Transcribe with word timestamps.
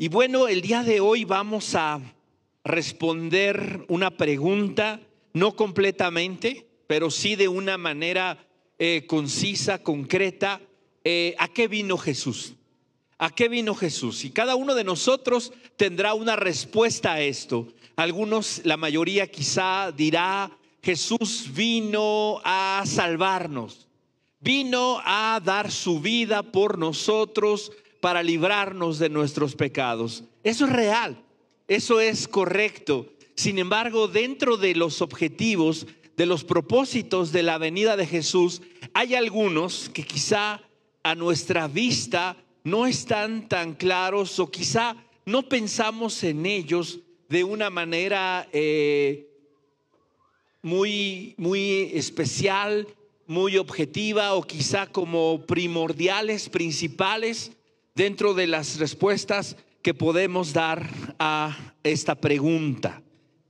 Y 0.00 0.06
bueno, 0.06 0.46
el 0.46 0.60
día 0.60 0.84
de 0.84 1.00
hoy 1.00 1.24
vamos 1.24 1.74
a 1.74 2.00
responder 2.62 3.84
una 3.88 4.12
pregunta, 4.12 5.00
no 5.32 5.56
completamente, 5.56 6.68
pero 6.86 7.10
sí 7.10 7.34
de 7.34 7.48
una 7.48 7.76
manera 7.78 8.46
eh, 8.78 9.06
concisa, 9.08 9.82
concreta. 9.82 10.60
Eh, 11.02 11.34
¿A 11.40 11.48
qué 11.48 11.66
vino 11.66 11.98
Jesús? 11.98 12.54
¿A 13.18 13.30
qué 13.30 13.48
vino 13.48 13.74
Jesús? 13.74 14.24
Y 14.24 14.30
cada 14.30 14.54
uno 14.54 14.76
de 14.76 14.84
nosotros 14.84 15.52
tendrá 15.76 16.14
una 16.14 16.36
respuesta 16.36 17.14
a 17.14 17.20
esto. 17.20 17.66
Algunos, 17.96 18.60
la 18.62 18.76
mayoría 18.76 19.26
quizá 19.28 19.90
dirá, 19.90 20.56
Jesús 20.80 21.50
vino 21.52 22.40
a 22.44 22.84
salvarnos, 22.86 23.88
vino 24.38 25.00
a 25.04 25.40
dar 25.44 25.72
su 25.72 25.98
vida 25.98 26.44
por 26.44 26.78
nosotros 26.78 27.72
para 28.00 28.22
librarnos 28.22 28.98
de 28.98 29.08
nuestros 29.08 29.54
pecados. 29.54 30.24
Eso 30.44 30.66
es 30.66 30.72
real, 30.72 31.22
eso 31.66 32.00
es 32.00 32.28
correcto. 32.28 33.12
Sin 33.34 33.58
embargo, 33.58 34.08
dentro 34.08 34.56
de 34.56 34.74
los 34.74 35.02
objetivos, 35.02 35.86
de 36.16 36.26
los 36.26 36.44
propósitos 36.44 37.32
de 37.32 37.42
la 37.42 37.58
venida 37.58 37.96
de 37.96 38.06
Jesús, 38.06 38.62
hay 38.94 39.14
algunos 39.14 39.88
que 39.88 40.02
quizá 40.02 40.60
a 41.02 41.14
nuestra 41.14 41.68
vista 41.68 42.36
no 42.64 42.86
están 42.86 43.48
tan 43.48 43.74
claros 43.74 44.38
o 44.38 44.50
quizá 44.50 44.96
no 45.24 45.48
pensamos 45.48 46.24
en 46.24 46.46
ellos 46.46 47.00
de 47.28 47.44
una 47.44 47.70
manera 47.70 48.48
eh, 48.52 49.28
muy, 50.62 51.34
muy 51.36 51.92
especial, 51.94 52.88
muy 53.26 53.56
objetiva 53.58 54.34
o 54.34 54.42
quizá 54.42 54.86
como 54.86 55.44
primordiales, 55.46 56.48
principales 56.48 57.52
dentro 57.98 58.32
de 58.32 58.46
las 58.46 58.78
respuestas 58.78 59.56
que 59.82 59.92
podemos 59.92 60.52
dar 60.52 60.88
a 61.18 61.74
esta 61.82 62.14
pregunta. 62.14 63.02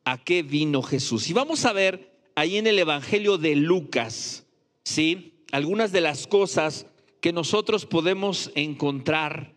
¿A 0.06 0.24
qué 0.24 0.42
vino 0.42 0.80
Jesús? 0.80 1.28
Y 1.28 1.34
vamos 1.34 1.66
a 1.66 1.74
ver 1.74 2.18
ahí 2.34 2.56
en 2.56 2.66
el 2.66 2.78
Evangelio 2.78 3.36
de 3.36 3.54
Lucas, 3.56 4.46
¿sí? 4.84 5.44
Algunas 5.52 5.92
de 5.92 6.00
las 6.00 6.26
cosas 6.26 6.86
que 7.20 7.30
nosotros 7.30 7.84
podemos 7.84 8.50
encontrar 8.54 9.52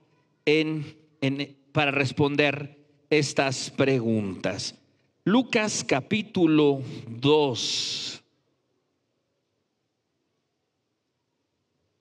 en, 0.45 0.97
para 1.71 1.91
responder 1.91 2.77
estas 3.09 3.69
preguntas. 3.69 4.75
Lucas 5.23 5.85
capítulo 5.87 6.81
2. 7.07 8.23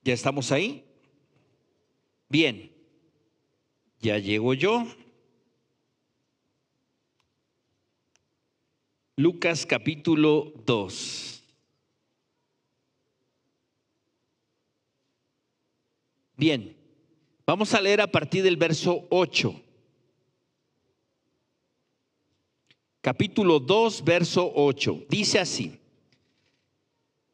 ¿Ya 0.03 0.13
estamos 0.13 0.51
ahí? 0.51 0.83
Bien, 2.27 2.70
ya 4.01 4.17
llego 4.17 4.53
yo. 4.53 4.87
Lucas 9.15 9.65
capítulo 9.65 10.53
2. 10.65 11.43
Bien, 16.37 16.75
vamos 17.45 17.73
a 17.73 17.81
leer 17.81 18.01
a 18.01 18.07
partir 18.07 18.43
del 18.43 18.57
verso 18.57 19.05
8. 19.09 19.61
capítulo 23.01 23.59
2, 23.59 24.03
verso 24.03 24.51
8. 24.55 25.05
Dice 25.09 25.39
así, 25.39 25.79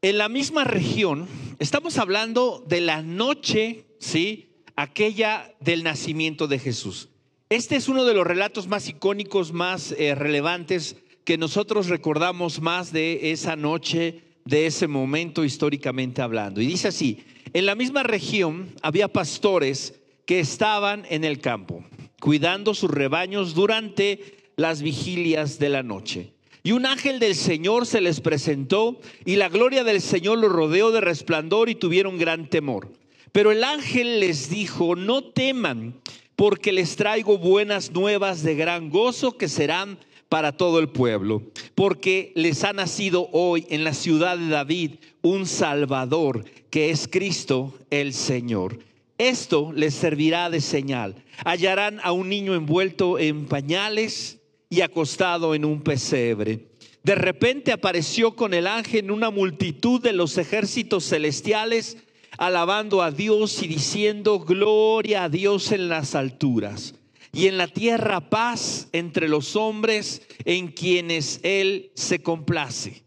en 0.02 0.18
la 0.18 0.30
misma 0.30 0.64
región, 0.64 1.28
estamos 1.60 1.98
hablando 1.98 2.64
de 2.68 2.82
la 2.82 3.02
noche, 3.02 3.86
¿sí? 4.00 4.57
Aquella 4.80 5.56
del 5.60 5.82
nacimiento 5.84 6.48
de 6.48 6.60
Jesús. 6.60 7.10
Este 7.50 7.76
es 7.76 7.88
uno 7.88 8.06
de 8.06 8.14
los 8.14 8.28
relatos 8.28 8.68
más 8.68 8.88
icónicos, 8.88 9.52
más 9.52 9.92
eh, 9.98 10.14
relevantes 10.14 10.98
que 11.24 11.36
nosotros 11.36 11.88
recordamos 11.88 12.62
más 12.62 12.94
de 12.94 13.32
esa 13.32 13.56
noche, 13.56 14.22
de 14.46 14.68
ese 14.68 14.88
momento 14.88 15.44
históricamente 15.44 16.22
hablando. 16.22 16.62
Y 16.62 16.68
dice 16.68 16.90
así, 16.90 17.24
en 17.54 17.66
la 17.66 17.74
misma 17.74 18.04
región 18.04 18.72
había 18.84 19.08
pastores 19.08 19.96
que 20.28 20.40
estaban 20.40 21.08
en 21.10 21.24
el 21.24 21.40
campo, 21.40 21.84
cuidando 22.22 22.76
sus 22.76 22.92
rebaños 22.92 23.56
durante 23.56 24.52
las 24.58 24.84
vigilias 24.84 25.58
de 25.58 25.70
la 25.70 25.82
noche. 25.82 26.34
Y 26.62 26.74
un 26.74 26.86
ángel 26.86 27.18
del 27.18 27.34
Señor 27.34 27.88
se 27.88 28.00
les 28.00 28.22
presentó 28.22 29.00
y 29.26 29.38
la 29.38 29.50
gloria 29.50 29.84
del 29.84 30.02
Señor 30.02 30.38
los 30.38 30.52
rodeó 30.52 30.92
de 30.92 31.02
resplandor 31.02 31.68
y 31.68 31.74
tuvieron 31.74 32.20
gran 32.20 32.48
temor. 32.48 32.92
Pero 33.38 33.52
el 33.52 33.64
ángel 33.64 34.20
les 34.20 34.50
dijo, 34.50 34.96
no 34.96 35.24
teman, 35.24 36.02
porque 36.36 36.72
les 36.72 36.96
traigo 36.96 37.38
buenas 37.38 37.92
nuevas 37.92 38.42
de 38.42 38.56
gran 38.56 38.90
gozo 38.90 39.38
que 39.38 39.48
serán 39.48 40.00
para 40.28 40.54
todo 40.54 40.80
el 40.80 40.90
pueblo, 40.90 41.44
porque 41.76 42.32
les 42.34 42.64
ha 42.64 42.74
nacido 42.74 43.30
hoy 43.34 43.68
en 43.70 43.84
la 43.84 43.94
ciudad 43.94 44.40
de 44.40 44.48
David 44.48 44.94
un 45.22 45.46
Salvador, 45.46 46.46
que 46.72 46.90
es 46.90 47.08
Cristo 47.08 47.76
el 47.92 48.14
Señor. 48.14 48.80
Esto 49.20 49.72
les 49.72 49.94
servirá 49.94 50.50
de 50.50 50.60
señal. 50.60 51.24
Hallarán 51.46 52.00
a 52.02 52.14
un 52.14 52.30
niño 52.30 52.56
envuelto 52.56 53.20
en 53.20 53.46
pañales 53.46 54.40
y 54.68 54.82
acostado 54.82 55.54
en 55.54 55.64
un 55.64 55.84
pesebre. 55.84 56.70
De 57.04 57.14
repente 57.14 57.72
apareció 57.72 58.36
con 58.36 58.56
el 58.56 58.66
ángel 58.66 59.12
una 59.12 59.30
multitud 59.30 60.02
de 60.02 60.12
los 60.12 60.40
ejércitos 60.40 61.08
celestiales, 61.08 61.98
alabando 62.38 63.02
a 63.02 63.12
Dios 63.12 63.62
y 63.64 63.68
diciendo, 63.68 64.40
gloria 64.40 65.26
a 65.26 65.30
Dios 65.30 65.72
en 65.72 65.90
las 65.90 66.16
alturas 66.16 66.96
y 67.34 67.48
en 67.48 67.58
la 67.58 67.68
tierra 67.68 68.30
paz 68.30 68.88
entre 68.94 69.28
los 69.28 69.56
hombres 69.56 70.22
en 70.46 70.70
quienes 70.70 71.40
Él 71.44 71.92
se 71.96 72.22
complace. 72.22 73.04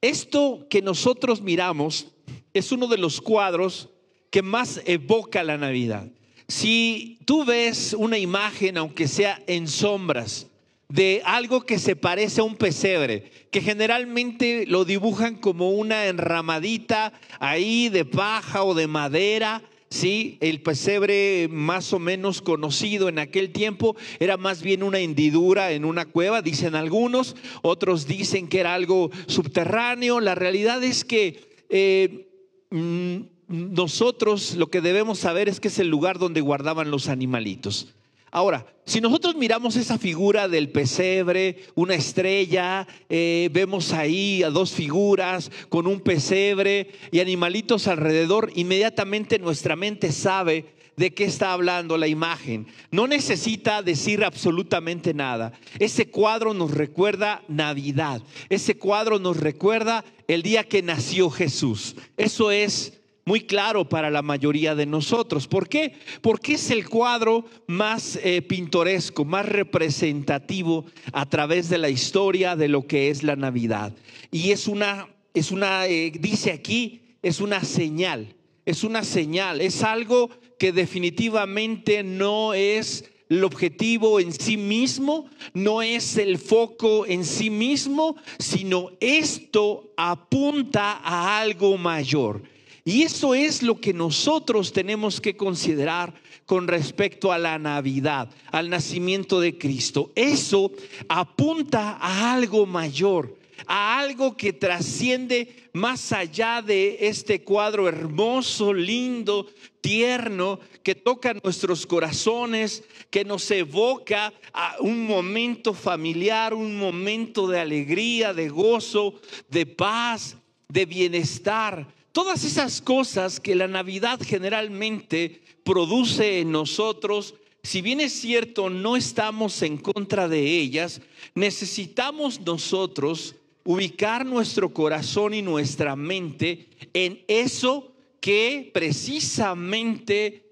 Esto 0.00 0.66
que 0.70 0.80
nosotros 0.80 1.40
miramos 1.40 2.08
es 2.54 2.72
uno 2.72 2.86
de 2.86 2.98
los 2.98 3.20
cuadros 3.20 3.88
que 4.30 4.42
más 4.42 4.80
evoca 4.84 5.42
la 5.42 5.58
Navidad. 5.58 6.08
Si 6.46 7.18
tú 7.24 7.44
ves 7.44 7.94
una 7.98 8.18
imagen, 8.18 8.78
aunque 8.78 9.08
sea 9.08 9.42
en 9.46 9.68
sombras, 9.68 10.46
de 10.88 11.20
algo 11.24 11.62
que 11.66 11.78
se 11.78 11.96
parece 11.96 12.40
a 12.40 12.44
un 12.44 12.56
pesebre, 12.56 13.30
que 13.50 13.60
generalmente 13.60 14.64
lo 14.66 14.84
dibujan 14.84 15.36
como 15.36 15.70
una 15.70 16.06
enramadita 16.06 17.12
ahí 17.40 17.90
de 17.90 18.04
paja 18.04 18.64
o 18.64 18.74
de 18.74 18.86
madera. 18.86 19.62
Sí, 19.90 20.36
el 20.40 20.60
pesebre 20.62 21.48
más 21.50 21.92
o 21.94 21.98
menos 21.98 22.42
conocido 22.42 23.08
en 23.08 23.18
aquel 23.18 23.50
tiempo 23.50 23.96
era 24.18 24.36
más 24.36 24.62
bien 24.62 24.82
una 24.82 24.98
hendidura 24.98 25.72
en 25.72 25.84
una 25.84 26.06
cueva, 26.06 26.42
dicen 26.42 26.74
algunos, 26.74 27.36
otros 27.62 28.06
dicen 28.06 28.48
que 28.48 28.60
era 28.60 28.74
algo 28.74 29.10
subterráneo. 29.26 30.20
La 30.20 30.34
realidad 30.34 30.82
es 30.84 31.04
que 31.04 31.40
eh, 31.70 32.28
mm, 32.70 33.20
nosotros 33.48 34.56
lo 34.56 34.68
que 34.70 34.82
debemos 34.82 35.18
saber 35.18 35.48
es 35.48 35.58
que 35.60 35.68
es 35.68 35.78
el 35.78 35.88
lugar 35.88 36.18
donde 36.18 36.42
guardaban 36.42 36.90
los 36.90 37.08
animalitos. 37.08 37.94
Ahora, 38.30 38.66
si 38.84 39.00
nosotros 39.00 39.34
miramos 39.36 39.76
esa 39.76 39.98
figura 39.98 40.48
del 40.48 40.70
pesebre, 40.70 41.64
una 41.74 41.94
estrella, 41.94 42.86
eh, 43.08 43.48
vemos 43.52 43.92
ahí 43.92 44.42
a 44.42 44.50
dos 44.50 44.72
figuras 44.72 45.50
con 45.68 45.86
un 45.86 46.00
pesebre 46.00 46.90
y 47.10 47.20
animalitos 47.20 47.86
alrededor, 47.86 48.50
inmediatamente 48.54 49.38
nuestra 49.38 49.76
mente 49.76 50.12
sabe 50.12 50.78
de 50.98 51.14
qué 51.14 51.24
está 51.24 51.52
hablando 51.52 51.96
la 51.96 52.08
imagen. 52.08 52.66
No 52.90 53.06
necesita 53.06 53.82
decir 53.82 54.24
absolutamente 54.24 55.14
nada. 55.14 55.52
Ese 55.78 56.10
cuadro 56.10 56.54
nos 56.54 56.72
recuerda 56.72 57.42
Navidad. 57.46 58.20
Ese 58.48 58.76
cuadro 58.76 59.18
nos 59.20 59.36
recuerda 59.36 60.04
el 60.26 60.42
día 60.42 60.64
que 60.64 60.82
nació 60.82 61.30
Jesús. 61.30 61.94
Eso 62.16 62.50
es 62.50 62.97
muy 63.28 63.42
claro 63.42 63.86
para 63.86 64.08
la 64.08 64.22
mayoría 64.22 64.74
de 64.74 64.86
nosotros. 64.86 65.46
¿Por 65.46 65.68
qué? 65.68 65.92
Porque 66.22 66.54
es 66.54 66.70
el 66.70 66.88
cuadro 66.88 67.44
más 67.66 68.18
eh, 68.22 68.40
pintoresco, 68.40 69.26
más 69.26 69.44
representativo 69.44 70.86
a 71.12 71.28
través 71.28 71.68
de 71.68 71.76
la 71.76 71.90
historia 71.90 72.56
de 72.56 72.68
lo 72.68 72.86
que 72.86 73.10
es 73.10 73.22
la 73.22 73.36
Navidad. 73.36 73.92
Y 74.30 74.50
es 74.50 74.66
una, 74.66 75.08
es 75.34 75.50
una, 75.50 75.86
eh, 75.86 76.10
dice 76.18 76.52
aquí, 76.52 77.02
es 77.22 77.42
una 77.42 77.62
señal, 77.62 78.34
es 78.64 78.82
una 78.82 79.04
señal, 79.04 79.60
es 79.60 79.82
algo 79.82 80.30
que 80.58 80.72
definitivamente 80.72 82.02
no 82.02 82.54
es 82.54 83.10
el 83.28 83.44
objetivo 83.44 84.20
en 84.20 84.32
sí 84.32 84.56
mismo, 84.56 85.28
no 85.52 85.82
es 85.82 86.16
el 86.16 86.38
foco 86.38 87.04
en 87.04 87.26
sí 87.26 87.50
mismo, 87.50 88.16
sino 88.38 88.92
esto 89.00 89.92
apunta 89.98 90.92
a 91.04 91.38
algo 91.38 91.76
mayor. 91.76 92.42
Y 92.88 93.02
eso 93.02 93.34
es 93.34 93.62
lo 93.62 93.82
que 93.82 93.92
nosotros 93.92 94.72
tenemos 94.72 95.20
que 95.20 95.36
considerar 95.36 96.14
con 96.46 96.66
respecto 96.66 97.32
a 97.32 97.36
la 97.36 97.58
Navidad, 97.58 98.30
al 98.50 98.70
nacimiento 98.70 99.40
de 99.40 99.58
Cristo. 99.58 100.10
Eso 100.14 100.72
apunta 101.06 101.98
a 102.00 102.32
algo 102.32 102.64
mayor. 102.64 103.36
a 103.66 103.98
algo 103.98 104.36
que 104.36 104.52
trasciende 104.54 105.68
más 105.72 106.12
allá 106.12 106.62
de 106.62 106.96
este 107.08 107.42
cuadro 107.42 107.88
hermoso, 107.88 108.72
lindo, 108.72 109.48
tierno, 109.82 110.60
que 110.82 110.94
toca 110.94 111.34
nuestros 111.34 111.84
corazones, 111.84 112.84
que 113.10 113.24
nos 113.24 113.50
evoca 113.50 114.32
a 114.54 114.76
un 114.80 115.06
momento 115.06 115.74
familiar, 115.74 116.54
un 116.54 116.76
momento 116.76 117.48
de 117.48 117.60
alegría, 117.60 118.32
de 118.32 118.48
gozo, 118.48 119.20
de 119.50 119.66
paz, 119.66 120.36
de 120.68 120.86
bienestar. 120.86 121.97
Todas 122.18 122.42
esas 122.42 122.82
cosas 122.82 123.38
que 123.38 123.54
la 123.54 123.68
Navidad 123.68 124.18
generalmente 124.20 125.40
produce 125.62 126.40
en 126.40 126.50
nosotros, 126.50 127.36
si 127.62 127.80
bien 127.80 128.00
es 128.00 128.12
cierto, 128.12 128.70
no 128.70 128.96
estamos 128.96 129.62
en 129.62 129.78
contra 129.78 130.26
de 130.26 130.40
ellas, 130.40 131.00
necesitamos 131.36 132.40
nosotros 132.40 133.36
ubicar 133.62 134.26
nuestro 134.26 134.74
corazón 134.74 135.32
y 135.32 135.42
nuestra 135.42 135.94
mente 135.94 136.66
en 136.92 137.22
eso 137.28 137.92
que 138.18 138.68
precisamente 138.74 140.42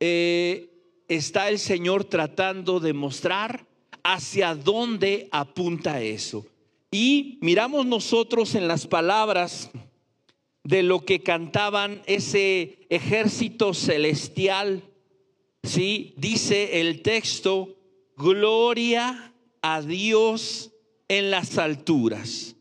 eh, 0.00 0.68
está 1.08 1.48
el 1.48 1.58
Señor 1.58 2.04
tratando 2.04 2.80
de 2.80 2.92
mostrar 2.92 3.66
hacia 4.02 4.54
dónde 4.54 5.26
apunta 5.32 6.02
eso. 6.02 6.44
Y 6.90 7.38
miramos 7.40 7.86
nosotros 7.86 8.54
en 8.54 8.68
las 8.68 8.86
palabras 8.86 9.70
de 10.68 10.82
lo 10.82 11.06
que 11.06 11.22
cantaban 11.22 12.02
ese 12.04 12.86
ejército 12.90 13.72
celestial 13.72 14.82
¿sí? 15.62 16.14
Dice 16.16 16.80
el 16.80 17.02
texto, 17.02 17.76
gloria 18.16 19.32
a 19.62 19.82
Dios 19.82 20.72
en 21.08 21.30
las 21.30 21.58
alturas. 21.58 22.56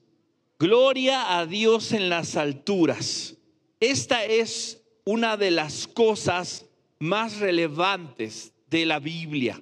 Gloria 0.59 1.37
a 1.37 1.45
Dios 1.45 1.91
en 1.91 2.09
las 2.09 2.35
alturas. 2.35 3.35
Esta 3.79 4.25
es 4.25 4.81
una 5.03 5.37
de 5.37 5.51
las 5.51 5.85
cosas 5.87 6.65
más 6.99 7.39
relevantes 7.39 8.53
de 8.69 8.85
la 8.85 8.99
Biblia. 8.99 9.61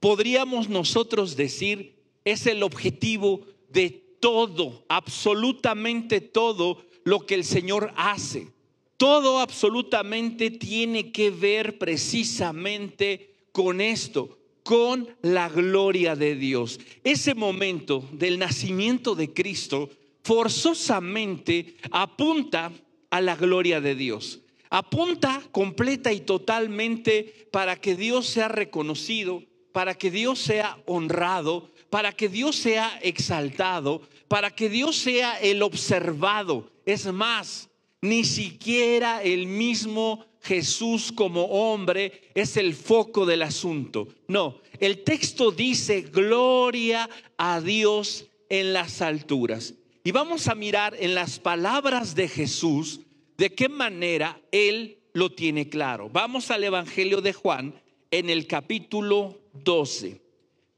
Podríamos 0.00 0.68
nosotros 0.68 1.34
decir, 1.34 1.96
es 2.24 2.46
el 2.46 2.62
objetivo 2.62 3.46
de 3.70 3.90
todo, 4.20 4.84
absolutamente 4.88 6.20
todo 6.20 6.85
lo 7.06 7.24
que 7.24 7.36
el 7.36 7.44
Señor 7.44 7.92
hace. 7.96 8.48
Todo 8.96 9.38
absolutamente 9.38 10.50
tiene 10.50 11.12
que 11.12 11.30
ver 11.30 11.78
precisamente 11.78 13.30
con 13.52 13.80
esto, 13.80 14.38
con 14.64 15.08
la 15.22 15.48
gloria 15.48 16.16
de 16.16 16.34
Dios. 16.34 16.80
Ese 17.04 17.36
momento 17.36 18.04
del 18.10 18.40
nacimiento 18.40 19.14
de 19.14 19.32
Cristo 19.32 19.88
forzosamente 20.24 21.76
apunta 21.92 22.72
a 23.10 23.20
la 23.20 23.36
gloria 23.36 23.80
de 23.80 23.94
Dios. 23.94 24.40
Apunta 24.68 25.40
completa 25.52 26.12
y 26.12 26.18
totalmente 26.18 27.46
para 27.52 27.76
que 27.76 27.94
Dios 27.94 28.26
sea 28.26 28.48
reconocido, 28.48 29.44
para 29.70 29.94
que 29.94 30.10
Dios 30.10 30.40
sea 30.40 30.76
honrado, 30.86 31.70
para 31.88 32.10
que 32.10 32.28
Dios 32.28 32.56
sea 32.56 32.98
exaltado, 33.00 34.02
para 34.26 34.50
que 34.50 34.68
Dios 34.68 34.96
sea 34.96 35.38
el 35.38 35.62
observado. 35.62 36.74
Es 36.86 37.12
más, 37.12 37.68
ni 38.00 38.24
siquiera 38.24 39.22
el 39.22 39.46
mismo 39.46 40.24
Jesús 40.40 41.10
como 41.10 41.44
hombre 41.46 42.30
es 42.34 42.56
el 42.56 42.74
foco 42.74 43.26
del 43.26 43.42
asunto. 43.42 44.06
No, 44.28 44.60
el 44.78 45.02
texto 45.02 45.50
dice 45.50 46.02
gloria 46.02 47.10
a 47.36 47.60
Dios 47.60 48.26
en 48.48 48.72
las 48.72 49.02
alturas. 49.02 49.74
Y 50.04 50.12
vamos 50.12 50.46
a 50.46 50.54
mirar 50.54 50.94
en 51.00 51.16
las 51.16 51.40
palabras 51.40 52.14
de 52.14 52.28
Jesús 52.28 53.00
de 53.36 53.52
qué 53.52 53.68
manera 53.68 54.40
Él 54.52 54.98
lo 55.12 55.32
tiene 55.32 55.68
claro. 55.68 56.08
Vamos 56.08 56.52
al 56.52 56.62
Evangelio 56.62 57.20
de 57.20 57.32
Juan 57.32 57.74
en 58.12 58.30
el 58.30 58.46
capítulo 58.46 59.40
12. 59.64 60.20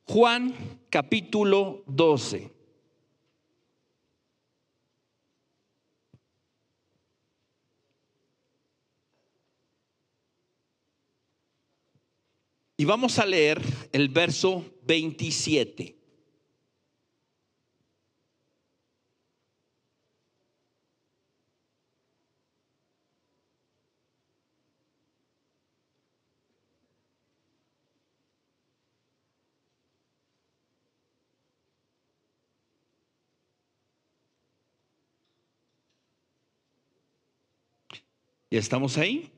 Juan 0.05 0.55
capítulo 0.89 1.83
12. 1.87 2.58
Y 12.81 12.85
vamos 12.85 13.19
a 13.19 13.27
leer 13.27 13.61
el 13.91 14.09
verso 14.09 14.65
27. 14.85 15.97
¿Ya 38.53 38.61
estamos 38.61 38.97
ahí? 38.99 39.33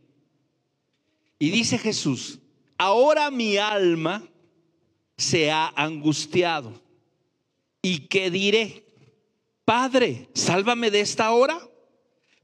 Y 1.38 1.50
dice 1.50 1.78
Jesús, 1.78 2.38
ahora 2.80 3.30
mi 3.30 3.58
alma 3.58 4.26
se 5.18 5.50
ha 5.50 5.68
angustiado. 5.76 6.72
¿Y 7.82 8.06
qué 8.08 8.30
diré? 8.30 8.86
Padre, 9.66 10.28
sálvame 10.32 10.90
de 10.90 11.00
esta 11.00 11.30
hora. 11.32 11.60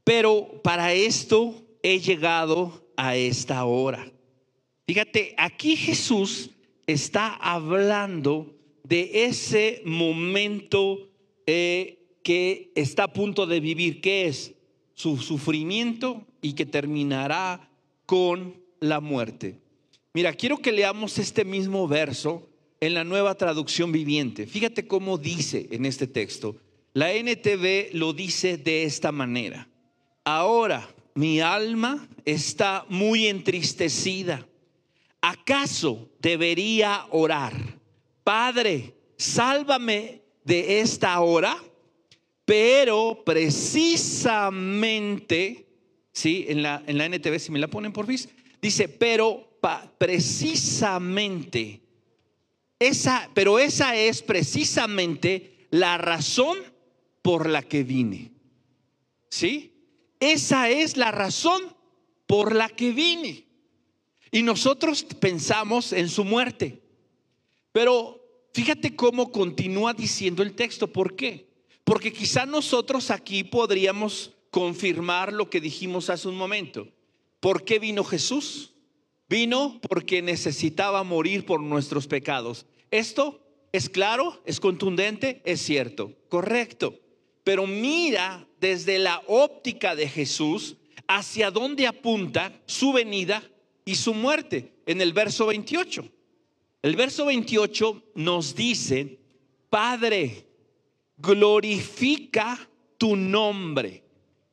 Pero 0.03 0.61
para 0.63 0.93
esto 0.93 1.55
he 1.81 1.99
llegado 1.99 2.87
a 2.95 3.15
esta 3.15 3.65
hora. 3.65 4.11
Fíjate, 4.85 5.33
aquí 5.37 5.75
Jesús 5.75 6.51
está 6.85 7.33
hablando 7.33 8.55
de 8.83 9.25
ese 9.25 9.81
momento 9.85 11.09
eh, 11.47 11.97
que 12.21 12.71
está 12.75 13.05
a 13.05 13.13
punto 13.13 13.47
de 13.47 13.59
vivir, 13.59 14.01
que 14.01 14.27
es 14.27 14.53
su 14.93 15.17
sufrimiento 15.17 16.23
y 16.41 16.53
que 16.53 16.67
terminará 16.67 17.69
con 18.05 18.55
la 18.79 19.01
muerte. 19.01 19.66
Mira, 20.17 20.33
quiero 20.33 20.57
que 20.57 20.71
leamos 20.71 21.19
este 21.19 21.45
mismo 21.45 21.87
verso 21.87 22.49
en 22.79 22.95
la 22.95 23.03
nueva 23.03 23.35
traducción 23.35 23.91
viviente. 23.91 24.47
Fíjate 24.47 24.87
cómo 24.87 25.19
dice 25.19 25.67
en 25.69 25.85
este 25.85 26.07
texto. 26.07 26.55
La 26.93 27.13
NTV 27.13 27.93
lo 27.93 28.13
dice 28.13 28.57
de 28.57 28.81
esta 28.81 29.11
manera. 29.11 29.69
Ahora 30.23 30.89
mi 31.13 31.39
alma 31.39 32.09
está 32.25 32.83
muy 32.89 33.27
entristecida. 33.27 34.43
¿Acaso 35.21 36.09
debería 36.19 37.05
orar? 37.11 37.53
Padre, 38.23 38.95
sálvame 39.17 40.23
de 40.43 40.79
esta 40.79 41.19
hora. 41.19 41.55
Pero 42.43 43.21
precisamente, 43.23 45.67
¿sí? 46.11 46.47
En 46.49 46.63
la, 46.63 46.81
en 46.87 46.97
la 46.97 47.05
NTV, 47.05 47.37
si 47.37 47.51
me 47.51 47.59
la 47.59 47.67
ponen 47.67 47.93
por 47.93 48.07
vis, 48.07 48.29
dice, 48.59 48.89
pero 48.89 49.46
precisamente 49.97 51.81
esa, 52.79 53.29
pero 53.33 53.59
esa 53.59 53.95
es 53.95 54.21
precisamente 54.21 55.67
la 55.71 55.97
razón 55.97 56.57
por 57.21 57.49
la 57.49 57.61
que 57.61 57.83
vine. 57.83 58.31
¿Sí? 59.29 59.73
Esa 60.19 60.69
es 60.69 60.97
la 60.97 61.11
razón 61.11 61.61
por 62.25 62.55
la 62.55 62.69
que 62.69 62.91
vine. 62.91 63.45
Y 64.31 64.43
nosotros 64.43 65.03
pensamos 65.03 65.93
en 65.93 66.09
su 66.09 66.23
muerte. 66.23 66.81
Pero 67.71 68.21
fíjate 68.53 68.95
cómo 68.95 69.31
continúa 69.31 69.93
diciendo 69.93 70.43
el 70.43 70.53
texto. 70.53 70.91
¿Por 70.91 71.15
qué? 71.15 71.47
Porque 71.83 72.13
quizá 72.13 72.45
nosotros 72.45 73.11
aquí 73.11 73.43
podríamos 73.43 74.33
confirmar 74.51 75.33
lo 75.33 75.49
que 75.49 75.61
dijimos 75.61 76.09
hace 76.09 76.27
un 76.27 76.35
momento. 76.35 76.87
¿Por 77.39 77.63
qué 77.63 77.79
vino 77.79 78.03
Jesús? 78.03 78.73
Vino 79.29 79.79
porque 79.89 80.21
necesitaba 80.21 81.03
morir 81.03 81.45
por 81.45 81.61
nuestros 81.61 82.07
pecados. 82.07 82.65
Esto 82.91 83.41
es 83.71 83.89
claro, 83.89 84.41
es 84.45 84.59
contundente, 84.59 85.41
es 85.45 85.61
cierto, 85.61 86.13
correcto. 86.29 86.99
Pero 87.43 87.67
mira 87.67 88.47
desde 88.59 88.99
la 88.99 89.21
óptica 89.27 89.95
de 89.95 90.07
Jesús 90.07 90.77
hacia 91.07 91.51
dónde 91.51 91.87
apunta 91.87 92.53
su 92.65 92.93
venida 92.93 93.43
y 93.85 93.95
su 93.95 94.13
muerte 94.13 94.73
en 94.85 95.01
el 95.01 95.13
verso 95.13 95.47
28. 95.47 96.07
El 96.81 96.95
verso 96.95 97.25
28 97.25 98.03
nos 98.15 98.55
dice, 98.55 99.19
Padre, 99.69 100.45
glorifica 101.17 102.69
tu 102.97 103.15
nombre. 103.15 104.03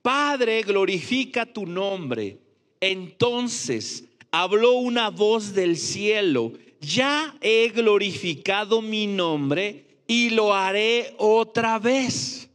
Padre, 0.02 0.62
glorifica 0.62 1.47
tu 1.47 1.66
nombre. 1.66 2.38
Entonces 2.81 4.04
habló 4.43 4.73
una 4.73 5.11
voz 5.11 5.55
del 5.55 5.76
cielo, 5.76 6.53
ya 6.81 7.37
he 7.41 7.69
glorificado 7.69 8.83
mi 8.83 9.07
nombre 9.07 9.85
y 10.09 10.31
lo 10.31 10.53
haré 10.53 11.14
otra 11.19 11.79
vez. 11.79 12.50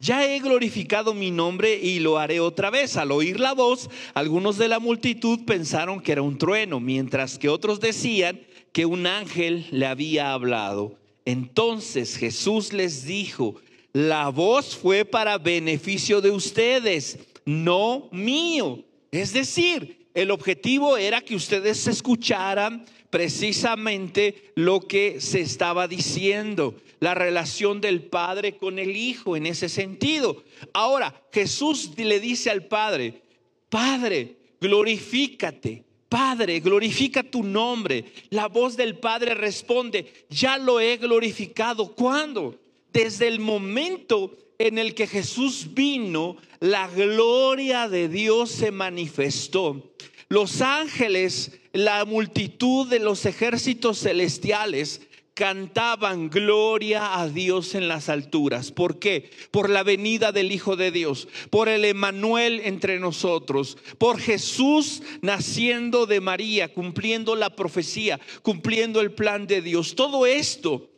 ya 0.00 0.26
he 0.26 0.38
glorificado 0.40 1.14
mi 1.14 1.30
nombre 1.30 1.78
y 1.80 1.98
lo 1.98 2.18
haré 2.18 2.40
otra 2.40 2.68
vez. 2.70 2.96
Al 2.96 3.10
oír 3.10 3.38
la 3.40 3.52
voz, 3.52 3.88
algunos 4.12 4.58
de 4.58 4.68
la 4.68 4.78
multitud 4.78 5.40
pensaron 5.46 6.00
que 6.00 6.12
era 6.12 6.22
un 6.22 6.36
trueno, 6.36 6.80
mientras 6.80 7.38
que 7.38 7.48
otros 7.48 7.80
decían 7.80 8.40
que 8.72 8.84
un 8.84 9.06
ángel 9.06 9.66
le 9.70 9.86
había 9.86 10.32
hablado. 10.32 10.98
Entonces 11.24 12.16
Jesús 12.16 12.72
les 12.72 13.04
dijo, 13.04 13.56
la 13.92 14.28
voz 14.28 14.76
fue 14.76 15.04
para 15.04 15.38
beneficio 15.38 16.20
de 16.20 16.32
ustedes, 16.32 17.18
no 17.46 18.08
mío. 18.10 18.84
Es 19.10 19.32
decir, 19.32 20.03
el 20.14 20.30
objetivo 20.30 20.96
era 20.96 21.20
que 21.20 21.34
ustedes 21.34 21.86
escucharan 21.88 22.86
precisamente 23.10 24.52
lo 24.54 24.80
que 24.80 25.20
se 25.20 25.40
estaba 25.40 25.88
diciendo, 25.88 26.74
la 27.00 27.14
relación 27.14 27.80
del 27.80 28.02
Padre 28.02 28.56
con 28.56 28.78
el 28.78 28.96
Hijo 28.96 29.36
en 29.36 29.46
ese 29.46 29.68
sentido. 29.68 30.44
Ahora, 30.72 31.22
Jesús 31.32 31.90
le 31.96 32.20
dice 32.20 32.50
al 32.50 32.66
Padre, 32.66 33.22
Padre, 33.68 34.36
glorifícate. 34.60 35.84
Padre, 36.08 36.60
glorifica 36.60 37.24
tu 37.24 37.42
nombre. 37.42 38.04
La 38.30 38.46
voz 38.46 38.76
del 38.76 38.96
Padre 38.98 39.34
responde, 39.34 40.26
ya 40.30 40.58
lo 40.58 40.78
he 40.78 40.96
glorificado. 40.96 41.92
¿Cuándo? 41.92 42.60
Desde 42.92 43.26
el 43.26 43.40
momento 43.40 44.36
en 44.58 44.78
el 44.78 44.94
que 44.94 45.06
Jesús 45.06 45.74
vino, 45.74 46.36
la 46.60 46.88
gloria 46.88 47.88
de 47.88 48.08
Dios 48.08 48.50
se 48.50 48.70
manifestó. 48.70 49.94
Los 50.28 50.62
ángeles 50.62 51.52
la 51.74 52.04
multitud 52.04 52.88
de 52.88 53.00
los 53.00 53.26
ejércitos 53.26 53.98
celestiales 53.98 55.00
cantaban 55.34 56.30
gloria 56.30 57.20
a 57.20 57.28
Dios 57.28 57.74
en 57.74 57.88
las 57.88 58.08
alturas. 58.08 58.70
¿Por 58.70 59.00
qué? 59.00 59.30
Por 59.50 59.68
la 59.68 59.82
venida 59.82 60.30
del 60.30 60.52
Hijo 60.52 60.76
de 60.76 60.92
Dios, 60.92 61.26
por 61.50 61.68
el 61.68 61.84
Emanuel 61.84 62.60
entre 62.62 63.00
nosotros, 63.00 63.76
por 63.98 64.20
Jesús 64.20 65.02
naciendo 65.20 66.06
de 66.06 66.20
María, 66.20 66.72
cumpliendo 66.72 67.34
la 67.34 67.56
profecía, 67.56 68.20
cumpliendo 68.42 69.00
el 69.00 69.10
plan 69.10 69.48
de 69.48 69.60
Dios. 69.60 69.96
Todo 69.96 70.26
esto 70.26 70.88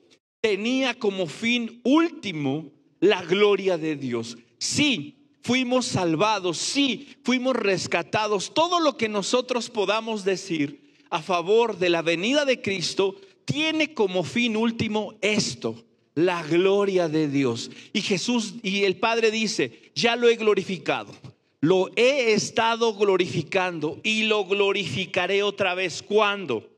tenía 0.42 0.92
como 0.98 1.26
fin 1.26 1.80
último 1.84 2.75
la 3.06 3.22
gloria 3.22 3.78
de 3.78 3.96
Dios. 3.96 4.36
Sí, 4.58 5.16
fuimos 5.42 5.86
salvados, 5.86 6.58
sí, 6.58 7.08
fuimos 7.22 7.56
rescatados. 7.56 8.52
Todo 8.52 8.80
lo 8.80 8.96
que 8.96 9.08
nosotros 9.08 9.70
podamos 9.70 10.25
decir 10.25 10.94
a 11.08 11.22
favor 11.22 11.78
de 11.78 11.88
la 11.88 12.02
venida 12.02 12.44
de 12.44 12.60
Cristo 12.60 13.14
tiene 13.44 13.94
como 13.94 14.25
fin 14.25 14.56
último 14.56 15.14
esto, 15.20 15.84
la 16.14 16.42
gloria 16.42 17.08
de 17.08 17.28
Dios. 17.28 17.70
Y 17.92 18.00
Jesús 18.00 18.54
y 18.62 18.82
el 18.84 18.96
Padre 18.96 19.30
dice, 19.30 19.92
ya 19.94 20.16
lo 20.16 20.28
he 20.28 20.36
glorificado, 20.36 21.14
lo 21.60 21.90
he 21.94 22.32
estado 22.32 22.94
glorificando 22.94 24.00
y 24.02 24.25
lo 24.25 24.44
glorificaré 24.46 25.44
otra 25.44 25.75
vez. 25.75 26.02
¿Cuándo? 26.02 26.68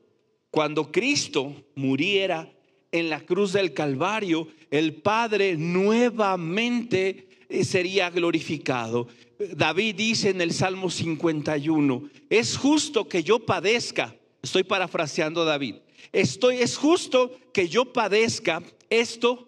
Cuando 0.51 0.91
Cristo 0.91 1.53
muriera 1.75 2.51
en 2.91 3.09
la 3.09 3.21
cruz 3.21 3.53
del 3.53 3.73
Calvario, 3.73 4.47
el 4.71 4.95
Padre 4.95 5.55
nuevamente 5.57 7.27
sería 7.63 8.09
glorificado. 8.09 9.07
David 9.39 9.95
dice 9.95 10.29
en 10.29 10.41
el 10.41 10.53
Salmo 10.53 10.89
51, 10.89 12.09
es 12.29 12.57
justo 12.57 13.07
que 13.07 13.23
yo 13.23 13.39
padezca, 13.45 14.15
estoy 14.41 14.63
parafraseando 14.63 15.43
a 15.43 15.45
David, 15.45 15.75
estoy, 16.11 16.57
es 16.57 16.77
justo 16.77 17.31
que 17.53 17.69
yo 17.69 17.93
padezca 17.93 18.61
esto 18.89 19.47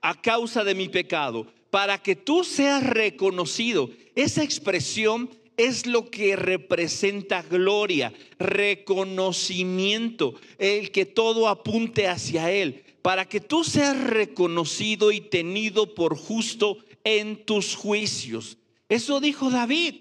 a 0.00 0.20
causa 0.20 0.64
de 0.64 0.74
mi 0.74 0.88
pecado, 0.88 1.46
para 1.70 1.98
que 1.98 2.16
tú 2.16 2.44
seas 2.44 2.82
reconocido. 2.84 3.90
Esa 4.14 4.42
expresión 4.42 5.30
es 5.58 5.86
lo 5.86 6.08
que 6.08 6.34
representa 6.36 7.42
gloria, 7.42 8.14
reconocimiento, 8.38 10.34
el 10.56 10.90
que 10.90 11.04
todo 11.04 11.48
apunte 11.48 12.08
hacia 12.08 12.50
Él, 12.50 12.84
para 13.02 13.28
que 13.28 13.40
tú 13.40 13.64
seas 13.64 14.00
reconocido 14.00 15.12
y 15.12 15.20
tenido 15.20 15.94
por 15.94 16.16
justo 16.16 16.78
en 17.04 17.44
tus 17.44 17.74
juicios. 17.74 18.56
Eso 18.88 19.20
dijo 19.20 19.50
David. 19.50 19.96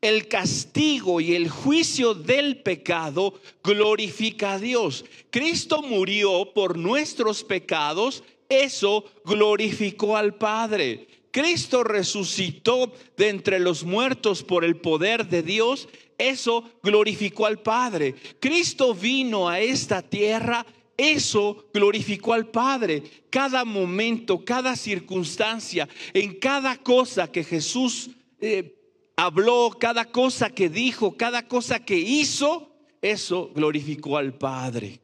El 0.00 0.28
castigo 0.28 1.20
y 1.22 1.34
el 1.34 1.48
juicio 1.48 2.12
del 2.12 2.58
pecado 2.58 3.40
glorifica 3.62 4.52
a 4.54 4.58
Dios. 4.58 5.06
Cristo 5.30 5.80
murió 5.80 6.52
por 6.52 6.76
nuestros 6.76 7.42
pecados, 7.42 8.22
eso 8.50 9.06
glorificó 9.24 10.18
al 10.18 10.34
Padre. 10.34 11.06
Cristo 11.34 11.82
resucitó 11.82 12.92
de 13.16 13.28
entre 13.28 13.58
los 13.58 13.82
muertos 13.82 14.44
por 14.44 14.64
el 14.64 14.76
poder 14.76 15.26
de 15.26 15.42
Dios, 15.42 15.88
eso 16.16 16.62
glorificó 16.80 17.46
al 17.46 17.60
Padre. 17.60 18.14
Cristo 18.38 18.94
vino 18.94 19.48
a 19.48 19.58
esta 19.58 20.00
tierra 20.00 20.64
eso 20.96 21.66
glorificó 21.74 22.34
al 22.34 22.46
Padre. 22.46 23.02
Cada 23.30 23.64
momento, 23.64 24.44
cada 24.44 24.76
circunstancia, 24.76 25.88
en 26.12 26.38
cada 26.38 26.76
cosa 26.76 27.26
que 27.26 27.42
Jesús 27.42 28.10
eh, 28.40 28.72
habló, 29.16 29.76
cada 29.80 30.04
cosa 30.04 30.50
que 30.50 30.68
dijo, 30.68 31.16
cada 31.16 31.48
cosa 31.48 31.80
que 31.80 31.96
hizo, 31.96 32.76
eso 33.02 33.50
glorificó 33.52 34.18
al 34.18 34.34
Padre. 34.34 35.00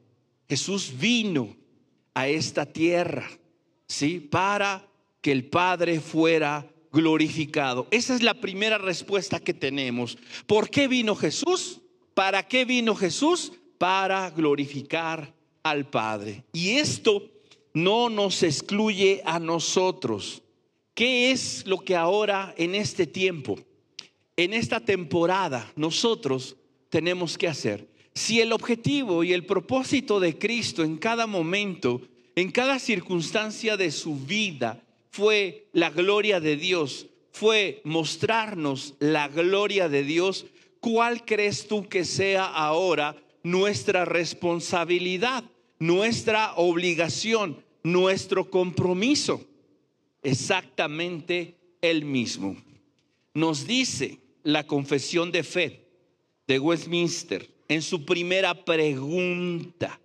Jesús 0.47 0.93
vino 0.97 1.57
a 2.13 2.29
esta 2.29 2.65
tierra, 2.65 3.29
¿sí? 3.85 4.21
Para 4.21 4.87
que 5.21 5.31
el 5.31 5.45
Padre 5.45 5.99
fuera 5.99 6.67
glorificado. 6.91 7.87
Esa 7.91 8.15
es 8.15 8.21
la 8.21 8.33
primera 8.33 8.77
respuesta 8.77 9.39
que 9.39 9.53
tenemos. 9.53 10.17
¿Por 10.45 10.69
qué 10.69 10.87
vino 10.87 11.15
Jesús? 11.15 11.79
¿Para 12.13 12.47
qué 12.47 12.65
vino 12.65 12.95
Jesús? 12.95 13.53
Para 13.77 14.29
glorificar 14.31 15.33
al 15.63 15.89
Padre. 15.89 16.43
Y 16.53 16.71
esto 16.71 17.29
no 17.73 18.09
nos 18.09 18.43
excluye 18.43 19.21
a 19.25 19.39
nosotros. 19.39 20.41
¿Qué 20.93 21.31
es 21.31 21.65
lo 21.65 21.79
que 21.79 21.95
ahora 21.95 22.53
en 22.57 22.75
este 22.75 23.07
tiempo, 23.07 23.57
en 24.35 24.53
esta 24.53 24.79
temporada, 24.81 25.71
nosotros 25.75 26.57
tenemos 26.89 27.37
que 27.37 27.47
hacer? 27.47 27.87
Si 28.13 28.41
el 28.41 28.51
objetivo 28.51 29.23
y 29.23 29.31
el 29.31 29.45
propósito 29.45 30.19
de 30.19 30.37
Cristo 30.37 30.83
en 30.83 30.97
cada 30.97 31.27
momento, 31.27 32.01
en 32.35 32.51
cada 32.51 32.77
circunstancia 32.77 33.77
de 33.77 33.89
su 33.89 34.17
vida, 34.17 34.83
fue 35.11 35.67
la 35.73 35.89
gloria 35.89 36.39
de 36.39 36.57
Dios, 36.57 37.07
fue 37.31 37.81
mostrarnos 37.83 38.95
la 38.99 39.27
gloria 39.27 39.87
de 39.87 40.03
Dios, 40.03 40.45
¿cuál 40.79 41.23
crees 41.25 41.67
tú 41.67 41.87
que 41.87 42.03
sea 42.03 42.45
ahora 42.45 43.15
nuestra 43.43 44.05
responsabilidad, 44.05 45.43
nuestra 45.79 46.53
obligación, 46.55 47.63
nuestro 47.83 48.49
compromiso. 48.49 49.45
Exactamente 50.23 51.55
el 51.81 52.05
mismo. 52.05 52.55
Nos 53.33 53.65
dice 53.65 54.19
la 54.43 54.65
confesión 54.65 55.31
de 55.31 55.43
fe 55.43 55.85
de 56.47 56.59
Westminster 56.59 57.49
en 57.67 57.81
su 57.81 58.05
primera 58.05 58.65
pregunta. 58.65 59.99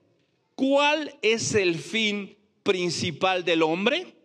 ¿Cuál 0.54 1.18
es 1.20 1.54
el 1.54 1.76
fin 1.76 2.36
principal 2.62 3.44
del 3.44 3.62
hombre? 3.62 4.15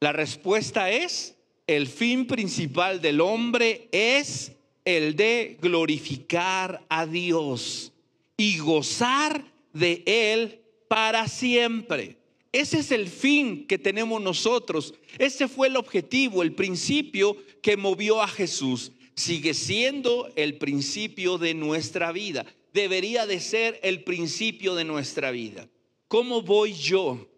La 0.00 0.12
respuesta 0.12 0.90
es, 0.90 1.36
el 1.66 1.86
fin 1.86 2.26
principal 2.26 3.00
del 3.00 3.20
hombre 3.20 3.88
es 3.92 4.52
el 4.84 5.16
de 5.16 5.58
glorificar 5.60 6.84
a 6.88 7.04
Dios 7.04 7.92
y 8.36 8.58
gozar 8.58 9.44
de 9.72 10.02
Él 10.06 10.60
para 10.88 11.28
siempre. 11.28 12.16
Ese 12.52 12.78
es 12.78 12.92
el 12.92 13.08
fin 13.08 13.66
que 13.66 13.76
tenemos 13.76 14.22
nosotros. 14.22 14.94
Ese 15.18 15.48
fue 15.48 15.68
el 15.68 15.76
objetivo, 15.76 16.42
el 16.42 16.54
principio 16.54 17.36
que 17.60 17.76
movió 17.76 18.22
a 18.22 18.28
Jesús. 18.28 18.92
Sigue 19.14 19.52
siendo 19.52 20.32
el 20.36 20.58
principio 20.58 21.38
de 21.38 21.54
nuestra 21.54 22.12
vida. 22.12 22.46
Debería 22.72 23.26
de 23.26 23.40
ser 23.40 23.78
el 23.82 24.04
principio 24.04 24.74
de 24.74 24.84
nuestra 24.84 25.32
vida. 25.32 25.68
¿Cómo 26.06 26.40
voy 26.40 26.72
yo 26.72 27.28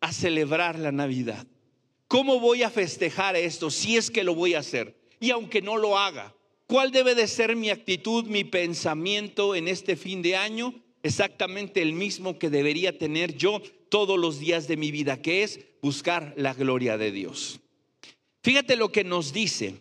a 0.00 0.12
celebrar 0.12 0.78
la 0.78 0.92
Navidad? 0.92 1.46
¿Cómo 2.10 2.40
voy 2.40 2.62
a 2.62 2.68
festejar 2.68 3.36
esto 3.36 3.70
si 3.70 3.96
es 3.96 4.10
que 4.10 4.24
lo 4.24 4.34
voy 4.34 4.52
a 4.52 4.58
hacer? 4.58 4.94
Y 5.18 5.30
aunque 5.30 5.62
no 5.62 5.78
lo 5.78 5.98
haga, 5.98 6.34
¿Cuál 6.70 6.92
debe 6.92 7.16
de 7.16 7.26
ser 7.26 7.56
mi 7.56 7.68
actitud, 7.68 8.26
mi 8.26 8.44
pensamiento 8.44 9.56
en 9.56 9.66
este 9.66 9.96
fin 9.96 10.22
de 10.22 10.36
año? 10.36 10.72
Exactamente 11.02 11.82
el 11.82 11.94
mismo 11.94 12.38
que 12.38 12.48
debería 12.48 12.96
tener 12.96 13.36
yo 13.36 13.60
todos 13.88 14.16
los 14.16 14.38
días 14.38 14.68
de 14.68 14.76
mi 14.76 14.92
vida, 14.92 15.20
que 15.20 15.42
es 15.42 15.58
buscar 15.82 16.32
la 16.36 16.54
gloria 16.54 16.96
de 16.96 17.10
Dios. 17.10 17.58
Fíjate 18.44 18.76
lo 18.76 18.92
que 18.92 19.02
nos 19.02 19.32
dice 19.32 19.80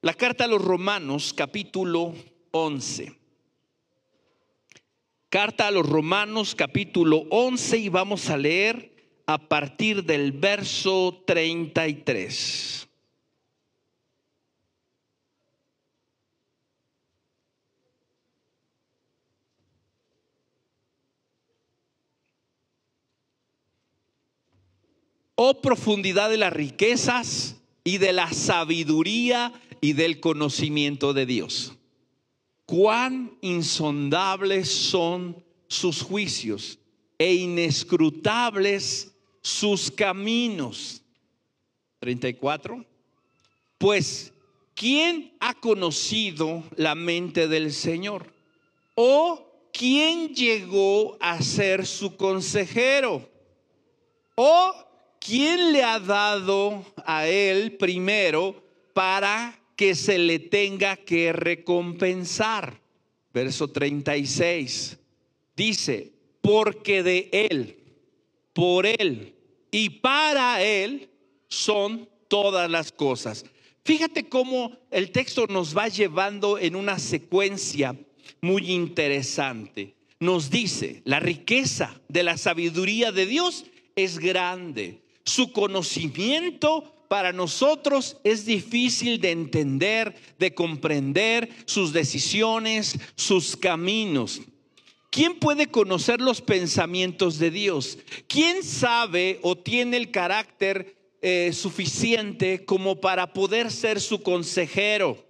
la 0.00 0.14
carta 0.14 0.44
a 0.44 0.46
los 0.46 0.62
Romanos 0.62 1.34
capítulo 1.36 2.14
11. 2.52 3.12
Carta 5.28 5.66
a 5.66 5.70
los 5.72 5.88
Romanos 5.88 6.54
capítulo 6.54 7.24
11 7.30 7.78
y 7.78 7.88
vamos 7.88 8.30
a 8.30 8.36
leer 8.36 8.91
a 9.26 9.38
partir 9.38 10.04
del 10.04 10.32
verso 10.32 11.22
33. 11.26 12.88
Oh 25.34 25.60
profundidad 25.60 26.30
de 26.30 26.36
las 26.36 26.52
riquezas 26.52 27.56
y 27.84 27.98
de 27.98 28.12
la 28.12 28.32
sabiduría 28.32 29.52
y 29.80 29.94
del 29.94 30.20
conocimiento 30.20 31.12
de 31.12 31.26
Dios. 31.26 31.72
Cuán 32.64 33.36
insondables 33.40 34.70
son 34.70 35.44
sus 35.66 36.02
juicios 36.02 36.78
e 37.18 37.34
inescrutables 37.34 39.11
sus 39.42 39.90
caminos. 39.90 41.02
34. 41.98 42.84
Pues, 43.78 44.32
¿quién 44.74 45.34
ha 45.40 45.54
conocido 45.54 46.64
la 46.76 46.94
mente 46.94 47.48
del 47.48 47.72
Señor? 47.72 48.32
¿O 48.94 49.68
quién 49.72 50.34
llegó 50.34 51.16
a 51.20 51.40
ser 51.42 51.86
su 51.86 52.16
consejero? 52.16 53.28
¿O 54.34 54.74
quién 55.20 55.72
le 55.72 55.82
ha 55.82 56.00
dado 56.00 56.84
a 57.04 57.26
él 57.26 57.76
primero 57.76 58.62
para 58.92 59.58
que 59.76 59.94
se 59.94 60.18
le 60.18 60.38
tenga 60.38 60.96
que 60.96 61.32
recompensar? 61.32 62.80
Verso 63.32 63.68
36. 63.68 64.98
Dice, 65.56 66.12
porque 66.40 67.02
de 67.02 67.28
Él, 67.32 67.81
por 68.52 68.86
Él 68.86 69.34
y 69.70 69.90
para 69.90 70.62
Él 70.62 71.08
son 71.48 72.08
todas 72.28 72.70
las 72.70 72.92
cosas. 72.92 73.44
Fíjate 73.84 74.28
cómo 74.28 74.72
el 74.90 75.10
texto 75.10 75.46
nos 75.48 75.76
va 75.76 75.88
llevando 75.88 76.58
en 76.58 76.76
una 76.76 76.98
secuencia 76.98 77.96
muy 78.40 78.70
interesante. 78.70 79.96
Nos 80.20 80.50
dice, 80.50 81.02
la 81.04 81.18
riqueza 81.18 82.00
de 82.08 82.22
la 82.22 82.36
sabiduría 82.36 83.10
de 83.10 83.26
Dios 83.26 83.64
es 83.96 84.18
grande. 84.18 85.02
Su 85.24 85.52
conocimiento 85.52 86.92
para 87.08 87.32
nosotros 87.32 88.16
es 88.24 88.46
difícil 88.46 89.20
de 89.20 89.32
entender, 89.32 90.14
de 90.38 90.54
comprender 90.54 91.48
sus 91.66 91.92
decisiones, 91.92 92.98
sus 93.16 93.56
caminos. 93.56 94.40
¿Quién 95.12 95.38
puede 95.38 95.66
conocer 95.66 96.22
los 96.22 96.40
pensamientos 96.40 97.38
de 97.38 97.50
Dios? 97.50 97.98
¿Quién 98.28 98.62
sabe 98.62 99.40
o 99.42 99.58
tiene 99.58 99.98
el 99.98 100.10
carácter 100.10 100.96
eh, 101.20 101.50
suficiente 101.52 102.64
como 102.64 102.98
para 102.98 103.34
poder 103.34 103.70
ser 103.70 104.00
su 104.00 104.22
consejero? 104.22 105.22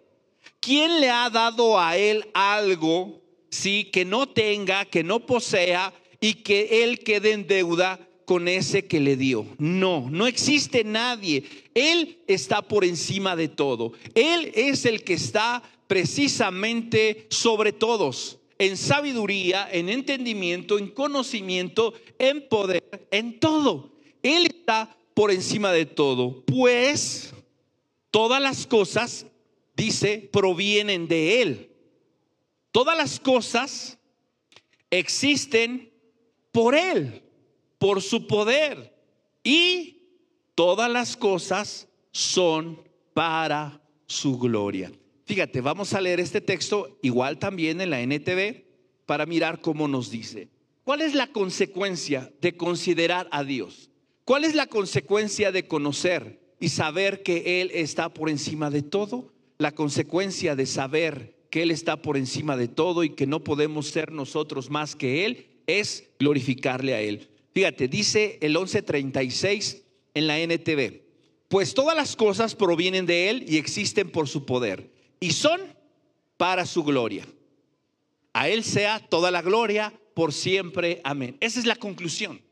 ¿Quién 0.61 1.01
le 1.01 1.11
ha 1.11 1.29
dado 1.31 1.81
a 1.81 1.97
él 1.97 2.31
algo, 2.33 3.21
sí, 3.51 3.87
que 3.93 4.05
no 4.05 4.29
tenga, 4.29 4.85
que 4.85 5.03
no 5.03 5.27
posea 5.27 5.93
y 6.21 6.35
que 6.35 6.85
él 6.85 7.01
quede 7.01 7.33
en 7.33 7.49
deuda 7.49 7.99
con 8.25 8.47
ese 8.47 8.87
que 8.87 9.01
le 9.01 9.17
dio? 9.17 9.45
No, 9.59 10.09
no 10.09 10.29
existe 10.29 10.85
nadie. 10.85 11.43
Él 11.75 12.23
está 12.29 12.63
por 12.63 12.85
encima 12.85 13.35
de 13.35 13.49
todo. 13.49 13.95
Él 14.15 14.53
es 14.55 14.85
el 14.85 15.03
que 15.03 15.15
está 15.15 15.61
precisamente 15.89 17.27
sobre 17.31 17.73
todos 17.73 18.39
en 18.63 18.77
sabiduría, 18.77 19.69
en 19.73 19.89
entendimiento, 19.89 20.79
en 20.79 20.89
conocimiento, 20.89 21.95
en 22.17 22.49
poder, 22.49 23.09
en 23.11 23.41
todo. 23.41 23.91
Él 24.23 24.47
está 24.47 24.97
por 25.15 25.33
encima 25.33 25.73
de 25.73 25.85
todo, 25.85 26.45
pues 26.45 27.35
todas 28.13 28.41
las 28.41 28.69
cosas, 28.69 29.27
dice, 29.77 30.31
provienen 30.33 31.09
de 31.09 31.43
Él. 31.43 31.71
Todas 32.71 32.97
las 32.97 33.19
cosas 33.19 33.99
existen 34.93 35.93
por 36.53 36.77
Él, 36.77 37.25
por 37.79 38.01
su 38.01 38.29
poder. 38.29 38.97
Y 39.43 40.05
todas 40.55 40.89
las 40.89 41.17
cosas 41.17 41.89
son 42.13 42.81
para 43.13 43.83
su 44.07 44.39
gloria. 44.39 44.93
Fíjate, 45.25 45.61
vamos 45.61 45.95
a 45.95 46.01
leer 46.01 46.21
este 46.21 46.41
texto 46.41 46.99
igual 47.03 47.39
también 47.39 47.81
en 47.81 47.91
la 47.91 48.01
NTV 48.01 48.65
para 49.07 49.27
mirar 49.27 49.61
cómo 49.61 49.87
nos 49.87 50.11
dice. 50.11 50.49
¿Cuál 50.85 51.01
es 51.01 51.15
la 51.15 51.29
consecuencia 51.29 52.33
de 52.41 52.57
considerar 52.57 53.29
a 53.31 53.45
Dios? 53.45 53.91
¿Cuál 54.25 54.45
es 54.45 54.55
la 54.55 54.67
consecuencia 54.67 55.53
de 55.53 55.69
conocer 55.69 56.41
y 56.59 56.71
saber 56.71 57.23
que 57.23 57.61
Él 57.61 57.71
está 57.73 58.13
por 58.13 58.29
encima 58.31 58.71
de 58.71 58.83
todo? 58.83 59.33
La 59.59 59.73
consecuencia 59.73 60.57
de 60.57 60.67
saber 60.67 61.37
que 61.51 61.63
Él 61.63 61.71
está 61.71 62.03
por 62.03 62.17
encima 62.17 62.57
de 62.57 62.69
todo 62.69 63.05
y 63.05 63.11
que 63.11 63.27
no 63.27 63.45
podemos 63.45 63.89
ser 63.89 64.11
nosotros 64.11 64.71
más 64.71 64.97
que 64.97 65.25
Él 65.25 65.47
es 65.67 66.11
glorificarle 66.19 66.95
a 66.95 67.01
Él. 67.01 67.29
Fíjate, 67.55 67.87
dice 67.87 68.39
el 68.41 68.53
1136 68.53 69.83
en 70.15 70.27
la 70.27 70.41
NTV, 70.41 71.03
pues 71.49 71.75
todas 71.75 71.95
las 71.97 72.17
cosas 72.17 72.57
provienen 72.57 73.07
de 73.07 73.31
Él 73.31 73.45
y 73.47 73.59
existen 73.59 74.11
por 74.11 74.27
su 74.27 74.47
poder 74.47 74.92
y 75.23 75.31
son 75.31 75.61
para 76.37 76.67
su 76.67 76.83
gloria. 76.83 77.25
A 78.33 78.49
Él 78.49 78.65
sea 78.65 78.99
toda 78.99 79.31
la 79.31 79.41
gloria 79.41 79.95
por 80.15 80.33
siempre. 80.33 81.01
Amén. 81.05 81.37
Esa 81.41 81.61
es 81.61 81.65
la 81.65 81.77
conclusión. 81.77 82.43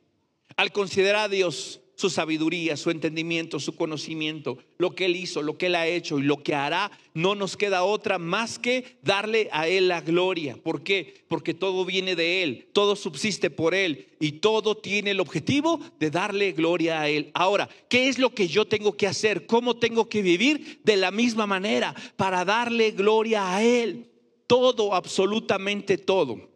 Al 0.57 0.71
considerar 0.71 1.25
a 1.25 1.29
Dios 1.29 1.80
su 2.01 2.09
sabiduría, 2.09 2.79
su 2.79 2.91
entendimiento, 2.91 3.61
su 3.61 3.77
conocimiento, 3.77 4.57
lo 4.79 4.95
que 4.95 5.05
Él 5.05 5.17
hizo, 5.17 5.43
lo 5.43 5.59
que 5.59 5.67
Él 5.67 5.75
ha 5.75 5.87
hecho 5.87 6.19
y 6.19 6.23
lo 6.23 6.43
que 6.43 6.55
hará, 6.55 6.91
no 7.13 7.35
nos 7.35 7.59
queda 7.59 7.85
otra 7.85 8.19
más 8.19 8.59
que 8.59 8.97
darle 9.03 9.51
a 9.53 9.69
Él 9.69 9.89
la 9.89 10.01
gloria. 10.01 10.57
¿Por 10.57 10.83
qué? 10.83 11.23
Porque 11.29 11.53
todo 11.53 11.85
viene 11.85 12.17
de 12.17 12.43
Él, 12.43 12.69
todo 12.73 12.97
subsiste 12.97 13.51
por 13.51 13.75
Él 13.75 14.09
y 14.19 14.33
todo 14.33 14.77
tiene 14.77 15.11
el 15.11 15.21
objetivo 15.21 15.79
de 15.99 16.11
darle 16.11 16.53
gloria 16.53 17.03
a 17.03 17.09
Él. 17.11 17.31
Ahora, 17.35 17.69
¿qué 17.91 18.09
es 18.09 18.19
lo 18.19 18.35
que 18.35 18.49
yo 18.49 18.65
tengo 18.65 18.97
que 18.97 19.07
hacer? 19.07 19.45
¿Cómo 19.45 19.77
tengo 19.77 20.09
que 20.09 20.23
vivir 20.23 20.81
de 20.83 20.97
la 20.97 21.11
misma 21.11 21.47
manera 21.47 21.95
para 22.17 22.47
darle 22.47 22.93
gloria 22.93 23.55
a 23.55 23.63
Él? 23.63 24.11
Todo, 24.47 24.95
absolutamente 24.95 25.99
todo. 25.99 26.49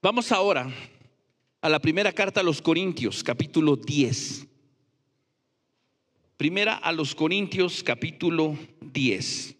Vamos 0.00 0.32
ahora 0.32 0.72
a 1.60 1.68
la 1.68 1.80
primera 1.80 2.12
carta 2.12 2.40
a 2.40 2.42
los 2.42 2.62
Corintios, 2.62 3.22
capítulo 3.22 3.76
10. 3.76 4.46
Primera 6.36 6.74
a 6.74 6.92
los 6.92 7.14
Corintios, 7.14 7.82
capítulo 7.82 8.56
10. 8.80 9.56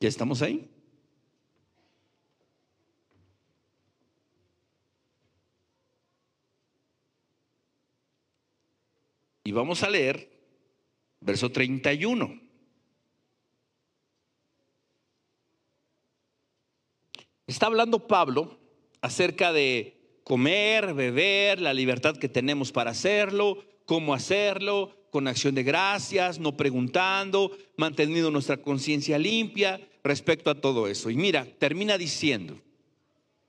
¿Ya 0.00 0.08
estamos 0.08 0.42
ahí? 0.42 0.75
Y 9.46 9.52
vamos 9.52 9.84
a 9.84 9.90
leer 9.90 10.28
verso 11.20 11.52
31. 11.52 12.40
Está 17.46 17.66
hablando 17.66 18.08
Pablo 18.08 18.58
acerca 19.00 19.52
de 19.52 20.18
comer, 20.24 20.94
beber, 20.94 21.60
la 21.60 21.72
libertad 21.72 22.16
que 22.16 22.28
tenemos 22.28 22.72
para 22.72 22.90
hacerlo, 22.90 23.64
cómo 23.84 24.14
hacerlo, 24.14 25.06
con 25.10 25.28
acción 25.28 25.54
de 25.54 25.62
gracias, 25.62 26.40
no 26.40 26.56
preguntando, 26.56 27.56
manteniendo 27.76 28.32
nuestra 28.32 28.56
conciencia 28.56 29.16
limpia 29.16 29.80
respecto 30.02 30.50
a 30.50 30.60
todo 30.60 30.88
eso. 30.88 31.08
Y 31.08 31.14
mira, 31.14 31.46
termina 31.60 31.96
diciendo, 31.96 32.60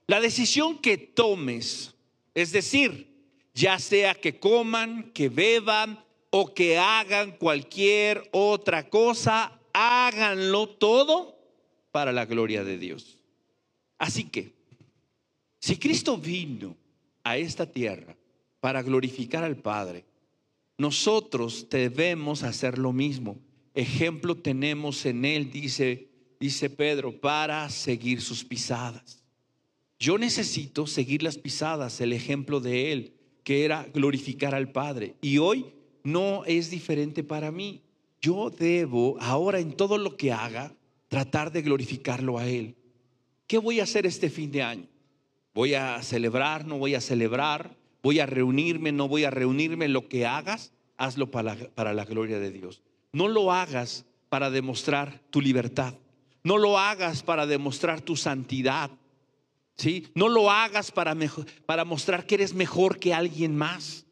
la 0.06 0.20
decisión 0.20 0.78
que 0.78 0.96
tomes, 0.96 1.96
es 2.34 2.52
decir, 2.52 3.07
ya 3.58 3.80
sea 3.80 4.14
que 4.14 4.38
coman, 4.38 5.10
que 5.12 5.28
beban 5.28 5.98
o 6.30 6.54
que 6.54 6.78
hagan 6.78 7.32
cualquier 7.32 8.28
otra 8.30 8.88
cosa, 8.88 9.58
háganlo 9.72 10.68
todo 10.68 11.36
para 11.90 12.12
la 12.12 12.24
gloria 12.24 12.62
de 12.62 12.78
Dios. 12.78 13.18
Así 13.98 14.24
que, 14.24 14.52
si 15.58 15.76
Cristo 15.76 16.16
vino 16.16 16.76
a 17.24 17.36
esta 17.36 17.66
tierra 17.66 18.16
para 18.60 18.80
glorificar 18.80 19.42
al 19.42 19.56
Padre, 19.56 20.04
nosotros 20.76 21.66
debemos 21.68 22.44
hacer 22.44 22.78
lo 22.78 22.92
mismo. 22.92 23.40
Ejemplo 23.74 24.36
tenemos 24.36 25.04
en 25.04 25.24
Él, 25.24 25.50
dice, 25.50 26.06
dice 26.38 26.70
Pedro, 26.70 27.20
para 27.20 27.68
seguir 27.70 28.22
sus 28.22 28.44
pisadas. 28.44 29.24
Yo 29.98 30.16
necesito 30.16 30.86
seguir 30.86 31.24
las 31.24 31.36
pisadas, 31.36 32.00
el 32.00 32.12
ejemplo 32.12 32.60
de 32.60 32.92
Él 32.92 33.17
que 33.44 33.64
era 33.64 33.86
glorificar 33.92 34.54
al 34.54 34.70
Padre. 34.70 35.14
Y 35.20 35.38
hoy 35.38 35.66
no 36.02 36.44
es 36.44 36.70
diferente 36.70 37.24
para 37.24 37.50
mí. 37.50 37.82
yo 38.20 38.50
debo 38.50 39.16
ahora 39.20 39.60
en 39.60 39.72
todo 39.72 39.96
lo 39.96 40.16
que 40.16 40.32
haga 40.32 40.74
tratar 41.08 41.52
de 41.52 41.62
glorificarlo 41.62 42.38
a 42.38 42.46
Él. 42.46 42.74
¿Qué 43.46 43.58
voy 43.58 43.80
a 43.80 43.84
hacer 43.84 44.06
este 44.06 44.28
fin 44.28 44.50
de 44.50 44.62
año? 44.62 44.86
¿Voy 45.54 45.74
a 45.74 46.02
celebrar? 46.02 46.66
¿No 46.66 46.78
voy 46.78 46.94
a 46.94 47.00
celebrar? 47.00 47.76
¿Voy 48.02 48.20
a 48.20 48.26
reunirme? 48.26 48.92
¿No 48.92 49.08
voy 49.08 49.24
a 49.24 49.30
reunirme? 49.30 49.88
Lo 49.88 50.08
que 50.08 50.26
hagas, 50.26 50.72
hazlo 50.96 51.30
para 51.30 51.56
para 51.74 51.94
la 51.94 52.04
gloria 52.04 52.38
de 52.38 52.50
Dios. 52.50 52.82
No 53.12 53.28
lo 53.28 53.52
hagas 53.52 54.04
para 54.28 54.50
demostrar 54.50 55.20
tu 55.30 55.40
libertad. 55.40 55.94
No 56.42 56.58
lo 56.58 56.78
hagas 56.78 57.22
para 57.22 57.46
demostrar 57.46 58.00
tu 58.00 58.16
santidad. 58.16 58.90
¿Sí? 59.78 60.08
No 60.14 60.28
lo 60.28 60.50
hagas 60.50 60.90
para, 60.90 61.16
para 61.64 61.84
mostrar 61.84 62.26
que 62.26 62.34
eres 62.34 62.52
mejor 62.52 62.98
que 62.98 63.14
alguien 63.14 63.56
más. 63.56 64.04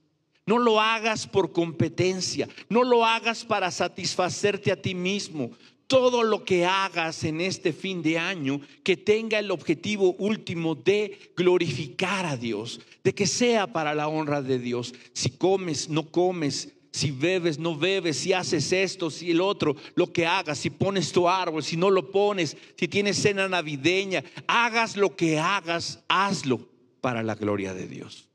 No 0.46 0.58
lo 0.58 0.80
hagas 0.80 1.26
por 1.26 1.52
competencia. 1.52 2.48
No 2.68 2.84
lo 2.84 3.04
hagas 3.04 3.44
para 3.44 3.72
satisfacerte 3.72 4.70
a 4.70 4.80
ti 4.80 4.94
mismo. 4.94 5.50
Todo 5.88 6.22
lo 6.22 6.44
que 6.44 6.64
hagas 6.64 7.24
en 7.24 7.40
este 7.40 7.72
fin 7.72 8.00
de 8.00 8.16
año 8.18 8.60
que 8.84 8.96
tenga 8.96 9.40
el 9.40 9.50
objetivo 9.50 10.14
último 10.18 10.76
de 10.76 11.32
glorificar 11.36 12.26
a 12.26 12.36
Dios, 12.36 12.80
de 13.02 13.14
que 13.14 13.26
sea 13.26 13.72
para 13.72 13.94
la 13.94 14.08
honra 14.08 14.42
de 14.42 14.60
Dios. 14.60 14.94
Si 15.12 15.30
comes, 15.30 15.88
no 15.88 16.10
comes, 16.10 16.75
si 16.96 17.10
bebes, 17.10 17.58
no 17.58 17.76
bebes, 17.76 18.16
si 18.16 18.32
haces 18.32 18.72
esto, 18.72 19.10
si 19.10 19.30
el 19.30 19.42
otro, 19.42 19.76
lo 19.96 20.10
que 20.14 20.24
hagas, 20.24 20.56
si 20.56 20.70
pones 20.70 21.12
tu 21.12 21.28
árbol, 21.28 21.62
si 21.62 21.76
no 21.76 21.90
lo 21.90 22.10
pones, 22.10 22.56
si 22.74 22.88
tienes 22.88 23.20
cena 23.20 23.46
navideña, 23.46 24.24
hagas 24.46 24.96
lo 24.96 25.14
que 25.14 25.38
hagas, 25.38 26.02
hazlo 26.08 26.66
para 27.02 27.22
la 27.22 27.34
gloria 27.34 27.74
de 27.74 27.86
Dios. 27.86 28.30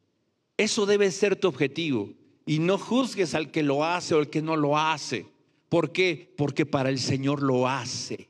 Eso 0.58 0.86
debe 0.86 1.10
ser 1.10 1.36
tu 1.36 1.47
objetivo 1.47 2.13
y 2.45 2.60
no 2.60 2.78
juzgues 2.78 3.34
al 3.34 3.50
que 3.50 3.63
lo 3.63 3.84
hace 3.84 4.13
o 4.13 4.19
al 4.19 4.30
que 4.30 4.43
no 4.43 4.56
lo 4.56 4.78
hace. 4.78 5.26
¿Por 5.67 5.91
qué? 5.91 6.32
Porque 6.38 6.67
para 6.67 6.89
el 6.89 7.00
Señor 7.00 7.41
lo 7.41 7.67
hace. 7.67 8.30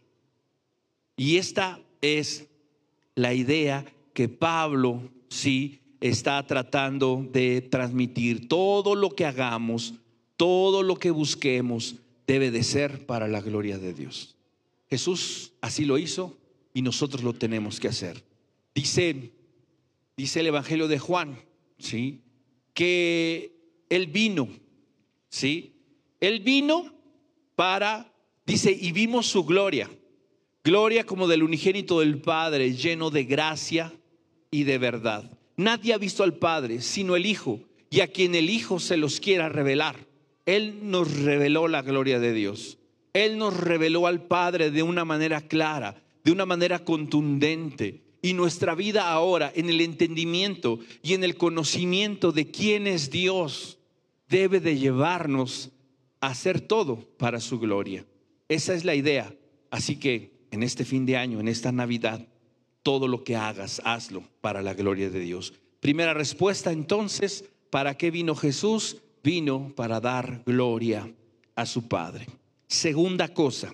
Y 1.17 1.35
esta 1.35 1.81
es 1.99 2.47
la 3.15 3.33
idea 3.33 3.83
que 4.13 4.29
Pablo 4.29 5.01
sí 5.27 5.81
está 5.99 6.47
tratando 6.47 7.27
de 7.33 7.59
transmitir. 7.59 8.47
Todo 8.47 8.95
lo 8.95 9.09
que 9.09 9.25
hagamos, 9.25 9.95
todo 10.41 10.81
lo 10.81 10.95
que 10.95 11.11
busquemos 11.11 11.97
debe 12.25 12.49
de 12.49 12.63
ser 12.63 13.05
para 13.05 13.27
la 13.27 13.41
gloria 13.41 13.77
de 13.77 13.93
Dios. 13.93 14.35
Jesús 14.89 15.51
así 15.61 15.85
lo 15.85 15.99
hizo 15.99 16.35
y 16.73 16.81
nosotros 16.81 17.23
lo 17.23 17.33
tenemos 17.33 17.79
que 17.79 17.89
hacer. 17.89 18.23
Dice, 18.73 19.33
dice 20.17 20.39
el 20.39 20.47
Evangelio 20.47 20.87
de 20.87 20.97
Juan, 20.97 21.37
¿sí? 21.77 22.21
Que 22.73 23.55
él 23.87 24.07
vino, 24.07 24.49
¿sí? 25.29 25.75
Él 26.19 26.39
vino 26.39 26.91
para, 27.55 28.11
dice, 28.43 28.75
y 28.75 28.93
vimos 28.93 29.27
su 29.27 29.45
gloria, 29.45 29.91
gloria 30.63 31.05
como 31.05 31.27
del 31.27 31.43
unigénito 31.43 31.99
del 31.99 32.19
Padre, 32.19 32.73
lleno 32.73 33.11
de 33.11 33.25
gracia 33.25 33.93
y 34.49 34.63
de 34.63 34.79
verdad. 34.79 35.37
Nadie 35.55 35.93
ha 35.93 35.99
visto 35.99 36.23
al 36.23 36.33
Padre, 36.33 36.81
sino 36.81 37.15
el 37.15 37.27
Hijo, 37.27 37.59
y 37.91 37.99
a 37.99 38.07
quien 38.07 38.33
el 38.33 38.49
Hijo 38.49 38.79
se 38.79 38.97
los 38.97 39.19
quiera 39.19 39.47
revelar. 39.47 40.09
Él 40.51 40.79
nos 40.91 41.15
reveló 41.23 41.69
la 41.69 41.81
gloria 41.81 42.19
de 42.19 42.33
Dios. 42.33 42.77
Él 43.13 43.37
nos 43.37 43.57
reveló 43.57 44.05
al 44.05 44.23
Padre 44.27 44.69
de 44.69 44.83
una 44.83 45.05
manera 45.05 45.39
clara, 45.47 46.03
de 46.25 46.31
una 46.33 46.45
manera 46.45 46.83
contundente. 46.83 48.01
Y 48.21 48.33
nuestra 48.33 48.75
vida 48.75 49.13
ahora 49.13 49.49
en 49.55 49.69
el 49.69 49.79
entendimiento 49.79 50.79
y 51.01 51.13
en 51.13 51.23
el 51.23 51.37
conocimiento 51.37 52.33
de 52.33 52.51
quién 52.51 52.85
es 52.85 53.09
Dios 53.09 53.79
debe 54.27 54.59
de 54.59 54.77
llevarnos 54.77 55.71
a 56.19 56.27
hacer 56.27 56.59
todo 56.59 56.97
para 57.17 57.39
su 57.39 57.57
gloria. 57.57 58.05
Esa 58.49 58.73
es 58.73 58.83
la 58.83 58.95
idea. 58.95 59.33
Así 59.69 59.95
que 59.95 60.33
en 60.51 60.63
este 60.63 60.83
fin 60.83 61.05
de 61.05 61.15
año, 61.15 61.39
en 61.39 61.47
esta 61.47 61.71
Navidad, 61.71 62.27
todo 62.83 63.07
lo 63.07 63.23
que 63.23 63.37
hagas, 63.37 63.81
hazlo 63.85 64.25
para 64.41 64.61
la 64.61 64.73
gloria 64.73 65.09
de 65.09 65.21
Dios. 65.21 65.53
Primera 65.79 66.13
respuesta 66.13 66.73
entonces, 66.73 67.45
¿para 67.69 67.95
qué 67.95 68.11
vino 68.11 68.35
Jesús? 68.35 68.97
Vino 69.23 69.73
para 69.75 69.99
dar 69.99 70.43
gloria 70.45 71.11
a 71.55 71.65
su 71.65 71.87
Padre. 71.87 72.27
Segunda 72.67 73.33
cosa 73.33 73.73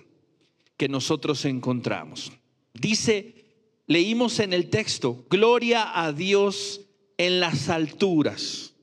que 0.76 0.88
nosotros 0.88 1.44
encontramos. 1.44 2.32
Dice, 2.74 3.44
leímos 3.86 4.38
en 4.38 4.52
el 4.52 4.70
texto, 4.70 5.26
gloria 5.28 6.00
a 6.04 6.12
Dios 6.12 6.82
en 7.16 7.40
las 7.40 7.68
alturas. 7.68 8.74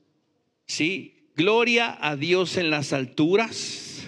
¿Sí? 0.66 1.30
Gloria 1.34 1.96
a 2.00 2.16
Dios 2.16 2.56
en 2.56 2.70
las 2.70 2.92
alturas. 2.92 4.06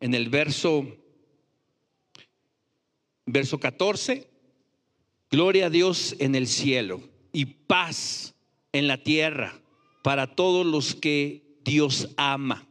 En 0.00 0.14
el 0.14 0.28
verso 0.28 0.97
Verso 3.30 3.60
14, 3.60 4.26
gloria 5.30 5.66
a 5.66 5.70
Dios 5.70 6.16
en 6.18 6.34
el 6.34 6.46
cielo 6.46 7.02
y 7.30 7.44
paz 7.44 8.34
en 8.72 8.88
la 8.88 9.02
tierra 9.02 9.60
para 10.02 10.34
todos 10.34 10.64
los 10.64 10.94
que 10.94 11.42
Dios 11.62 12.08
ama. 12.16 12.66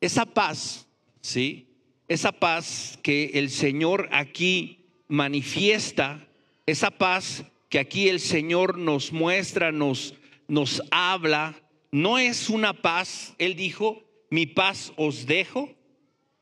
Esa 0.00 0.26
paz, 0.26 0.88
¿sí? 1.20 1.68
Esa 2.08 2.32
paz 2.32 2.98
que 3.00 3.30
el 3.34 3.48
Señor 3.48 4.08
aquí 4.10 4.86
manifiesta, 5.06 6.26
esa 6.66 6.90
paz 6.90 7.44
que 7.68 7.78
aquí 7.78 8.08
el 8.08 8.18
Señor 8.18 8.76
nos 8.76 9.12
muestra, 9.12 9.70
nos, 9.70 10.14
nos 10.48 10.82
habla, 10.90 11.54
no 11.92 12.18
es 12.18 12.50
una 12.50 12.72
paz, 12.72 13.36
Él 13.38 13.54
dijo, 13.54 14.02
mi 14.30 14.46
paz 14.46 14.92
os 14.96 15.26
dejo, 15.26 15.70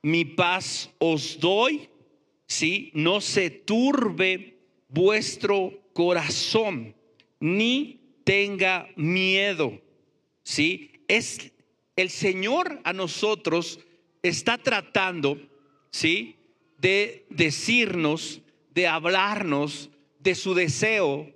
mi 0.01 0.25
paz 0.25 0.89
os 0.99 1.39
doy, 1.39 1.91
¿sí? 2.49 2.91
No 2.95 3.21
se 3.21 3.51
turbe 3.51 4.59
vuestro 4.89 5.73
corazón, 5.93 6.97
ni 7.39 8.01
tenga 8.25 8.89
miedo, 8.97 9.81
¿sí? 10.43 10.91
Es 11.07 11.53
el 11.95 12.11
Señor 12.11 12.81
a 12.85 12.93
nosotros 12.93 13.81
está 14.23 14.59
tratando, 14.59 15.39
¿sí? 15.91 16.37
De 16.79 17.27
decirnos, 17.31 18.41
de 18.75 18.87
hablarnos 18.87 19.91
de 20.21 20.35
su 20.35 20.55
deseo 20.55 21.33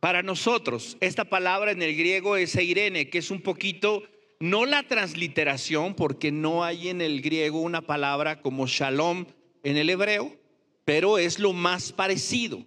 para 0.00 0.22
nosotros. 0.22 0.96
Esta 1.00 1.24
palabra 1.24 1.70
en 1.70 1.80
el 1.82 1.96
griego 1.96 2.36
es 2.36 2.56
eirene, 2.56 3.08
que 3.08 3.18
es 3.18 3.30
un 3.30 3.40
poquito, 3.40 4.02
no 4.40 4.66
la 4.66 4.82
transliteración, 4.82 5.94
porque 5.94 6.32
no 6.32 6.64
hay 6.64 6.88
en 6.88 7.00
el 7.00 7.22
griego 7.22 7.60
una 7.60 7.82
palabra 7.82 8.42
como 8.42 8.66
shalom 8.66 9.26
en 9.62 9.76
el 9.76 9.88
hebreo, 9.88 10.36
pero 10.84 11.18
es 11.18 11.38
lo 11.38 11.52
más 11.52 11.92
parecido. 11.92 12.64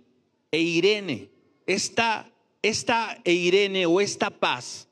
E 0.51 0.59
Irene, 0.59 1.29
esta, 1.65 2.31
esta 2.61 3.19
Irene 3.25 3.85
o 3.85 3.99
esta 3.99 4.29
paz, 4.29 4.87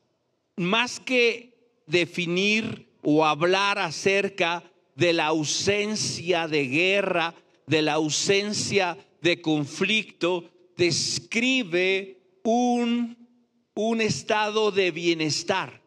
más 0.55 0.99
que 0.99 1.53
definir 1.88 2.89
o 3.01 3.25
hablar 3.25 3.79
acerca 3.79 4.63
de 4.95 5.13
la 5.13 5.27
ausencia 5.27 6.47
de 6.47 6.67
guerra, 6.67 7.33
de 7.65 7.81
la 7.81 7.93
ausencia 7.93 8.97
de 9.21 9.41
conflicto, 9.41 10.49
describe 10.77 12.19
un, 12.43 13.17
un 13.73 14.01
estado 14.01 14.71
de 14.71 14.91
bienestar, 14.91 15.81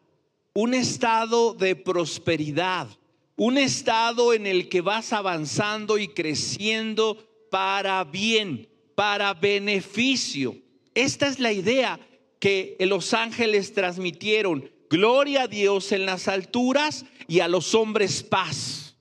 un 0.53 0.73
estado 0.73 1.53
de 1.53 1.75
prosperidad, 1.75 2.87
un 3.37 3.57
estado 3.57 4.33
en 4.33 4.47
el 4.47 4.67
que 4.67 4.81
vas 4.81 5.13
avanzando 5.13 5.97
y 5.99 6.09
creciendo 6.09 7.23
para 7.49 8.03
bien, 8.03 8.67
para 8.95 9.33
beneficio. 9.35 10.57
Esta 10.95 11.27
es 11.27 11.39
la 11.39 11.53
idea 11.53 11.99
que 12.39 12.75
los 12.79 13.13
ángeles 13.13 13.73
transmitieron. 13.73 14.69
Gloria 14.89 15.43
a 15.43 15.47
Dios 15.47 15.91
en 15.91 16.07
las 16.07 16.27
alturas 16.27 17.05
y 17.27 17.39
a 17.39 17.47
los 17.47 17.75
hombres 17.75 18.23
paz. 18.23 18.95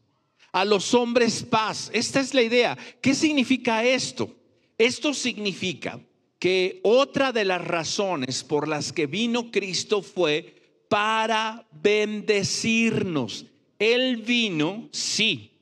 A 0.52 0.66
los 0.66 0.92
hombres 0.92 1.42
paz. 1.42 1.90
Esta 1.94 2.20
es 2.20 2.34
la 2.34 2.42
idea. 2.42 2.76
¿Qué 3.00 3.14
significa 3.14 3.84
esto? 3.84 4.36
Esto 4.76 5.14
significa 5.14 5.98
que 6.38 6.80
otra 6.82 7.32
de 7.32 7.46
las 7.46 7.64
razones 7.64 8.44
por 8.44 8.68
las 8.68 8.92
que 8.92 9.06
vino 9.06 9.50
Cristo 9.50 10.02
fue 10.02 10.84
para 10.90 11.66
bendecirnos. 11.72 13.46
Él 13.78 14.18
vino, 14.18 14.88
sí, 14.92 15.52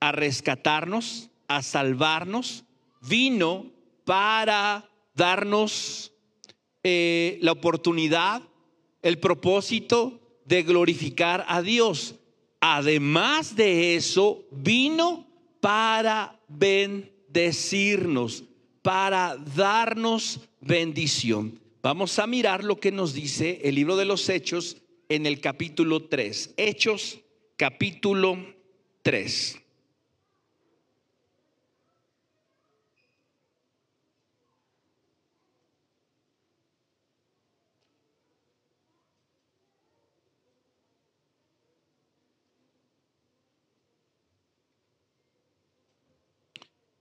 a 0.00 0.12
rescatarnos, 0.12 1.30
a 1.48 1.62
salvarnos, 1.62 2.64
vino 3.00 3.70
para 4.04 4.88
darnos 5.14 6.12
eh, 6.82 7.38
la 7.40 7.52
oportunidad, 7.52 8.42
el 9.02 9.18
propósito 9.18 10.20
de 10.44 10.62
glorificar 10.62 11.44
a 11.48 11.62
Dios. 11.62 12.16
Además 12.60 13.56
de 13.56 13.96
eso, 13.96 14.44
vino 14.50 15.26
para 15.60 16.38
bendecirnos, 16.48 18.44
para 18.82 19.36
darnos 19.56 20.40
bendición. 20.60 21.58
Vamos 21.82 22.18
a 22.18 22.26
mirar 22.26 22.64
lo 22.64 22.80
que 22.80 22.92
nos 22.92 23.12
dice 23.14 23.60
el 23.64 23.74
libro 23.74 23.96
de 23.96 24.04
los 24.06 24.28
Hechos 24.28 24.78
en 25.08 25.26
el 25.26 25.40
capítulo 25.40 26.04
3. 26.04 26.54
Hechos 26.56 27.20
capítulo 27.56 28.36
3. 29.02 29.64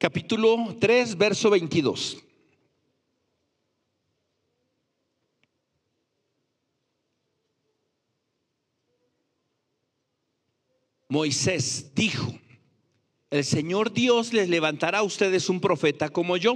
capítulo 0.03 0.75
3, 0.81 1.17
verso 1.17 1.49
22. 1.49 2.22
Moisés 11.13 11.91
dijo, 11.93 12.34
el 13.30 13.43
Señor 13.43 13.93
Dios 13.93 14.34
les 14.34 14.49
levantará 14.49 14.97
a 14.97 15.04
ustedes 15.04 15.47
un 15.47 15.62
profeta 15.62 16.10
como 16.10 16.38
yo, 16.38 16.56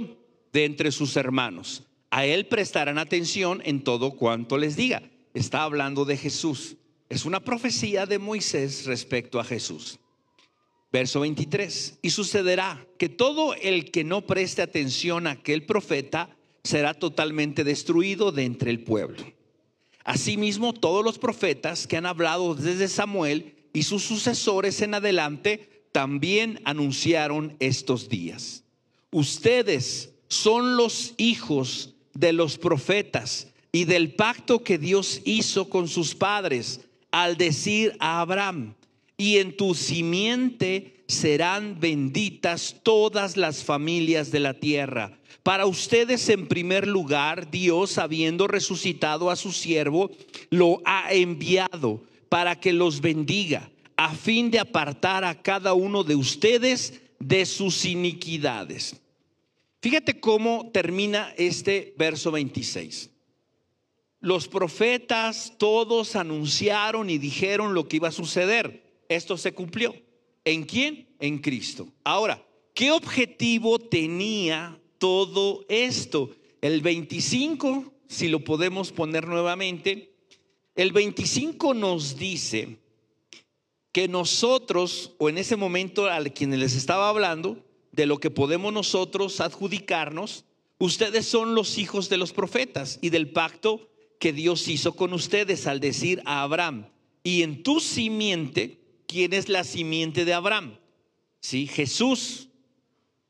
de 0.52 0.64
entre 0.64 0.90
sus 0.90 1.16
hermanos. 1.16 1.84
A 2.10 2.26
él 2.26 2.48
prestarán 2.48 2.98
atención 2.98 3.62
en 3.64 3.84
todo 3.84 4.16
cuanto 4.16 4.58
les 4.58 4.74
diga. 4.74 5.08
Está 5.32 5.62
hablando 5.62 6.04
de 6.04 6.16
Jesús. 6.16 6.74
Es 7.08 7.24
una 7.24 7.38
profecía 7.38 8.04
de 8.04 8.18
Moisés 8.18 8.84
respecto 8.86 9.38
a 9.38 9.44
Jesús. 9.44 10.00
Verso 10.90 11.20
23. 11.20 12.00
Y 12.02 12.10
sucederá 12.10 12.84
que 12.98 13.08
todo 13.08 13.54
el 13.54 13.92
que 13.92 14.02
no 14.02 14.26
preste 14.26 14.60
atención 14.60 15.28
a 15.28 15.32
aquel 15.32 15.66
profeta 15.66 16.36
será 16.64 16.94
totalmente 16.94 17.62
destruido 17.62 18.32
de 18.32 18.42
entre 18.42 18.72
el 18.72 18.82
pueblo. 18.82 19.22
Asimismo, 20.02 20.72
todos 20.72 21.04
los 21.04 21.16
profetas 21.20 21.86
que 21.86 21.96
han 21.96 22.06
hablado 22.06 22.56
desde 22.56 22.88
Samuel 22.88 23.54
y 23.78 23.84
sus 23.84 24.02
sucesores 24.02 24.82
en 24.82 24.94
adelante 24.94 25.84
también 25.92 26.60
anunciaron 26.64 27.54
estos 27.60 28.08
días. 28.08 28.64
Ustedes 29.12 30.10
son 30.26 30.76
los 30.76 31.14
hijos 31.16 31.94
de 32.12 32.32
los 32.32 32.58
profetas 32.58 33.46
y 33.70 33.84
del 33.84 34.16
pacto 34.16 34.64
que 34.64 34.78
Dios 34.78 35.20
hizo 35.24 35.68
con 35.68 35.86
sus 35.86 36.16
padres 36.16 36.80
al 37.12 37.36
decir 37.36 37.96
a 38.00 38.20
Abraham, 38.20 38.74
y 39.16 39.36
en 39.36 39.56
tu 39.56 39.76
simiente 39.76 41.04
serán 41.06 41.78
benditas 41.78 42.74
todas 42.82 43.36
las 43.36 43.62
familias 43.62 44.32
de 44.32 44.40
la 44.40 44.54
tierra. 44.54 45.16
Para 45.44 45.66
ustedes 45.66 46.28
en 46.30 46.48
primer 46.48 46.88
lugar, 46.88 47.48
Dios, 47.48 47.96
habiendo 47.96 48.48
resucitado 48.48 49.30
a 49.30 49.36
su 49.36 49.52
siervo, 49.52 50.10
lo 50.50 50.82
ha 50.84 51.12
enviado 51.12 52.07
para 52.28 52.60
que 52.60 52.72
los 52.72 53.00
bendiga, 53.00 53.70
a 53.96 54.14
fin 54.14 54.50
de 54.50 54.58
apartar 54.58 55.24
a 55.24 55.42
cada 55.42 55.74
uno 55.74 56.04
de 56.04 56.16
ustedes 56.16 57.00
de 57.18 57.46
sus 57.46 57.84
iniquidades. 57.84 58.96
Fíjate 59.80 60.20
cómo 60.20 60.70
termina 60.72 61.32
este 61.36 61.94
verso 61.96 62.30
26. 62.30 63.10
Los 64.20 64.48
profetas 64.48 65.54
todos 65.58 66.16
anunciaron 66.16 67.08
y 67.10 67.18
dijeron 67.18 67.74
lo 67.74 67.88
que 67.88 67.96
iba 67.96 68.08
a 68.08 68.12
suceder 68.12 68.88
esto 69.08 69.36
se 69.36 69.52
cumplió. 69.52 69.94
¿En 70.44 70.64
quién? 70.64 71.08
En 71.18 71.38
Cristo. 71.38 71.88
Ahora, 72.04 72.42
¿qué 72.74 72.90
objetivo 72.90 73.78
tenía 73.78 74.78
todo 74.98 75.64
esto? 75.68 76.30
El 76.60 76.80
25, 76.82 77.92
si 78.06 78.28
lo 78.28 78.44
podemos 78.44 78.92
poner 78.92 79.26
nuevamente, 79.26 80.12
el 80.78 80.92
25 80.92 81.74
nos 81.74 82.16
dice 82.16 82.78
que 83.92 84.08
nosotros, 84.08 85.12
o 85.18 85.28
en 85.28 85.36
ese 85.36 85.56
momento 85.56 86.10
a 86.10 86.22
quienes 86.24 86.58
les 86.58 86.74
estaba 86.74 87.10
hablando, 87.10 87.62
de 87.92 88.06
lo 88.06 88.18
que 88.18 88.30
podemos 88.30 88.72
nosotros 88.72 89.40
adjudicarnos, 89.40 90.46
ustedes 90.78 91.26
son 91.26 91.54
los 91.54 91.76
hijos 91.76 92.08
de 92.08 92.16
los 92.16 92.32
profetas 92.32 92.98
y 93.02 93.10
del 93.10 93.30
pacto 93.30 93.90
que 94.18 94.32
Dios 94.32 94.66
hizo 94.68 94.94
con 94.96 95.12
ustedes 95.12 95.66
al 95.66 95.80
decir 95.80 96.22
a 96.24 96.42
Abraham, 96.42 96.86
y 97.22 97.42
en 97.42 97.62
tu 97.62 97.80
simiente 97.80 98.78
¿Quién 99.08 99.32
es 99.32 99.48
la 99.48 99.64
simiente 99.64 100.26
de 100.26 100.34
Abraham? 100.34 100.78
Sí, 101.40 101.66
Jesús. 101.66 102.48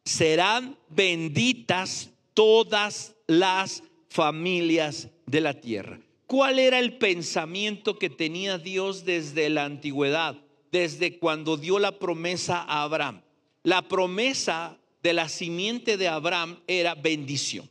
Serán 0.04 0.76
benditas 0.88 2.10
todas 2.34 3.14
las 3.28 3.84
familias 4.08 5.08
de 5.26 5.40
la 5.40 5.54
tierra. 5.54 6.00
¿Cuál 6.28 6.58
era 6.58 6.78
el 6.78 6.98
pensamiento 6.98 7.98
que 7.98 8.10
tenía 8.10 8.58
Dios 8.58 9.06
desde 9.06 9.48
la 9.48 9.64
antigüedad, 9.64 10.36
desde 10.70 11.18
cuando 11.18 11.56
dio 11.56 11.78
la 11.78 11.98
promesa 11.98 12.58
a 12.58 12.82
Abraham? 12.82 13.22
La 13.62 13.88
promesa 13.88 14.76
de 15.02 15.14
la 15.14 15.30
simiente 15.30 15.96
de 15.96 16.06
Abraham 16.06 16.60
era 16.66 16.94
bendición. 16.94 17.70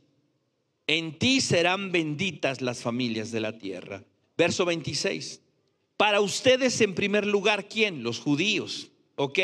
En 0.87 1.19
ti 1.19 1.39
serán 1.39 1.91
benditas 1.91 2.61
las 2.61 2.81
familias 2.81 3.29
de 3.29 3.41
la 3.41 3.59
tierra. 3.59 4.03
Verso 4.35 4.65
26. 4.65 5.39
Para 5.95 6.19
ustedes 6.19 6.81
en 6.81 6.95
primer 6.95 7.27
lugar, 7.27 7.69
¿quién? 7.69 8.01
Los 8.01 8.19
judíos. 8.19 8.89
Ok, 9.17 9.37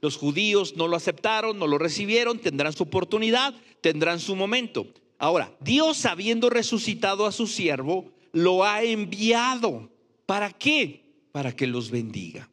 los 0.00 0.16
judíos 0.16 0.76
no 0.76 0.86
lo 0.86 0.94
aceptaron, 0.94 1.58
no 1.58 1.66
lo 1.66 1.76
recibieron, 1.76 2.38
tendrán 2.38 2.72
su 2.72 2.84
oportunidad, 2.84 3.52
tendrán 3.80 4.20
su 4.20 4.36
momento. 4.36 4.86
Ahora, 5.18 5.52
Dios 5.58 6.06
habiendo 6.06 6.50
resucitado 6.50 7.26
a 7.26 7.32
su 7.32 7.48
siervo, 7.48 8.12
lo 8.32 8.64
ha 8.64 8.82
enviado. 8.82 9.90
¿Para 10.26 10.50
qué? 10.50 11.04
Para 11.32 11.54
que 11.54 11.66
los 11.66 11.90
bendiga. 11.90 12.48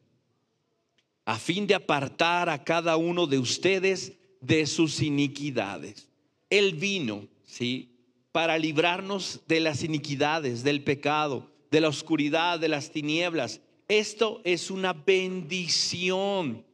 A 1.24 1.38
fin 1.38 1.66
de 1.66 1.74
apartar 1.74 2.48
a 2.48 2.64
cada 2.64 2.96
uno 2.96 3.26
de 3.26 3.38
ustedes 3.38 4.12
de 4.40 4.66
sus 4.66 5.02
iniquidades. 5.02 6.08
Él 6.48 6.74
vino, 6.74 7.28
¿sí? 7.44 7.94
Para 8.32 8.58
librarnos 8.58 9.40
de 9.46 9.60
las 9.60 9.82
iniquidades, 9.82 10.62
del 10.62 10.82
pecado 10.82 11.48
de 11.70 11.80
la 11.80 11.88
oscuridad, 11.88 12.58
de 12.58 12.68
las 12.68 12.90
tinieblas. 12.90 13.60
Esto 13.88 14.40
es 14.44 14.70
una 14.70 14.92
bendición. 14.92 16.64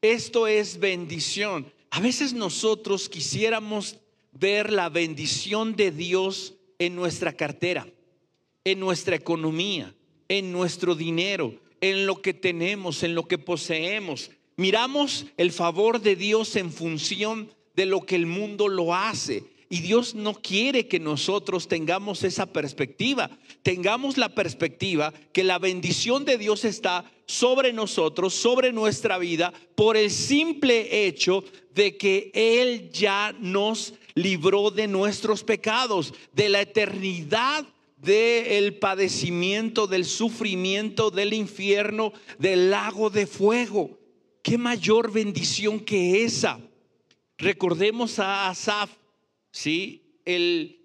Esto 0.00 0.46
es 0.46 0.78
bendición. 0.78 1.72
A 1.90 2.00
veces 2.00 2.32
nosotros 2.32 3.08
quisiéramos 3.08 3.98
ver 4.32 4.72
la 4.72 4.88
bendición 4.88 5.76
de 5.76 5.90
Dios 5.90 6.54
en 6.78 6.96
nuestra 6.96 7.32
cartera, 7.32 7.86
en 8.64 8.80
nuestra 8.80 9.16
economía, 9.16 9.94
en 10.28 10.50
nuestro 10.50 10.94
dinero, 10.94 11.54
en 11.80 12.06
lo 12.06 12.22
que 12.22 12.32
tenemos, 12.32 13.02
en 13.02 13.14
lo 13.14 13.28
que 13.28 13.38
poseemos. 13.38 14.30
Miramos 14.56 15.26
el 15.36 15.52
favor 15.52 16.00
de 16.00 16.16
Dios 16.16 16.56
en 16.56 16.72
función 16.72 17.50
de 17.76 17.86
lo 17.86 18.02
que 18.02 18.16
el 18.16 18.26
mundo 18.26 18.68
lo 18.68 18.94
hace. 18.94 19.44
Y 19.68 19.80
Dios 19.80 20.14
no 20.14 20.34
quiere 20.34 20.86
que 20.86 21.00
nosotros 21.00 21.68
tengamos 21.68 22.22
esa 22.22 22.46
perspectiva. 22.46 23.30
Tengamos 23.62 24.16
la 24.16 24.34
perspectiva 24.34 25.12
que 25.32 25.42
la 25.42 25.58
bendición 25.58 26.24
de 26.24 26.38
Dios 26.38 26.64
está 26.64 27.10
sobre 27.26 27.72
nosotros, 27.72 28.34
sobre 28.34 28.72
nuestra 28.72 29.18
vida, 29.18 29.52
por 29.74 29.96
el 29.96 30.10
simple 30.10 31.06
hecho 31.06 31.44
de 31.74 31.96
que 31.96 32.30
Él 32.34 32.90
ya 32.92 33.34
nos 33.40 33.94
libró 34.14 34.70
de 34.70 34.86
nuestros 34.86 35.42
pecados, 35.42 36.14
de 36.32 36.48
la 36.48 36.60
eternidad 36.60 37.66
del 38.04 38.74
padecimiento, 38.74 39.86
del 39.86 40.04
sufrimiento, 40.04 41.10
del 41.10 41.32
infierno, 41.32 42.12
del 42.38 42.70
lago 42.70 43.10
de 43.10 43.26
fuego. 43.26 43.98
¿Qué 44.42 44.58
mayor 44.58 45.12
bendición 45.12 45.80
que 45.80 46.24
esa? 46.24 46.60
Recordemos 47.38 48.18
a 48.18 48.48
Asaf 48.48 48.90
¿sí? 49.54 50.02
El, 50.24 50.80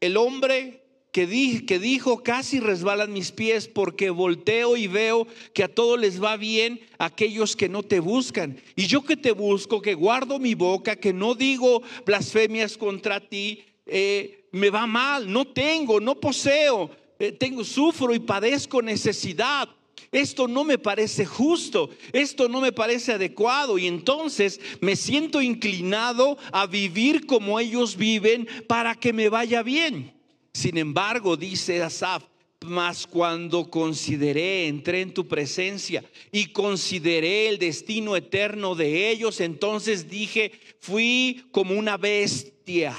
el 0.00 0.16
hombre 0.16 0.82
que, 1.10 1.64
que 1.66 1.78
dijo, 1.78 2.22
casi 2.22 2.60
resbalan 2.60 3.12
mis 3.12 3.32
pies 3.32 3.66
porque 3.66 4.10
volteo 4.10 4.76
y 4.76 4.86
veo 4.86 5.26
que 5.54 5.64
a 5.64 5.74
todos 5.74 5.98
les 5.98 6.22
va 6.22 6.36
bien 6.36 6.80
aquellos 6.98 7.56
que 7.56 7.68
no 7.68 7.82
te 7.82 8.00
buscan. 8.00 8.60
Y 8.76 8.86
yo 8.86 9.04
que 9.04 9.16
te 9.16 9.32
busco, 9.32 9.80
que 9.80 9.94
guardo 9.94 10.38
mi 10.38 10.54
boca, 10.54 10.96
que 10.96 11.12
no 11.12 11.34
digo 11.34 11.82
blasfemias 12.04 12.76
contra 12.76 13.20
ti, 13.20 13.64
eh, 13.86 14.43
me 14.54 14.70
va 14.70 14.86
mal, 14.86 15.30
no 15.30 15.44
tengo, 15.44 16.00
no 16.00 16.18
poseo, 16.18 16.90
eh, 17.18 17.32
tengo, 17.32 17.64
sufro 17.64 18.14
y 18.14 18.18
padezco 18.18 18.80
necesidad 18.80 19.68
esto 20.14 20.46
no 20.46 20.62
me 20.62 20.78
parece 20.78 21.26
justo, 21.26 21.90
esto 22.12 22.48
no 22.48 22.60
me 22.60 22.70
parece 22.70 23.12
adecuado 23.12 23.78
y 23.78 23.88
entonces 23.88 24.60
me 24.80 24.94
siento 24.94 25.42
inclinado 25.42 26.38
a 26.52 26.68
vivir 26.68 27.26
como 27.26 27.58
ellos 27.58 27.96
viven 27.96 28.46
para 28.68 28.94
que 28.94 29.12
me 29.12 29.28
vaya 29.28 29.64
bien. 29.64 30.14
Sin 30.52 30.78
embargo, 30.78 31.36
dice 31.36 31.82
Asaf, 31.82 32.22
Mas 32.64 33.08
cuando 33.08 33.68
consideré, 33.68 34.68
entré 34.68 35.00
en 35.00 35.12
tu 35.12 35.26
presencia 35.26 36.04
y 36.30 36.46
consideré 36.46 37.48
el 37.48 37.58
destino 37.58 38.14
eterno 38.14 38.76
de 38.76 39.10
ellos, 39.10 39.40
entonces 39.40 40.08
dije, 40.08 40.52
fui 40.78 41.44
como 41.50 41.74
una 41.74 41.96
bestia 41.96 42.96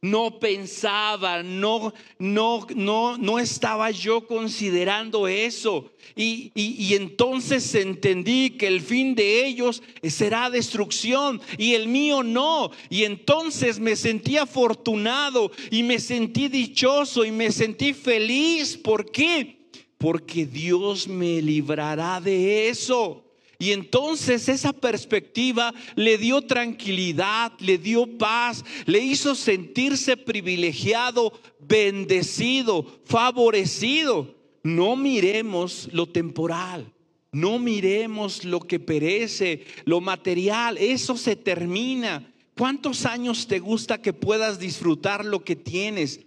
no 0.00 0.38
pensaba, 0.38 1.42
no, 1.42 1.92
no, 2.18 2.66
no, 2.74 3.18
no 3.18 3.38
estaba 3.38 3.90
yo 3.90 4.26
considerando 4.26 5.26
eso. 5.26 5.92
Y, 6.14 6.52
y, 6.54 6.94
entonces 6.94 7.74
entendí 7.74 8.50
que 8.50 8.68
el 8.68 8.80
fin 8.80 9.14
de 9.14 9.46
ellos 9.46 9.82
será 10.04 10.50
destrucción 10.50 11.40
y 11.56 11.74
el 11.74 11.88
mío 11.88 12.22
no. 12.22 12.70
Y 12.88 13.04
entonces 13.04 13.80
me 13.80 13.96
sentí 13.96 14.36
afortunado 14.36 15.50
y 15.70 15.82
me 15.82 15.98
sentí 15.98 16.48
dichoso 16.48 17.24
y 17.24 17.32
me 17.32 17.50
sentí 17.50 17.92
feliz. 17.92 18.76
¿Por 18.76 19.10
qué? 19.10 19.68
Porque 19.98 20.46
Dios 20.46 21.08
me 21.08 21.42
librará 21.42 22.20
de 22.20 22.68
eso. 22.68 23.27
Y 23.60 23.72
entonces 23.72 24.48
esa 24.48 24.72
perspectiva 24.72 25.74
le 25.96 26.16
dio 26.16 26.42
tranquilidad, 26.42 27.52
le 27.58 27.76
dio 27.76 28.06
paz, 28.16 28.64
le 28.86 29.00
hizo 29.00 29.34
sentirse 29.34 30.16
privilegiado, 30.16 31.32
bendecido, 31.58 32.86
favorecido. 33.04 34.36
No 34.62 34.94
miremos 34.94 35.88
lo 35.92 36.06
temporal, 36.06 36.92
no 37.32 37.58
miremos 37.58 38.44
lo 38.44 38.60
que 38.60 38.78
perece, 38.78 39.66
lo 39.84 40.00
material, 40.00 40.78
eso 40.78 41.16
se 41.16 41.34
termina. 41.34 42.32
¿Cuántos 42.56 43.06
años 43.06 43.48
te 43.48 43.58
gusta 43.58 44.00
que 44.00 44.12
puedas 44.12 44.60
disfrutar 44.60 45.24
lo 45.24 45.42
que 45.42 45.56
tienes? 45.56 46.20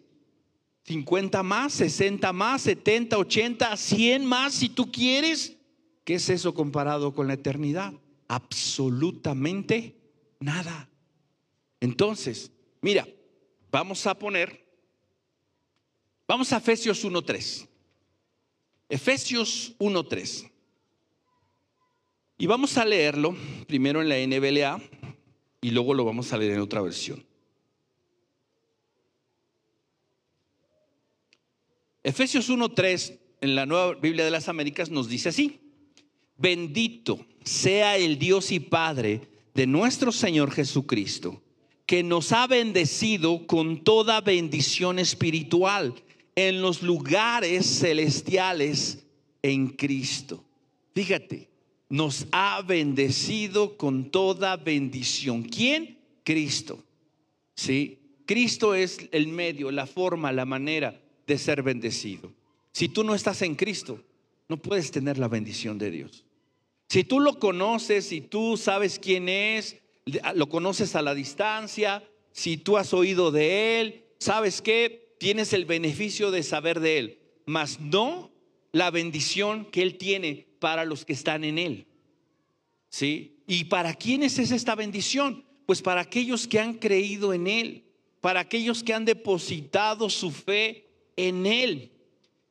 50 0.83 1.43
más, 1.43 1.73
60 1.73 2.33
más, 2.33 2.63
70, 2.63 3.17
80, 3.17 3.77
100 3.77 4.25
más 4.25 4.53
si 4.53 4.67
tú 4.67 4.91
quieres. 4.91 5.55
¿Qué 6.03 6.15
es 6.15 6.29
eso 6.29 6.53
comparado 6.53 7.13
con 7.13 7.27
la 7.27 7.33
eternidad? 7.33 7.93
Absolutamente 8.27 9.95
nada. 10.39 10.89
Entonces, 11.79 12.51
mira, 12.81 13.07
vamos 13.71 14.05
a 14.07 14.17
poner, 14.17 14.65
vamos 16.27 16.51
a 16.53 16.57
Efesios 16.57 17.03
1.3. 17.05 17.67
Efesios 18.89 19.75
1.3. 19.79 20.51
Y 22.37 22.47
vamos 22.47 22.77
a 22.77 22.85
leerlo 22.85 23.35
primero 23.67 24.01
en 24.01 24.09
la 24.09 24.17
NBLA 24.17 24.81
y 25.61 25.71
luego 25.71 25.93
lo 25.93 26.03
vamos 26.03 26.33
a 26.33 26.37
leer 26.37 26.53
en 26.53 26.59
otra 26.59 26.81
versión. 26.81 27.23
Efesios 32.03 32.49
1.3 32.49 33.19
en 33.41 33.55
la 33.55 33.67
Nueva 33.67 33.93
Biblia 33.93 34.25
de 34.25 34.31
las 34.31 34.49
Américas 34.49 34.89
nos 34.89 35.07
dice 35.07 35.29
así. 35.29 35.60
Bendito 36.41 37.23
sea 37.43 37.97
el 37.97 38.17
Dios 38.17 38.51
y 38.51 38.59
Padre 38.59 39.21
de 39.53 39.67
nuestro 39.67 40.11
Señor 40.11 40.51
Jesucristo, 40.51 41.41
que 41.85 42.01
nos 42.01 42.31
ha 42.31 42.47
bendecido 42.47 43.45
con 43.45 43.83
toda 43.83 44.21
bendición 44.21 44.97
espiritual 44.97 45.93
en 46.35 46.61
los 46.61 46.81
lugares 46.81 47.79
celestiales 47.79 49.05
en 49.43 49.67
Cristo. 49.67 50.43
Fíjate, 50.95 51.49
nos 51.89 52.25
ha 52.31 52.63
bendecido 52.63 53.77
con 53.77 54.09
toda 54.09 54.57
bendición. 54.57 55.43
¿Quién? 55.43 55.99
Cristo. 56.23 56.83
¿Sí? 57.53 57.99
Cristo 58.25 58.73
es 58.73 58.97
el 59.11 59.27
medio, 59.27 59.69
la 59.69 59.85
forma, 59.85 60.31
la 60.31 60.45
manera 60.45 60.99
de 61.27 61.37
ser 61.37 61.61
bendecido. 61.61 62.31
Si 62.71 62.89
tú 62.89 63.03
no 63.03 63.13
estás 63.13 63.41
en 63.43 63.55
Cristo, 63.55 64.01
no 64.47 64.57
puedes 64.57 64.89
tener 64.89 65.17
la 65.17 65.27
bendición 65.27 65.77
de 65.77 65.91
Dios. 65.91 66.25
Si 66.91 67.05
tú 67.05 67.21
lo 67.21 67.39
conoces, 67.39 68.07
si 68.07 68.19
tú 68.19 68.57
sabes 68.57 68.99
quién 68.99 69.29
es, 69.29 69.77
lo 70.35 70.49
conoces 70.49 70.93
a 70.97 71.01
la 71.01 71.15
distancia, 71.15 72.03
si 72.33 72.57
tú 72.57 72.75
has 72.75 72.93
oído 72.93 73.31
de 73.31 73.79
él, 73.79 74.03
sabes 74.19 74.61
que 74.61 75.15
tienes 75.17 75.53
el 75.53 75.63
beneficio 75.63 76.31
de 76.31 76.43
saber 76.43 76.81
de 76.81 76.97
él, 76.97 77.19
mas 77.45 77.79
no 77.79 78.29
la 78.73 78.91
bendición 78.91 79.63
que 79.71 79.83
él 79.83 79.97
tiene 79.97 80.49
para 80.59 80.83
los 80.83 81.05
que 81.05 81.13
están 81.13 81.45
en 81.45 81.59
él. 81.59 81.87
¿Sí? 82.89 83.37
¿Y 83.47 83.63
para 83.63 83.93
quiénes 83.93 84.37
es 84.37 84.51
esta 84.51 84.75
bendición? 84.75 85.45
Pues 85.65 85.81
para 85.81 86.01
aquellos 86.01 86.45
que 86.45 86.59
han 86.59 86.73
creído 86.73 87.33
en 87.33 87.47
él, 87.47 87.85
para 88.19 88.41
aquellos 88.41 88.83
que 88.83 88.93
han 88.93 89.05
depositado 89.05 90.09
su 90.09 90.29
fe 90.29 90.89
en 91.15 91.45
él. 91.45 91.89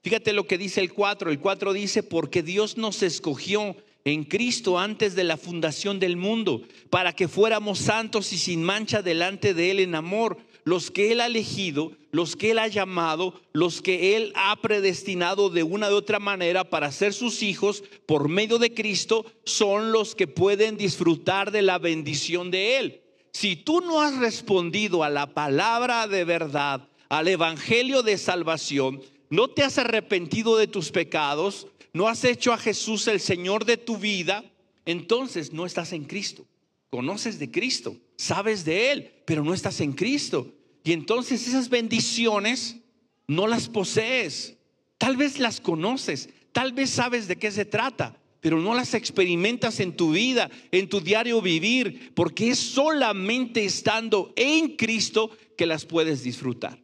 Fíjate 0.03 0.33
lo 0.33 0.47
que 0.47 0.57
dice 0.57 0.81
el 0.81 0.95
4. 0.95 1.31
El 1.31 1.41
4 1.41 1.75
dice, 1.75 2.03
porque 2.03 2.43
Dios 2.43 2.79
nos 2.79 3.03
escogió 3.03 3.77
en 4.05 4.25
Cristo 4.25 4.79
antes 4.79 5.15
de 5.15 5.25
la 5.25 5.37
fundación 5.37 5.99
del 5.99 6.17
mundo, 6.17 6.63
para 6.89 7.13
que 7.13 7.29
fuéramos 7.29 7.79
santos 7.79 8.33
y 8.33 8.39
sin 8.39 8.63
mancha 8.63 9.03
delante 9.03 9.55
de 9.55 9.71
Él 9.71 9.81
en 9.81 9.95
amor, 9.95 10.39
los 10.65 10.91
que 10.91 11.13
Él 11.13 11.21
ha 11.21 11.27
elegido, 11.27 11.93
los 12.11 12.37
que 12.37 12.51
Él 12.51 12.59
ha 12.59 12.69
llamado, 12.69 13.41
los 13.53 13.83
que 13.83 14.17
Él 14.17 14.33
ha 14.35 14.57
predestinado 14.57 15.51
de 15.51 15.63
una 15.63 15.91
u 15.91 15.95
otra 15.95 16.19
manera 16.19 16.65
para 16.69 16.93
ser 16.93 17.13
sus 17.13 17.43
hijos 17.43 17.85
por 18.07 18.29
medio 18.29 18.59
de 18.59 18.75
Cristo, 18.75 19.25
son 19.45 19.93
los 19.93 20.15
que 20.15 20.27
pueden 20.27 20.77
disfrutar 20.77 21.51
de 21.51 21.63
la 21.63 21.79
bendición 21.79 22.51
de 22.51 22.79
Él. 22.79 23.01
Si 23.33 23.57
tú 23.57 23.81
no 23.81 24.01
has 24.01 24.17
respondido 24.19 25.05
a 25.05 25.09
la 25.09 25.33
palabra 25.35 26.09
de 26.09 26.25
verdad, 26.25 26.89
al 27.09 27.29
Evangelio 27.29 28.03
de 28.03 28.19
salvación, 28.19 29.03
no 29.31 29.49
te 29.49 29.63
has 29.63 29.79
arrepentido 29.79 30.57
de 30.57 30.67
tus 30.67 30.91
pecados, 30.91 31.69
no 31.93 32.09
has 32.09 32.25
hecho 32.25 32.53
a 32.53 32.59
Jesús 32.59 33.07
el 33.09 33.21
Señor 33.21 33.65
de 33.65 33.77
tu 33.77 33.97
vida, 33.97 34.45
entonces 34.85 35.53
no 35.53 35.67
estás 35.67 35.93
en 35.93 36.05
Cristo. 36.05 36.47
Conoces 36.91 37.39
de 37.39 37.51
Cristo, 37.51 37.97
sabes 38.17 38.65
de 38.65 38.91
Él, 38.91 39.13
pero 39.25 39.45
no 39.45 39.55
estás 39.55 39.81
en 39.81 39.93
Cristo. 39.93 40.53
Y 40.83 40.93
entonces 40.93 41.47
esas 41.47 41.69
bendiciones 41.69 42.77
no 43.27 43.47
las 43.47 43.69
posees. 43.69 44.57
Tal 44.99 45.17
vez 45.17 45.39
las 45.39 45.61
conoces, 45.61 46.29
tal 46.53 46.73
vez 46.73 46.91
sabes 46.91 47.29
de 47.29 47.37
qué 47.37 47.51
se 47.51 47.65
trata, 47.65 48.19
pero 48.41 48.61
no 48.61 48.75
las 48.75 48.95
experimentas 48.95 49.81
en 49.81 49.97
tu 49.97 50.13
vida, 50.13 50.51
en 50.73 50.89
tu 50.89 51.01
diario 51.01 51.41
vivir, 51.41 52.13
porque 52.15 52.51
es 52.51 52.59
solamente 52.59 53.65
estando 53.65 54.33
en 54.37 54.77
Cristo 54.77 55.31
que 55.57 55.67
las 55.67 55.85
puedes 55.85 56.23
disfrutar. 56.23 56.81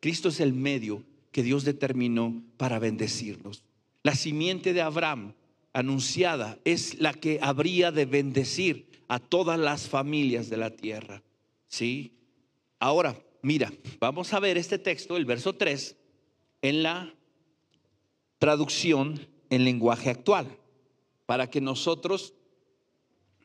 Cristo 0.00 0.28
es 0.28 0.40
el 0.40 0.52
medio 0.52 1.02
que 1.32 1.42
Dios 1.42 1.64
determinó 1.64 2.42
para 2.56 2.78
bendecirnos. 2.78 3.64
La 4.04 4.14
simiente 4.14 4.74
de 4.74 4.82
Abraham 4.82 5.32
anunciada 5.72 6.58
es 6.64 7.00
la 7.00 7.14
que 7.14 7.38
habría 7.40 7.90
de 7.90 8.04
bendecir 8.04 8.86
a 9.08 9.18
todas 9.18 9.58
las 9.58 9.88
familias 9.88 10.50
de 10.50 10.58
la 10.58 10.68
tierra. 10.68 11.22
¿Sí? 11.68 12.12
Ahora, 12.78 13.18
mira, 13.40 13.72
vamos 13.98 14.34
a 14.34 14.40
ver 14.40 14.58
este 14.58 14.78
texto, 14.78 15.16
el 15.16 15.24
verso 15.24 15.54
3, 15.54 15.96
en 16.60 16.82
la 16.82 17.14
traducción 18.38 19.26
en 19.48 19.64
lenguaje 19.64 20.10
actual, 20.10 20.54
para 21.24 21.48
que 21.48 21.62
nosotros 21.62 22.34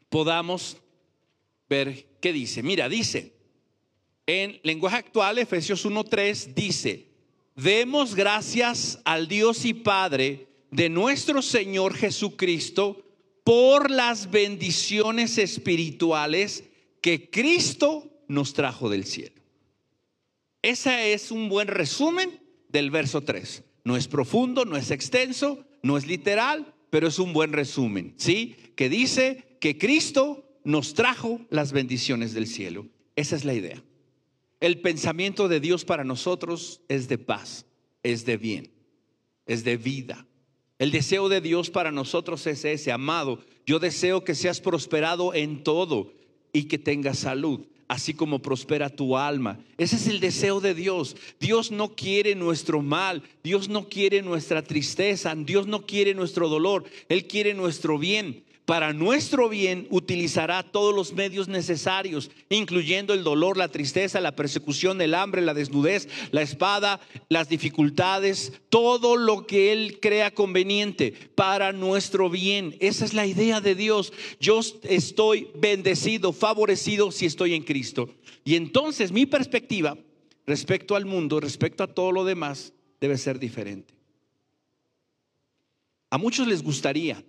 podamos 0.10 0.76
ver 1.70 2.06
qué 2.20 2.34
dice. 2.34 2.64
Mira, 2.64 2.90
dice, 2.90 3.34
en 4.28 4.60
lenguaje 4.64 4.98
actual, 4.98 5.38
Efesios 5.38 5.86
1.3 5.86 6.54
dice, 6.54 7.08
demos 7.56 8.14
gracias 8.14 9.00
al 9.06 9.30
Dios 9.30 9.64
y 9.64 9.74
Padre 9.74 10.49
de 10.72 10.90
nuestro 10.90 11.42
Señor 11.42 11.94
Jesucristo 11.96 13.04
por 13.44 13.90
las 13.90 14.30
bendiciones 14.30 15.38
espirituales 15.38 16.64
que 17.02 17.30
Cristo 17.30 18.24
nos 18.28 18.54
trajo 18.54 18.90
del 18.90 19.06
cielo. 19.06 19.42
Ese 20.62 21.14
es 21.14 21.32
un 21.32 21.50
buen 21.50 21.68
resumen 21.68 22.42
del 22.68 22.92
verso 22.92 23.22
3. 23.22 23.64
No 23.86 23.98
es 23.98 24.08
profundo, 24.08 24.66
no 24.66 24.78
es 24.78 24.92
extenso, 24.92 25.66
no 25.82 25.98
es 25.98 26.06
literal, 26.06 26.74
pero 26.90 27.08
es 27.08 27.18
un 27.18 27.34
buen 27.34 27.54
resumen, 27.54 28.14
¿sí? 28.18 28.56
Que 28.76 28.90
dice 28.90 29.58
que 29.60 29.78
Cristo 29.78 30.60
nos 30.64 30.94
trajo 30.94 31.42
las 31.50 31.72
bendiciones 31.72 32.34
del 32.34 32.48
cielo. 32.48 32.88
Esa 33.16 33.36
es 33.36 33.46
la 33.46 33.54
idea. 33.54 33.84
El 34.60 34.82
pensamiento 34.82 35.48
de 35.48 35.60
Dios 35.60 35.86
para 35.86 36.04
nosotros 36.04 36.82
es 36.90 37.08
de 37.08 37.18
paz, 37.18 37.66
es 38.04 38.26
de 38.26 38.38
bien, 38.38 38.72
es 39.46 39.64
de 39.64 39.78
vida, 39.78 40.28
el 40.80 40.92
deseo 40.92 41.28
de 41.28 41.42
Dios 41.42 41.70
para 41.70 41.92
nosotros 41.92 42.48
es 42.48 42.64
ese, 42.64 42.92
amado. 42.94 43.40
Yo 43.66 43.80
deseo 43.80 44.24
que 44.24 44.34
seas 44.34 44.62
prosperado 44.62 45.34
en 45.34 45.62
todo 45.62 46.14
y 46.54 46.64
que 46.64 46.78
tengas 46.78 47.20
salud, 47.20 47.60
así 47.90 48.14
como 48.14 48.40
prospera 48.40 48.90
tu 48.90 49.18
alma. 49.18 49.60
Ese 49.78 49.98
es 49.98 50.08
el 50.08 50.22
deseo 50.22 50.62
de 50.62 50.74
Dios. 50.74 51.18
Dios 51.40 51.70
no 51.70 51.96
quiere 51.96 52.34
nuestro 52.34 52.82
mal, 52.82 53.22
Dios 53.44 53.68
no 53.68 53.90
quiere 53.90 54.22
nuestra 54.22 54.64
tristeza, 54.64 55.36
Dios 55.36 55.68
no 55.68 55.86
quiere 55.86 56.14
nuestro 56.14 56.48
dolor, 56.48 56.86
Él 57.10 57.28
quiere 57.28 57.54
nuestro 57.54 58.00
bien. 58.00 58.44
Para 58.70 58.94
nuestro 58.94 59.50
bien 59.50 59.88
utilizará 59.90 60.62
todos 60.62 60.94
los 60.94 61.14
medios 61.14 61.48
necesarios, 61.48 62.30
incluyendo 62.50 63.16
el 63.16 63.24
dolor, 63.24 63.58
la 63.58 63.70
tristeza, 63.70 64.22
la 64.22 64.36
persecución, 64.36 65.02
el 65.02 65.16
hambre, 65.16 65.42
la 65.42 65.56
desnudez, 65.56 66.08
la 66.30 66.44
espada, 66.44 67.02
las 67.30 67.50
dificultades, 67.50 68.54
todo 68.70 69.18
lo 69.18 69.48
que 69.48 69.72
Él 69.72 69.98
crea 70.00 70.36
conveniente 70.36 71.16
para 71.34 71.72
nuestro 71.72 72.30
bien. 72.30 72.78
Esa 72.80 73.06
es 73.06 73.16
la 73.16 73.26
idea 73.26 73.60
de 73.60 73.74
Dios. 73.74 74.14
Yo 74.40 74.60
estoy 74.84 75.48
bendecido, 75.56 76.32
favorecido 76.32 77.12
si 77.12 77.26
estoy 77.26 77.56
en 77.56 77.64
Cristo. 77.64 78.08
Y 78.46 78.54
entonces 78.54 79.12
mi 79.12 79.26
perspectiva 79.26 79.98
respecto 80.46 80.96
al 80.96 81.08
mundo, 81.08 81.40
respecto 81.40 81.84
a 81.84 81.88
todo 81.88 82.12
lo 82.12 82.24
demás, 82.24 82.74
debe 83.02 83.18
ser 83.18 83.40
diferente. 83.40 83.96
A 86.12 86.20
muchos 86.20 86.48
les 86.48 86.62
gustaría 86.62 87.24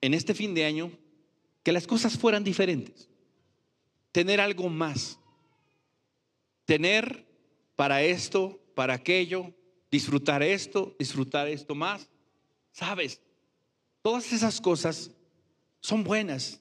en 0.00 0.14
este 0.14 0.34
fin 0.34 0.54
de 0.54 0.64
año 0.64 0.90
que 1.62 1.72
las 1.72 1.86
cosas 1.86 2.16
fueran 2.16 2.44
diferentes. 2.44 3.08
Tener 4.12 4.40
algo 4.40 4.68
más. 4.68 5.18
Tener 6.64 7.26
para 7.74 8.02
esto, 8.02 8.60
para 8.74 8.94
aquello, 8.94 9.52
disfrutar 9.90 10.42
esto, 10.42 10.94
disfrutar 10.98 11.48
esto 11.48 11.74
más. 11.74 12.08
¿Sabes? 12.72 13.20
Todas 14.02 14.32
esas 14.32 14.60
cosas 14.60 15.10
son 15.80 16.04
buenas, 16.04 16.60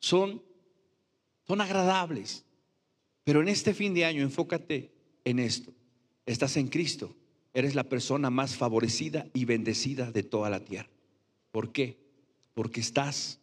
son, 0.00 0.42
son 1.46 1.60
agradables. 1.60 2.44
Pero 3.24 3.42
en 3.42 3.48
este 3.48 3.74
fin 3.74 3.94
de 3.94 4.04
año 4.04 4.22
enfócate 4.22 4.92
en 5.24 5.38
esto. 5.38 5.72
Estás 6.26 6.56
en 6.56 6.68
Cristo. 6.68 7.14
Eres 7.54 7.74
la 7.74 7.84
persona 7.84 8.30
más 8.30 8.56
favorecida 8.56 9.26
y 9.34 9.44
bendecida 9.44 10.10
de 10.10 10.22
toda 10.22 10.50
la 10.50 10.64
tierra. 10.64 10.90
¿Por 11.50 11.72
qué? 11.72 12.07
Porque 12.58 12.80
estás 12.80 13.38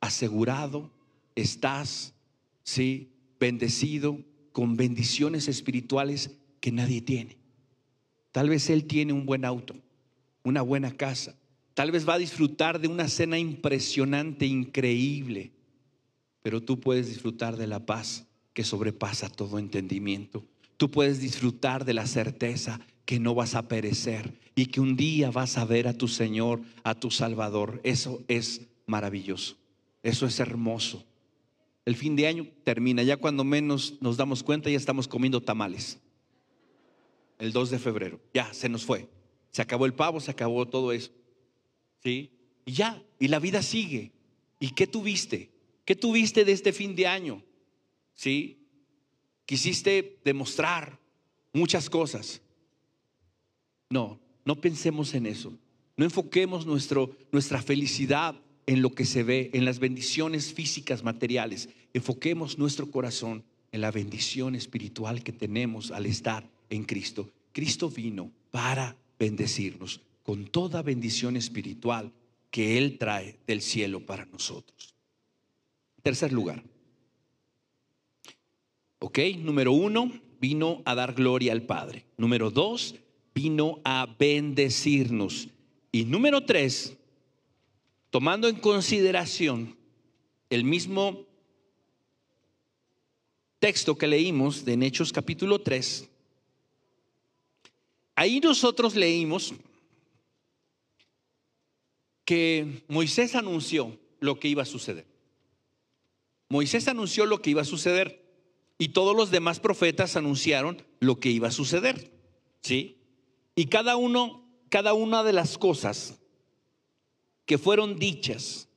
asegurado, 0.00 0.88
estás, 1.34 2.14
sí, 2.62 3.10
bendecido 3.40 4.20
con 4.52 4.76
bendiciones 4.76 5.48
espirituales 5.48 6.30
que 6.60 6.70
nadie 6.70 7.00
tiene. 7.00 7.38
Tal 8.30 8.48
vez 8.48 8.70
Él 8.70 8.84
tiene 8.84 9.12
un 9.12 9.26
buen 9.26 9.44
auto, 9.44 9.74
una 10.44 10.62
buena 10.62 10.96
casa. 10.96 11.34
Tal 11.74 11.90
vez 11.90 12.08
va 12.08 12.14
a 12.14 12.18
disfrutar 12.18 12.78
de 12.78 12.86
una 12.86 13.08
cena 13.08 13.36
impresionante, 13.36 14.46
increíble. 14.46 15.50
Pero 16.44 16.60
tú 16.60 16.78
puedes 16.78 17.08
disfrutar 17.08 17.56
de 17.56 17.66
la 17.66 17.84
paz 17.84 18.28
que 18.54 18.62
sobrepasa 18.62 19.28
todo 19.28 19.58
entendimiento. 19.58 20.46
Tú 20.76 20.88
puedes 20.88 21.20
disfrutar 21.20 21.84
de 21.84 21.94
la 21.94 22.06
certeza 22.06 22.78
que 23.04 23.18
no 23.18 23.34
vas 23.34 23.54
a 23.54 23.68
perecer 23.68 24.38
y 24.54 24.66
que 24.66 24.80
un 24.80 24.96
día 24.96 25.30
vas 25.30 25.58
a 25.58 25.64
ver 25.64 25.88
a 25.88 25.96
tu 25.96 26.08
Señor, 26.08 26.60
a 26.84 26.94
tu 26.94 27.10
Salvador. 27.10 27.80
Eso 27.84 28.22
es 28.28 28.62
maravilloso. 28.86 29.56
Eso 30.02 30.26
es 30.26 30.40
hermoso. 30.40 31.04
El 31.84 31.96
fin 31.96 32.14
de 32.14 32.26
año 32.26 32.46
termina, 32.64 33.02
ya 33.02 33.16
cuando 33.16 33.44
menos 33.44 33.94
nos 34.00 34.16
damos 34.16 34.42
cuenta 34.42 34.70
ya 34.70 34.76
estamos 34.76 35.08
comiendo 35.08 35.40
tamales. 35.40 35.98
El 37.38 37.52
2 37.52 37.70
de 37.70 37.78
febrero, 37.78 38.20
ya 38.32 38.52
se 38.54 38.68
nos 38.68 38.84
fue. 38.84 39.08
Se 39.50 39.62
acabó 39.62 39.86
el 39.86 39.94
pavo, 39.94 40.20
se 40.20 40.30
acabó 40.30 40.66
todo 40.66 40.92
eso. 40.92 41.10
¿Sí? 42.02 42.30
Y 42.64 42.72
ya, 42.72 43.02
y 43.18 43.28
la 43.28 43.40
vida 43.40 43.62
sigue. 43.62 44.12
¿Y 44.60 44.70
qué 44.70 44.86
tuviste? 44.86 45.50
¿Qué 45.84 45.96
tuviste 45.96 46.44
de 46.44 46.52
este 46.52 46.72
fin 46.72 46.94
de 46.94 47.08
año? 47.08 47.42
¿Sí? 48.14 48.58
Quisiste 49.44 50.20
demostrar 50.24 51.00
muchas 51.52 51.90
cosas. 51.90 52.40
No, 53.92 54.18
no 54.46 54.58
pensemos 54.58 55.12
en 55.12 55.26
eso. 55.26 55.52
No 55.98 56.06
enfoquemos 56.06 56.64
nuestro, 56.64 57.14
nuestra 57.30 57.60
felicidad 57.60 58.34
en 58.64 58.80
lo 58.80 58.94
que 58.94 59.04
se 59.04 59.22
ve, 59.22 59.50
en 59.52 59.66
las 59.66 59.80
bendiciones 59.80 60.54
físicas, 60.54 61.04
materiales. 61.04 61.68
Enfoquemos 61.92 62.56
nuestro 62.56 62.90
corazón 62.90 63.44
en 63.70 63.82
la 63.82 63.90
bendición 63.90 64.54
espiritual 64.54 65.22
que 65.22 65.32
tenemos 65.32 65.90
al 65.90 66.06
estar 66.06 66.48
en 66.70 66.84
Cristo. 66.84 67.28
Cristo 67.52 67.90
vino 67.90 68.32
para 68.50 68.96
bendecirnos 69.18 70.00
con 70.22 70.46
toda 70.46 70.80
bendición 70.80 71.36
espiritual 71.36 72.12
que 72.50 72.78
Él 72.78 72.96
trae 72.96 73.40
del 73.46 73.60
cielo 73.60 74.06
para 74.06 74.24
nosotros. 74.24 74.94
Tercer 76.00 76.32
lugar. 76.32 76.64
Ok, 79.00 79.18
número 79.36 79.72
uno, 79.72 80.10
vino 80.40 80.80
a 80.86 80.94
dar 80.94 81.12
gloria 81.12 81.52
al 81.52 81.66
Padre. 81.66 82.06
Número 82.16 82.50
dos, 82.50 82.94
vino 83.34 83.80
a 83.84 84.06
bendecirnos. 84.18 85.48
Y 85.90 86.04
número 86.04 86.44
tres, 86.44 86.96
tomando 88.10 88.48
en 88.48 88.56
consideración 88.56 89.76
el 90.50 90.64
mismo 90.64 91.26
texto 93.58 93.96
que 93.96 94.06
leímos 94.06 94.64
de 94.64 94.72
en 94.72 94.82
Hechos 94.82 95.12
capítulo 95.12 95.60
3, 95.60 96.08
ahí 98.16 98.40
nosotros 98.40 98.94
leímos 98.94 99.54
que 102.24 102.84
Moisés 102.88 103.34
anunció 103.34 103.98
lo 104.20 104.38
que 104.38 104.48
iba 104.48 104.62
a 104.62 104.66
suceder. 104.66 105.06
Moisés 106.48 106.86
anunció 106.88 107.24
lo 107.24 107.40
que 107.40 107.50
iba 107.50 107.62
a 107.62 107.66
suceder 107.66 108.22
y 108.78 108.88
todos 108.88 109.16
los 109.16 109.30
demás 109.30 109.60
profetas 109.60 110.16
anunciaron 110.16 110.82
lo 111.00 111.18
que 111.18 111.30
iba 111.30 111.48
a 111.48 111.52
suceder. 111.52 112.10
¿Sí? 112.62 113.01
Y 113.54 113.66
cada 113.66 113.96
uno, 113.96 114.44
cada 114.68 114.94
una 114.94 115.22
de 115.22 115.32
las 115.32 115.58
cosas 115.58 116.18
que 117.44 117.58
fueron 117.58 117.98
dichas, 117.98 118.68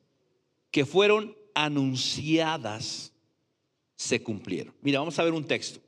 que 0.72 0.86
fueron 0.86 1.36
anunciadas, 1.54 3.14
se 3.96 4.22
cumplieron. 4.22 4.74
Mira, 4.82 5.00
vamos 5.00 5.18
a 5.18 5.24
ver 5.24 5.34
un 5.34 5.46
texto. 5.46 5.80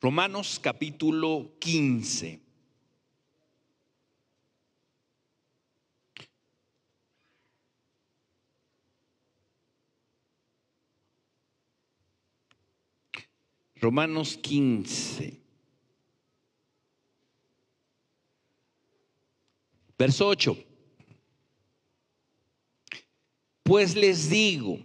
Romanos 0.00 0.58
capítulo 0.62 1.52
15. 1.58 2.40
Romanos 13.76 14.36
15. 14.36 15.40
Verso 20.00 20.28
8. 20.28 20.56
Pues 23.62 23.94
les 23.94 24.30
digo 24.30 24.78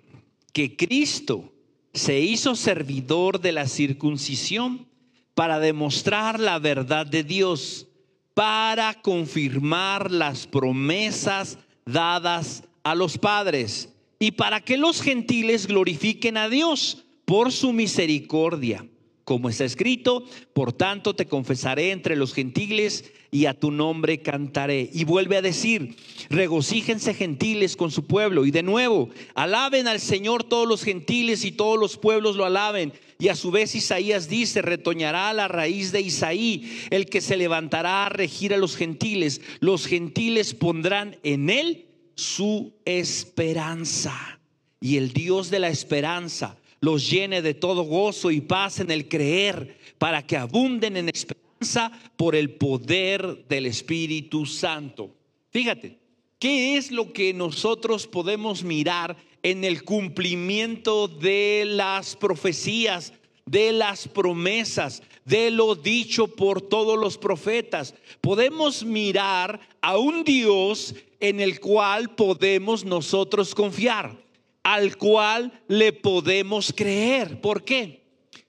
que 0.52 0.76
Cristo 0.76 1.54
se 1.94 2.20
hizo 2.20 2.54
servidor 2.58 3.40
de 3.40 3.54
la 3.54 3.66
circuncisión 3.70 4.90
para 5.34 5.60
demostrar 5.60 6.38
la 6.38 6.60
verdad 6.60 7.06
de 7.06 7.24
Dios, 7.24 7.88
para 8.34 9.02
confirmar 9.02 10.12
las 10.12 10.48
promesas 10.48 11.60
dadas 11.86 12.66
a 12.84 12.94
los 12.94 13.18
padres 13.18 13.96
y 14.20 14.32
para 14.32 14.60
que 14.60 14.76
los 14.76 15.02
gentiles 15.02 15.68
glorifiquen 15.68 16.36
a 16.36 16.50
Dios 16.50 17.06
por 17.24 17.54
su 17.54 17.72
misericordia 17.72 18.86
como 19.26 19.50
está 19.50 19.66
escrito, 19.66 20.24
por 20.54 20.72
tanto 20.72 21.16
te 21.16 21.26
confesaré 21.26 21.92
entre 21.92 22.16
los 22.16 22.34
gentiles 22.34 23.12
y 23.32 23.48
a 23.48 23.56
tu 23.56 23.72
nombre 23.72 24.22
cantaré. 24.22 24.90
Y 24.94 25.04
vuelve 25.04 25.36
a 25.36 25.42
decir, 25.42 25.98
regocíjense 26.30 27.16
gentiles 27.16 27.76
con 27.76 27.90
su 27.90 28.06
pueblo. 28.06 28.46
Y 28.46 28.52
de 28.52 28.62
nuevo, 28.62 29.10
alaben 29.34 29.88
al 29.88 30.00
Señor 30.00 30.44
todos 30.44 30.68
los 30.68 30.84
gentiles 30.84 31.44
y 31.44 31.52
todos 31.52 31.80
los 31.80 31.98
pueblos 31.98 32.36
lo 32.36 32.46
alaben. 32.46 32.94
Y 33.18 33.30
a 33.30 33.36
su 33.36 33.50
vez 33.50 33.74
Isaías 33.74 34.30
dice, 34.30 34.62
retoñará 34.62 35.34
la 35.34 35.48
raíz 35.48 35.92
de 35.92 36.02
Isaí, 36.02 36.88
el 36.92 37.08
que 37.08 37.20
se 37.20 37.36
levantará 37.36 38.06
a 38.06 38.10
regir 38.10 38.54
a 38.54 38.58
los 38.58 38.78
gentiles. 38.78 39.42
Los 39.60 39.88
gentiles 39.88 40.54
pondrán 40.54 41.18
en 41.24 41.50
él 41.50 41.88
su 42.14 42.76
esperanza. 42.86 44.40
Y 44.80 44.98
el 44.98 45.14
Dios 45.14 45.50
de 45.50 45.60
la 45.60 45.70
esperanza 45.70 46.58
los 46.86 47.10
llene 47.10 47.42
de 47.42 47.56
todo 47.56 47.82
gozo 47.82 48.30
y 48.30 48.42
paz 48.42 48.80
en 48.80 48.92
el 48.92 49.10
creer, 49.10 49.76
para 49.98 50.22
que 50.22 50.38
abunden 50.38 50.96
en 50.98 51.10
esperanza 51.10 51.92
por 52.16 52.36
el 52.36 52.52
poder 52.52 53.48
del 53.48 53.66
Espíritu 53.66 54.46
Santo. 54.46 55.10
Fíjate, 55.50 55.98
¿qué 56.38 56.78
es 56.78 56.92
lo 56.92 57.12
que 57.12 57.34
nosotros 57.34 58.06
podemos 58.06 58.64
mirar 58.64 59.18
en 59.42 59.64
el 59.64 59.84
cumplimiento 59.84 61.08
de 61.08 61.64
las 61.66 62.16
profecías, 62.16 63.14
de 63.48 63.72
las 63.72 64.08
promesas, 64.08 65.02
de 65.26 65.50
lo 65.50 65.74
dicho 65.74 66.28
por 66.28 66.62
todos 66.62 67.00
los 67.00 67.18
profetas? 67.18 67.96
Podemos 68.22 68.86
mirar 68.86 69.60
a 69.82 69.98
un 69.98 70.24
Dios 70.24 70.94
en 71.20 71.40
el 71.40 71.60
cual 71.60 72.14
podemos 72.14 72.86
nosotros 72.86 73.56
confiar 73.56 74.25
al 74.66 74.98
cual 74.98 75.62
le 75.68 75.94
podemos 75.94 76.74
creer. 76.76 77.40
¿Por 77.40 77.64
qué? 77.64 78.04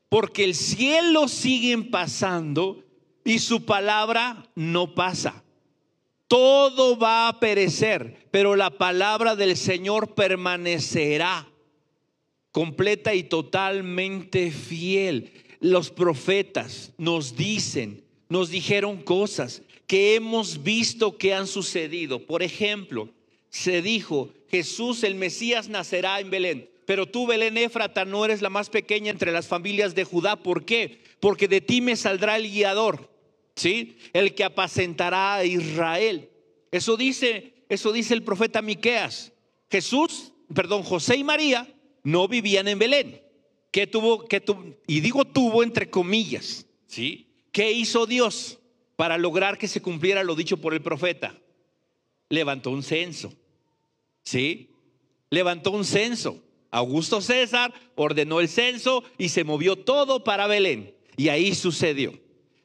Porque 0.08 0.44
el 0.44 0.54
cielo 0.54 1.28
sigue 1.28 1.76
pasando 1.76 2.82
y 3.22 3.38
su 3.38 3.66
palabra 3.66 4.50
no 4.54 4.94
pasa. 4.94 5.44
Todo 6.26 6.98
va 6.98 7.28
a 7.28 7.38
perecer, 7.38 8.28
pero 8.30 8.56
la 8.56 8.70
palabra 8.70 9.36
del 9.36 9.58
Señor 9.58 10.14
permanecerá 10.14 11.46
completa 12.50 13.14
y 13.14 13.22
totalmente 13.22 14.50
fiel. 14.50 15.32
Los 15.60 15.90
profetas 15.90 16.94
nos 16.96 17.36
dicen, 17.36 18.02
nos 18.30 18.48
dijeron 18.48 19.02
cosas 19.02 19.60
que 19.86 20.14
hemos 20.14 20.62
visto 20.62 21.18
que 21.18 21.34
han 21.34 21.46
sucedido. 21.46 22.24
Por 22.24 22.42
ejemplo, 22.42 23.10
se 23.50 23.82
dijo, 23.82 24.32
Jesús 24.50 25.02
el 25.04 25.14
Mesías 25.14 25.68
nacerá 25.68 26.20
en 26.20 26.30
Belén. 26.30 26.70
Pero 26.86 27.06
tú, 27.06 27.26
Belén 27.26 27.58
Éfrata, 27.58 28.04
no 28.04 28.24
eres 28.24 28.42
la 28.42 28.48
más 28.48 28.70
pequeña 28.70 29.10
entre 29.10 29.32
las 29.32 29.48
familias 29.48 29.94
de 29.94 30.04
Judá. 30.04 30.36
¿Por 30.36 30.64
qué? 30.64 31.02
Porque 31.20 31.48
de 31.48 31.60
ti 31.60 31.80
me 31.80 31.96
saldrá 31.96 32.36
el 32.36 32.50
guiador, 32.50 33.10
¿sí? 33.56 33.96
El 34.12 34.34
que 34.34 34.44
apacentará 34.44 35.34
a 35.34 35.44
Israel. 35.44 36.30
Eso 36.70 36.96
dice, 36.96 37.54
eso 37.68 37.92
dice 37.92 38.14
el 38.14 38.22
profeta 38.22 38.62
Miqueas. 38.62 39.32
Jesús, 39.68 40.32
perdón, 40.54 40.84
José 40.84 41.16
y 41.16 41.24
María 41.24 41.66
no 42.04 42.28
vivían 42.28 42.68
en 42.68 42.78
Belén. 42.78 43.20
¿Qué 43.72 43.88
tuvo, 43.88 44.24
qué? 44.24 44.42
Y 44.86 45.00
digo 45.00 45.24
tuvo 45.24 45.64
entre 45.64 45.90
comillas, 45.90 46.66
¿sí? 46.86 47.26
¿Qué 47.50 47.72
hizo 47.72 48.06
Dios 48.06 48.58
para 48.94 49.18
lograr 49.18 49.58
que 49.58 49.66
se 49.66 49.82
cumpliera 49.82 50.22
lo 50.22 50.36
dicho 50.36 50.58
por 50.58 50.72
el 50.72 50.82
profeta? 50.82 51.36
Levantó 52.28 52.70
un 52.70 52.82
censo. 52.82 53.32
¿Sí? 54.22 54.70
Levantó 55.30 55.70
un 55.70 55.84
censo. 55.84 56.42
Augusto 56.70 57.20
César 57.20 57.72
ordenó 57.94 58.40
el 58.40 58.48
censo 58.48 59.04
y 59.18 59.28
se 59.28 59.44
movió 59.44 59.76
todo 59.76 60.24
para 60.24 60.46
Belén. 60.46 60.94
Y 61.16 61.28
ahí 61.28 61.54
sucedió. 61.54 62.12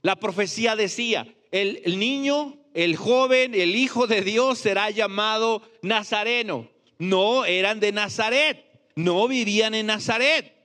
La 0.02 0.16
profecía 0.16 0.76
decía, 0.76 1.34
el, 1.52 2.00
niño, 2.00 2.58
el 2.74 2.96
joven, 2.96 3.54
el 3.54 3.76
hijo 3.76 4.08
de 4.08 4.22
Dios 4.22 4.58
será 4.58 4.90
llamado 4.90 5.62
Nazareno. 5.82 6.70
No 6.98 7.46
eran 7.46 7.80
de 7.80 7.92
Nazaret, 7.92 8.66
no 8.96 9.28
vivían 9.28 9.76
en 9.76 9.88
Nazaret. 9.88 10.56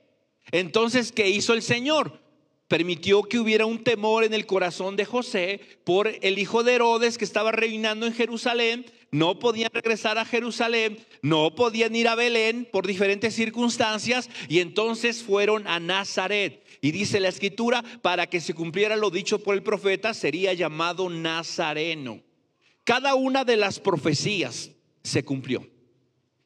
Entonces, 0.51 1.11
¿qué 1.11 1.29
hizo 1.29 1.53
el 1.53 1.61
Señor? 1.61 2.19
Permitió 2.67 3.23
que 3.23 3.39
hubiera 3.39 3.65
un 3.65 3.83
temor 3.83 4.23
en 4.23 4.33
el 4.33 4.45
corazón 4.45 4.95
de 4.95 5.05
José 5.05 5.61
por 5.85 6.07
el 6.21 6.37
hijo 6.37 6.63
de 6.63 6.75
Herodes 6.75 7.17
que 7.17 7.25
estaba 7.25 7.51
reinando 7.51 8.05
en 8.05 8.13
Jerusalén 8.13 8.85
no 9.11 9.39
podían 9.39 9.71
regresar 9.73 10.17
a 10.17 10.25
Jerusalén, 10.25 10.97
no 11.21 11.55
podían 11.55 11.95
ir 11.95 12.07
a 12.07 12.15
Belén 12.15 12.67
por 12.71 12.85
diferentes 12.85 13.33
circunstancias 13.33 14.29
y 14.49 14.59
entonces 14.59 15.23
fueron 15.23 15.65
a 15.67 15.79
Nazaret. 15.79 16.63
Y 16.81 16.91
dice 16.91 17.19
la 17.19 17.29
escritura, 17.29 17.83
para 18.01 18.27
que 18.27 18.41
se 18.41 18.53
cumpliera 18.53 18.95
lo 18.95 19.09
dicho 19.09 19.39
por 19.39 19.55
el 19.55 19.63
profeta, 19.63 20.13
sería 20.13 20.53
llamado 20.53 21.09
Nazareno. 21.09 22.21
Cada 22.83 23.15
una 23.15 23.45
de 23.45 23.57
las 23.57 23.79
profecías 23.79 24.71
se 25.03 25.23
cumplió. 25.23 25.67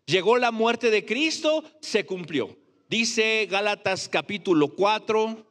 Llegó 0.05 0.37
la 0.37 0.51
muerte 0.51 0.91
de 0.91 1.05
Cristo, 1.05 1.63
se 1.81 2.05
cumplió. 2.05 2.57
Dice 2.89 3.47
Gálatas 3.49 4.07
capítulo 4.07 4.69
4, 4.69 5.50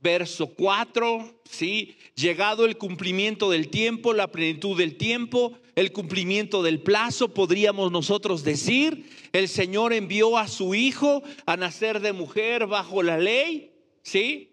verso 0.00 0.46
4, 0.48 1.40
¿sí? 1.44 1.96
Llegado 2.14 2.64
el 2.64 2.78
cumplimiento 2.78 3.50
del 3.50 3.68
tiempo, 3.68 4.12
la 4.12 4.30
plenitud 4.30 4.76
del 4.76 4.96
tiempo, 4.96 5.58
el 5.74 5.92
cumplimiento 5.92 6.62
del 6.62 6.80
plazo, 6.80 7.34
podríamos 7.34 7.92
nosotros 7.92 8.42
decir, 8.42 9.10
el 9.32 9.48
Señor 9.48 9.92
envió 9.92 10.38
a 10.38 10.48
su 10.48 10.74
Hijo 10.74 11.22
a 11.46 11.56
nacer 11.56 12.00
de 12.00 12.12
mujer 12.12 12.66
bajo 12.66 13.02
la 13.02 13.18
ley, 13.18 13.72
¿sí? 14.02 14.50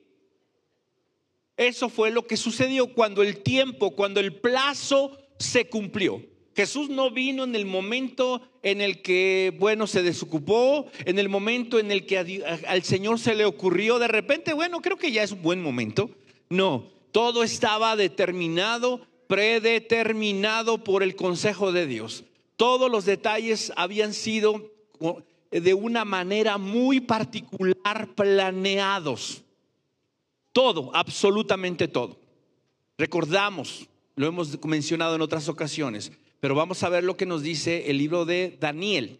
Eso 1.55 1.89
fue 1.89 2.11
lo 2.11 2.27
que 2.27 2.37
sucedió 2.37 2.93
cuando 2.93 3.23
el 3.23 3.41
tiempo, 3.41 3.95
cuando 3.95 4.19
el 4.19 4.35
plazo 4.35 5.17
se 5.39 5.67
cumplió. 5.67 6.23
Jesús 6.57 6.89
no 6.89 7.11
vino 7.11 7.43
en 7.43 7.53
el 7.55 7.67
momento 7.67 8.41
en 8.63 8.81
el 8.81 9.03
que, 9.03 9.55
bueno, 9.59 9.85
se 9.85 10.01
desocupó, 10.01 10.87
en 11.05 11.19
el 11.19 11.29
momento 11.29 11.77
en 11.77 11.91
el 11.91 12.07
que 12.07 12.17
al 12.67 12.81
Señor 12.81 13.19
se 13.19 13.35
le 13.35 13.45
ocurrió 13.45 13.99
de 13.99 14.07
repente, 14.07 14.55
bueno, 14.55 14.81
creo 14.81 14.97
que 14.97 15.11
ya 15.11 15.21
es 15.21 15.31
un 15.31 15.43
buen 15.43 15.61
momento. 15.61 16.09
No, 16.49 16.89
todo 17.11 17.43
estaba 17.43 17.95
determinado, 17.95 19.01
predeterminado 19.27 20.83
por 20.83 21.03
el 21.03 21.15
consejo 21.15 21.71
de 21.71 21.85
Dios. 21.85 22.23
Todos 22.55 22.89
los 22.89 23.05
detalles 23.05 23.71
habían 23.75 24.15
sido 24.15 24.71
de 25.51 25.73
una 25.75 26.05
manera 26.05 26.57
muy 26.57 27.01
particular 27.01 28.15
planeados. 28.15 29.43
Todo, 30.53 30.89
absolutamente 30.95 31.87
todo. 31.87 32.17
Recordamos, 32.97 33.87
lo 34.15 34.25
hemos 34.25 34.57
mencionado 34.65 35.13
en 35.13 35.21
otras 35.21 35.49
ocasiones, 35.49 36.11
pero 36.39 36.55
vamos 36.55 36.83
a 36.83 36.89
ver 36.89 37.03
lo 37.03 37.17
que 37.17 37.25
nos 37.25 37.41
dice 37.41 37.89
el 37.89 37.97
libro 37.97 38.25
de 38.25 38.57
Daniel. 38.59 39.19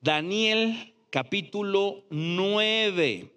Daniel 0.00 0.94
capítulo 1.10 2.04
9. 2.10 3.30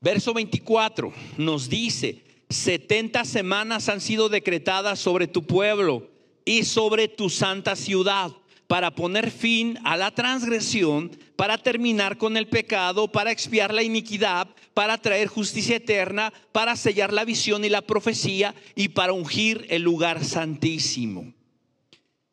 Verso 0.00 0.32
24 0.32 1.12
nos 1.36 1.68
dice, 1.68 2.22
70 2.48 3.24
semanas 3.24 3.88
han 3.88 4.00
sido 4.00 4.28
decretadas 4.28 5.00
sobre 5.00 5.26
tu 5.26 5.44
pueblo 5.44 6.08
y 6.44 6.64
sobre 6.64 7.08
tu 7.08 7.28
santa 7.28 7.76
ciudad 7.76 8.30
para 8.68 8.94
poner 8.94 9.30
fin 9.30 9.78
a 9.82 9.96
la 9.96 10.12
transgresión, 10.12 11.10
para 11.36 11.56
terminar 11.56 12.18
con 12.18 12.36
el 12.36 12.48
pecado, 12.48 13.10
para 13.10 13.32
expiar 13.32 13.72
la 13.72 13.82
iniquidad, 13.82 14.48
para 14.74 14.98
traer 14.98 15.26
justicia 15.26 15.76
eterna, 15.76 16.32
para 16.52 16.76
sellar 16.76 17.12
la 17.12 17.24
visión 17.24 17.64
y 17.64 17.70
la 17.70 17.80
profecía 17.80 18.54
y 18.76 18.88
para 18.88 19.14
ungir 19.14 19.66
el 19.70 19.82
lugar 19.82 20.22
santísimo. 20.22 21.32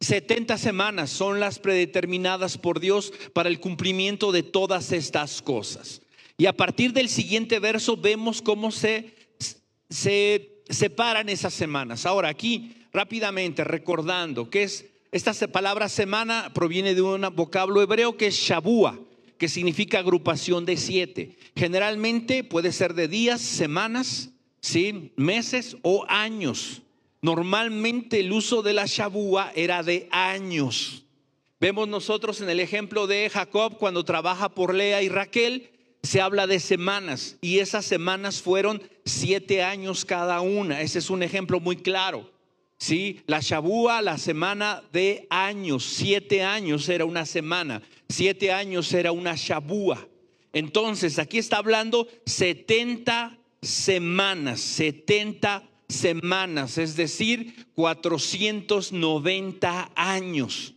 70 0.02 0.58
semanas 0.58 1.10
son 1.10 1.40
las 1.40 1.58
predeterminadas 1.58 2.58
por 2.58 2.82
Dios 2.82 3.14
para 3.34 3.48
el 3.48 3.62
cumplimiento 3.62 4.34
de 4.34 4.44
todas 4.44 4.92
estas 4.92 5.42
cosas. 5.42 6.02
Y 6.38 6.48
a 6.48 6.54
partir 6.58 6.92
del 6.92 7.08
siguiente 7.08 7.60
verso 7.60 7.96
vemos 7.96 8.42
cómo 8.42 8.72
se, 8.72 9.16
se 9.90 10.64
separan 10.70 11.30
esas 11.30 11.54
semanas. 11.54 12.06
Ahora 12.06 12.28
aquí 12.28 12.76
rápidamente 12.92 13.64
recordando 13.64 14.50
que 14.50 14.64
es 14.64 14.86
esta 15.16 15.34
palabra 15.48 15.88
semana 15.88 16.52
proviene 16.54 16.94
de 16.94 17.02
un 17.02 17.22
vocablo 17.34 17.82
hebreo 17.82 18.18
que 18.18 18.28
es 18.28 18.36
Shabua, 18.36 19.00
que 19.38 19.48
significa 19.48 20.00
agrupación 20.00 20.66
de 20.66 20.76
siete. 20.76 21.38
Generalmente 21.56 22.44
puede 22.44 22.74
ser 22.74 22.96
de 22.96 23.08
días, 23.08 23.40
semanas, 23.40 24.32
¿sí? 24.60 25.14
meses 25.16 25.78
o 25.84 26.06
años. 26.10 26.82
Normalmente 27.22 28.20
el 28.20 28.34
uso 28.34 28.62
de 28.62 28.74
la 28.74 28.88
Shabua 28.88 29.54
era 29.56 29.84
de 29.84 30.10
años. 30.12 31.06
Vemos 31.62 31.88
nosotros 31.88 32.42
en 32.42 32.50
el 32.50 32.60
ejemplo 32.60 33.08
de 33.08 33.30
Jacob 33.30 33.78
cuando 33.78 34.04
trabaja 34.04 34.50
por 34.50 34.74
Lea 34.74 35.02
y 35.02 35.08
Raquel, 35.08 35.70
se 36.04 36.20
habla 36.20 36.46
de 36.46 36.60
semanas 36.60 37.38
y 37.40 37.60
esas 37.60 37.86
semanas 37.86 38.42
fueron 38.42 38.84
siete 39.06 39.64
años 39.64 40.04
cada 40.04 40.42
una. 40.42 40.82
Ese 40.82 41.00
es 41.00 41.10
un 41.10 41.24
ejemplo 41.24 41.62
muy 41.62 41.78
claro. 41.78 42.35
¿Sí? 42.86 43.22
La 43.26 43.40
Shabúa, 43.40 44.04
la 44.04 44.20
semana 44.20 44.84
de 44.94 45.26
años, 45.32 45.84
siete 45.84 46.44
años 46.44 46.88
era 46.88 47.06
una 47.06 47.26
semana, 47.26 47.82
siete 48.08 48.52
años 48.52 48.94
era 48.94 49.12
una 49.12 49.34
Shabúa. 49.36 50.08
Entonces, 50.54 51.18
aquí 51.18 51.40
está 51.40 51.58
hablando 51.58 52.08
70 52.28 53.40
semanas, 53.60 54.60
70 54.60 55.68
semanas, 55.90 56.78
es 56.78 56.96
decir, 56.96 57.66
490 57.74 59.92
años. 59.96 60.76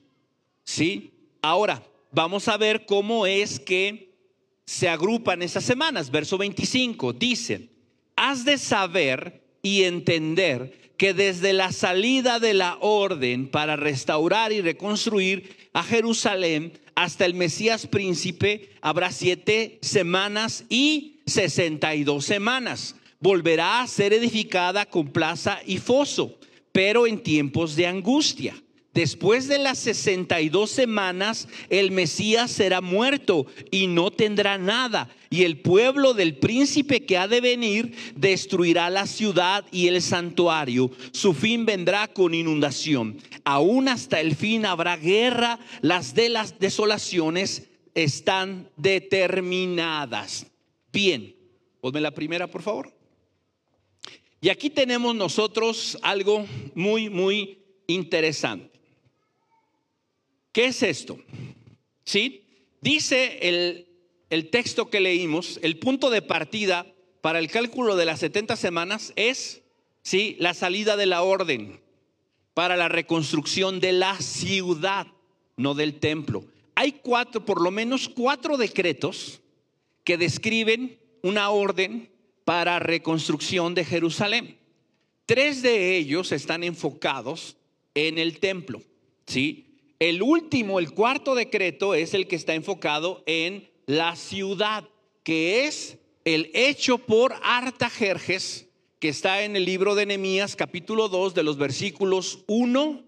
¿Sí? 0.65 1.13
Ahora, 1.43 1.83
vamos 2.11 2.49
a 2.49 2.57
ver 2.57 2.87
cómo 2.87 3.27
es 3.27 3.61
que 3.61 4.15
se 4.65 4.89
agrupan 4.89 5.43
esas 5.43 5.65
semanas. 5.65 6.11
Verso 6.11 6.39
25 6.39 7.13
dice, 7.13 7.69
has 8.17 8.47
de 8.47 8.57
saber 8.57 9.43
y 9.61 9.83
entender 9.83 10.78
que 10.99 11.15
desde 11.15 11.53
la 11.55 11.73
salida 11.73 12.41
de 12.41 12.53
la 12.53 12.77
orden 12.81 13.49
para 13.49 13.77
restaurar 13.77 14.53
y 14.53 14.61
reconstruir 14.61 15.57
a 15.73 15.83
Jerusalén 15.83 16.73
hasta 16.97 17.25
el 17.25 17.35
Mesías 17.35 17.87
príncipe 17.87 18.71
habrá 18.83 19.13
siete 19.13 19.79
semanas 19.81 20.65
y 20.69 21.21
sesenta 21.27 21.95
y 21.95 22.03
dos 22.03 22.25
semanas. 22.25 22.97
Volverá 23.21 23.81
a 23.81 23.87
ser 23.87 24.13
edificada 24.13 24.87
con 24.87 25.09
plaza 25.09 25.61
y 25.65 25.79
foso, 25.79 26.39
pero 26.73 27.07
en 27.07 27.23
tiempos 27.23 27.77
de 27.77 27.87
angustia 27.87 28.55
Después 28.99 29.47
de 29.47 29.59
las 29.59 29.79
62 29.79 30.69
semanas, 30.69 31.47
el 31.71 31.93
Mesías 31.93 32.51
será 32.51 32.81
muerto 32.81 33.47
y 33.71 33.87
no 33.87 34.11
tendrá 34.11 34.59
nada. 34.59 35.09
Y 35.31 35.45
el 35.45 35.61
pueblo 35.61 36.15
del 36.15 36.35
príncipe 36.35 37.07
que 37.07 37.17
ha 37.17 37.29
de 37.29 37.41
venir 37.41 37.95
destruirá 38.17 38.91
la 38.91 39.07
ciudad 39.07 39.65
y 39.71 39.87
el 39.87 40.03
santuario. 40.03 40.91
Su 41.13 41.33
fin 41.33 41.65
vendrá 41.65 42.09
con 42.09 42.35
inundación. 42.35 43.19
Aún 43.45 43.87
hasta 43.87 44.19
el 44.19 44.35
fin 44.35 44.67
habrá 44.67 44.97
guerra, 44.97 45.61
las 45.81 46.17
de 46.17 46.31
las 46.31 46.59
desolaciones 46.59 47.69
están 47.95 48.69
determinadas. 48.77 50.45
Bien, 50.93 51.37
ponme 51.81 52.01
la 52.01 52.11
primera, 52.11 52.49
por 52.49 52.63
favor. 52.63 52.93
Y 54.41 54.49
aquí 54.49 54.71
tenemos 54.71 55.15
nosotros 55.15 55.97
algo 56.03 56.45
muy, 56.75 57.09
muy 57.09 57.61
interesante. 57.87 58.78
¿Qué 60.59 60.65
es 60.65 60.83
esto? 60.83 61.21
¿Sí? 62.03 62.43
Dice 62.81 63.39
el, 63.43 63.87
el 64.29 64.51
texto 64.51 64.91
que 64.91 64.99
leímos, 64.99 65.61
el 65.63 65.79
punto 65.79 66.11
de 66.11 66.21
partida 66.21 66.85
para 67.21 67.39
el 67.39 67.49
cálculo 67.49 67.95
de 67.95 68.05
las 68.05 68.19
70 68.19 68.57
semanas 68.57 69.13
es, 69.15 69.63
¿sí? 70.03 70.35
La 70.41 70.55
salida 70.55 70.97
de 70.97 71.07
la 71.07 71.23
orden 71.23 71.79
para 72.55 72.77
la 72.77 72.89
reconstrucción 72.89 73.79
de 73.79 73.93
la 73.93 74.21
ciudad, 74.21 75.07
no 75.57 75.75
del 75.75 76.01
templo. 76.01 76.45
Hay 76.75 76.91
cuatro, 76.91 77.45
por 77.45 77.63
lo 77.63 77.71
menos 77.71 78.09
cuatro 78.09 78.57
decretos 78.57 79.41
que 80.03 80.19
describen 80.19 80.99
una 81.23 81.51
orden 81.51 82.11
para 82.45 82.81
reconstrucción 82.81 83.77
de 83.77 83.85
Jerusalén. 83.85 84.59
Tres 85.25 85.63
de 85.63 85.97
ellos 85.97 86.33
están 86.33 86.65
enfocados 86.65 87.57
en 87.95 88.19
el 88.19 88.41
templo, 88.41 88.83
¿sí? 89.25 89.68
El 89.99 90.23
último, 90.23 90.79
el 90.79 90.93
cuarto 90.93 91.35
decreto 91.35 91.95
es 91.95 92.15
el 92.15 92.29
que 92.29 92.37
está 92.37 92.55
enfocado 92.55 93.25
en 93.27 93.69
la 93.87 94.15
ciudad, 94.15 94.85
que 95.25 95.67
es 95.67 95.99
el 96.25 96.53
hecho 96.55 96.99
por 96.99 97.35
Artajerjes, 97.43 98.69
que 99.01 99.09
está 99.09 99.43
en 99.43 99.57
el 99.57 99.65
libro 99.65 99.97
de 99.97 100.07
Nehemías 100.07 100.55
capítulo 100.55 101.09
2 101.09 101.35
de 101.35 101.43
los 101.43 101.59
versículos 101.59 102.45
1 102.47 103.03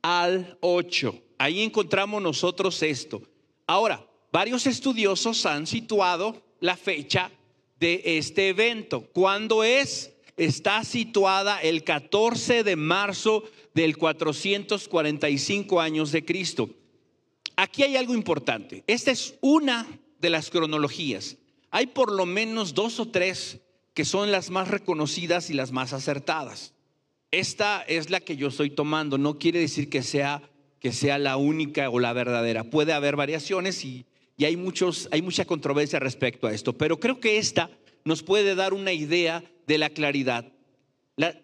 al 0.00 0.56
8. 0.60 1.14
Ahí 1.36 1.60
encontramos 1.62 2.22
nosotros 2.22 2.82
esto. 2.82 3.20
Ahora, 3.66 4.06
varios 4.32 4.66
estudiosos 4.66 5.44
han 5.44 5.66
situado 5.66 6.42
la 6.60 6.78
fecha 6.78 7.30
de 7.78 8.00
este 8.02 8.48
evento. 8.48 9.02
¿Cuándo 9.12 9.62
es? 9.62 10.14
Está 10.38 10.84
situada 10.84 11.60
el 11.60 11.84
14 11.84 12.64
de 12.64 12.76
marzo 12.76 13.44
del 13.74 13.96
445 13.96 15.80
años 15.80 16.12
de 16.12 16.24
Cristo. 16.24 16.70
Aquí 17.56 17.82
hay 17.82 17.96
algo 17.96 18.14
importante. 18.14 18.84
Esta 18.86 19.10
es 19.10 19.34
una 19.40 19.86
de 20.20 20.30
las 20.30 20.50
cronologías. 20.50 21.36
Hay 21.70 21.86
por 21.86 22.12
lo 22.12 22.26
menos 22.26 22.74
dos 22.74 22.98
o 23.00 23.08
tres 23.08 23.60
que 23.94 24.04
son 24.04 24.32
las 24.32 24.50
más 24.50 24.68
reconocidas 24.68 25.50
y 25.50 25.54
las 25.54 25.72
más 25.72 25.92
acertadas. 25.92 26.74
Esta 27.30 27.82
es 27.82 28.10
la 28.10 28.20
que 28.20 28.36
yo 28.36 28.48
estoy 28.48 28.70
tomando. 28.70 29.18
No 29.18 29.38
quiere 29.38 29.60
decir 29.60 29.88
que 29.88 30.02
sea, 30.02 30.42
que 30.80 30.92
sea 30.92 31.18
la 31.18 31.36
única 31.36 31.90
o 31.90 32.00
la 32.00 32.12
verdadera. 32.12 32.64
Puede 32.64 32.92
haber 32.92 33.14
variaciones 33.16 33.84
y, 33.84 34.06
y 34.36 34.46
hay, 34.46 34.56
muchos, 34.56 35.08
hay 35.12 35.22
mucha 35.22 35.44
controversia 35.44 36.00
respecto 36.00 36.46
a 36.46 36.52
esto. 36.52 36.76
Pero 36.76 36.98
creo 36.98 37.20
que 37.20 37.38
esta 37.38 37.70
nos 38.04 38.22
puede 38.22 38.54
dar 38.54 38.72
una 38.72 38.92
idea 38.92 39.44
de 39.66 39.78
la 39.78 39.90
claridad 39.90 40.50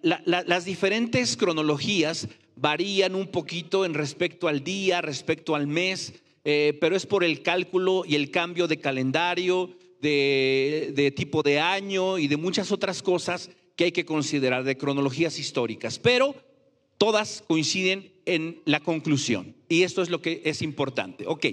las 0.03 0.64
diferentes 0.64 1.37
cronologías 1.37 2.29
varían 2.57 3.14
un 3.14 3.29
poquito 3.29 3.85
en 3.85 3.95
respecto 3.95 4.49
al 4.49 4.64
día, 4.64 5.03
respecto 5.03 5.55
al 5.55 5.66
mes, 5.66 6.14
eh, 6.45 6.77
pero 6.81 6.97
es 6.97 7.07
por 7.07 7.24
el 7.24 7.43
cálculo 7.43 8.05
y 8.07 8.14
el 8.14 8.31
cambio 8.31 8.66
de 8.66 8.79
calendario, 8.79 9.77
de, 10.01 10.93
de 10.95 11.11
tipo 11.11 11.43
de 11.43 11.59
año 11.59 12.18
y 12.18 12.29
de 12.29 12.37
muchas 12.37 12.72
otras 12.72 13.03
cosas 13.03 13.51
que 13.74 13.85
hay 13.85 13.93
que 13.93 14.05
considerar 14.05 14.64
de 14.64 14.77
cronologías 14.77 15.39
históricas. 15.39 15.99
Pero 15.99 16.35
todas 16.99 17.45
coinciden 17.47 18.12
en 18.24 18.62
la 18.64 18.81
conclusión. 18.81 19.55
Y 19.68 19.83
esto 19.83 20.03
es 20.03 20.09
lo 20.09 20.22
que 20.22 20.43
es 20.45 20.62
importante. 20.62 21.24
Ok, 21.27 21.47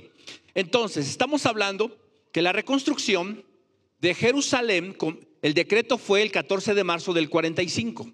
entonces 0.55 1.09
estamos 1.09 1.45
hablando 1.45 1.97
que 2.31 2.41
la 2.41 2.51
reconstrucción 2.51 3.43
de 3.99 4.13
Jerusalén 4.13 4.93
el 5.43 5.53
decreto 5.53 5.97
fue 5.97 6.21
el 6.21 6.31
14 6.31 6.73
de 6.73 6.83
marzo 6.85 7.13
del 7.13 7.29
45. 7.29 8.09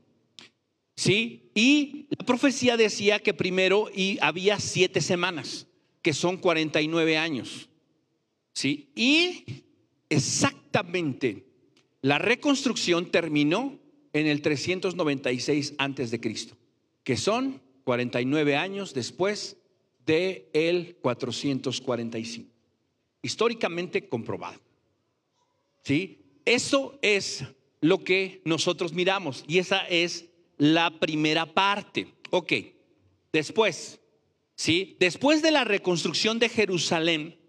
¿Sí? 0.95 1.51
Y 1.53 2.07
la 2.09 2.25
profecía 2.25 2.75
decía 2.75 3.19
que 3.19 3.36
primero 3.36 3.88
y 3.95 4.17
había 4.19 4.59
siete 4.59 4.99
semanas, 4.99 5.67
que 6.01 6.11
son 6.11 6.38
49 6.38 7.17
años. 7.17 7.69
¿Sí? 8.51 8.89
Y 8.95 9.63
exactamente 10.09 11.45
la 12.01 12.17
reconstrucción 12.17 13.11
terminó 13.11 13.77
en 14.11 14.25
el 14.25 14.41
396 14.41 15.75
antes 15.77 16.09
de 16.09 16.19
Cristo, 16.19 16.57
que 17.03 17.15
son 17.15 17.61
49 17.84 18.55
años 18.55 18.95
después 18.95 19.55
de 20.07 20.49
el 20.53 20.95
445. 20.95 22.49
Históricamente 23.21 24.09
comprobado. 24.09 24.59
¿Sí? 25.84 26.19
Eso 26.49 26.97
es 27.03 27.43
lo 27.79 28.03
que 28.03 28.41
nosotros 28.43 28.91
miramos 28.91 29.43
y 29.47 29.59
esa 29.59 29.87
es 29.87 30.25
la 30.57 30.99
primera 30.99 31.53
parte. 31.53 32.11
Ok, 32.31 32.53
después, 33.31 33.99
¿sí? 34.55 34.97
Después 34.99 35.43
de 35.43 35.51
la 35.51 35.63
reconstrucción 35.63 36.39
de 36.39 36.49
Jerusalén, 36.49 37.39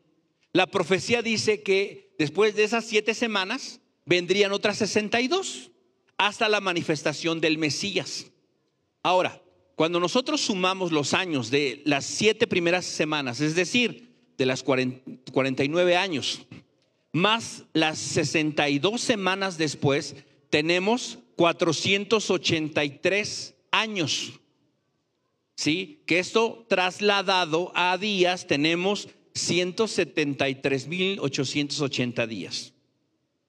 la 0.52 0.66
profecía 0.66 1.22
dice 1.22 1.62
que 1.62 2.14
después 2.18 2.54
de 2.54 2.64
esas 2.64 2.84
siete 2.84 3.14
semanas 3.14 3.80
vendrían 4.04 4.52
otras 4.52 4.76
62 4.76 5.70
hasta 6.18 6.50
la 6.50 6.60
manifestación 6.60 7.40
del 7.40 7.56
Mesías. 7.56 8.26
Ahora, 9.02 9.42
cuando 9.76 9.98
nosotros 9.98 10.42
sumamos 10.42 10.92
los 10.92 11.14
años 11.14 11.50
de 11.50 11.80
las 11.86 12.04
siete 12.04 12.46
primeras 12.46 12.84
semanas, 12.84 13.40
es 13.40 13.54
decir, 13.54 14.10
de 14.36 14.44
las 14.44 14.62
49 14.62 15.96
años, 15.96 16.46
más 17.12 17.64
las 17.72 17.98
62 17.98 19.00
semanas 19.00 19.56
después, 19.58 20.16
tenemos 20.50 21.18
483 21.36 23.54
años. 23.70 24.32
¿Sí? 25.56 26.02
Que 26.06 26.18
esto 26.18 26.66
trasladado 26.68 27.72
a 27.74 27.96
días 27.98 28.46
tenemos 28.46 29.08
173.880 29.34 32.26
días. 32.26 32.72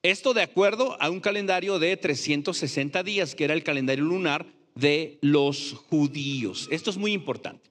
Esto 0.04 0.34
de 0.34 0.42
acuerdo 0.42 0.98
a 1.00 1.10
un 1.10 1.20
calendario 1.20 1.80
de 1.80 1.96
360 1.96 3.04
días, 3.04 3.36
que 3.36 3.44
era 3.44 3.54
el 3.54 3.64
calendario 3.64 4.06
lunar 4.06 4.48
de 4.76 5.20
los 5.22 5.74
judíos. 5.90 6.68
Esto 6.72 6.90
es 6.90 6.98
muy 6.98 7.14
importante. 7.14 7.70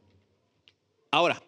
Ahora, 1.10 1.42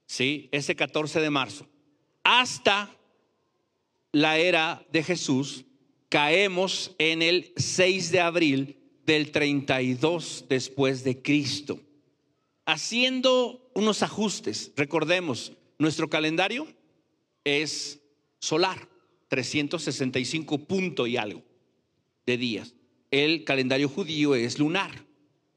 ¿sí? 0.04 0.50
ese 0.52 0.76
14 0.76 1.20
de 1.20 1.30
marzo, 1.30 1.66
hasta 2.22 2.94
la 4.12 4.36
era 4.36 4.84
de 4.92 5.02
Jesús, 5.02 5.64
caemos 6.10 6.94
en 6.98 7.22
el 7.22 7.54
6 7.56 8.12
de 8.12 8.20
abril 8.20 8.76
del 9.06 9.32
32 9.32 10.44
después 10.50 11.02
de 11.02 11.22
Cristo. 11.22 11.80
Haciendo 12.66 13.70
unos 13.74 14.02
ajustes, 14.02 14.70
recordemos, 14.76 15.54
nuestro 15.78 16.10
calendario 16.10 16.66
es 17.42 18.00
solar. 18.38 18.90
365 19.30 20.58
punto 20.66 21.06
y 21.06 21.16
algo 21.16 21.42
de 22.26 22.36
días. 22.36 22.74
El 23.12 23.44
calendario 23.44 23.88
judío 23.88 24.34
es 24.34 24.58
lunar, 24.58 24.90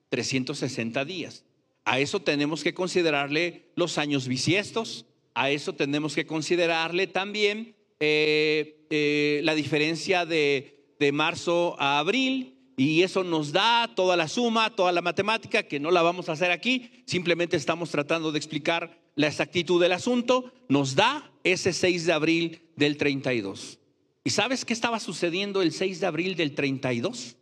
360 0.09 1.03
días. 1.05 1.43
A 1.83 1.99
eso 1.99 2.21
tenemos 2.21 2.63
que 2.63 2.75
considerarle 2.75 3.71
los 3.75 3.97
años 3.97 4.27
bisiestos, 4.27 5.05
a 5.33 5.49
eso 5.49 5.73
tenemos 5.73 6.13
que 6.13 6.27
considerarle 6.27 7.07
también 7.07 7.75
eh, 7.99 8.85
eh, 8.91 9.41
la 9.43 9.55
diferencia 9.55 10.25
de, 10.25 10.95
de 10.99 11.11
marzo 11.11 11.75
a 11.79 11.97
abril, 11.97 12.59
y 12.77 13.01
eso 13.01 13.23
nos 13.23 13.51
da 13.51 13.91
toda 13.95 14.15
la 14.15 14.27
suma, 14.27 14.75
toda 14.75 14.91
la 14.91 15.01
matemática, 15.01 15.63
que 15.63 15.79
no 15.79 15.91
la 15.91 16.03
vamos 16.03 16.29
a 16.29 16.33
hacer 16.33 16.51
aquí, 16.51 17.03
simplemente 17.05 17.57
estamos 17.57 17.89
tratando 17.89 18.31
de 18.31 18.37
explicar 18.37 19.02
la 19.15 19.27
exactitud 19.27 19.81
del 19.81 19.91
asunto, 19.91 20.51
nos 20.69 20.95
da 20.95 21.31
ese 21.43 21.73
6 21.73 22.05
de 22.05 22.13
abril 22.13 22.61
del 22.75 22.97
32. 22.97 23.79
¿Y 24.23 24.29
sabes 24.29 24.65
qué 24.65 24.73
estaba 24.73 24.99
sucediendo 24.99 25.61
el 25.61 25.71
6 25.71 25.99
de 25.99 26.05
abril 26.05 26.35
del 26.35 26.55
32? 26.55 27.35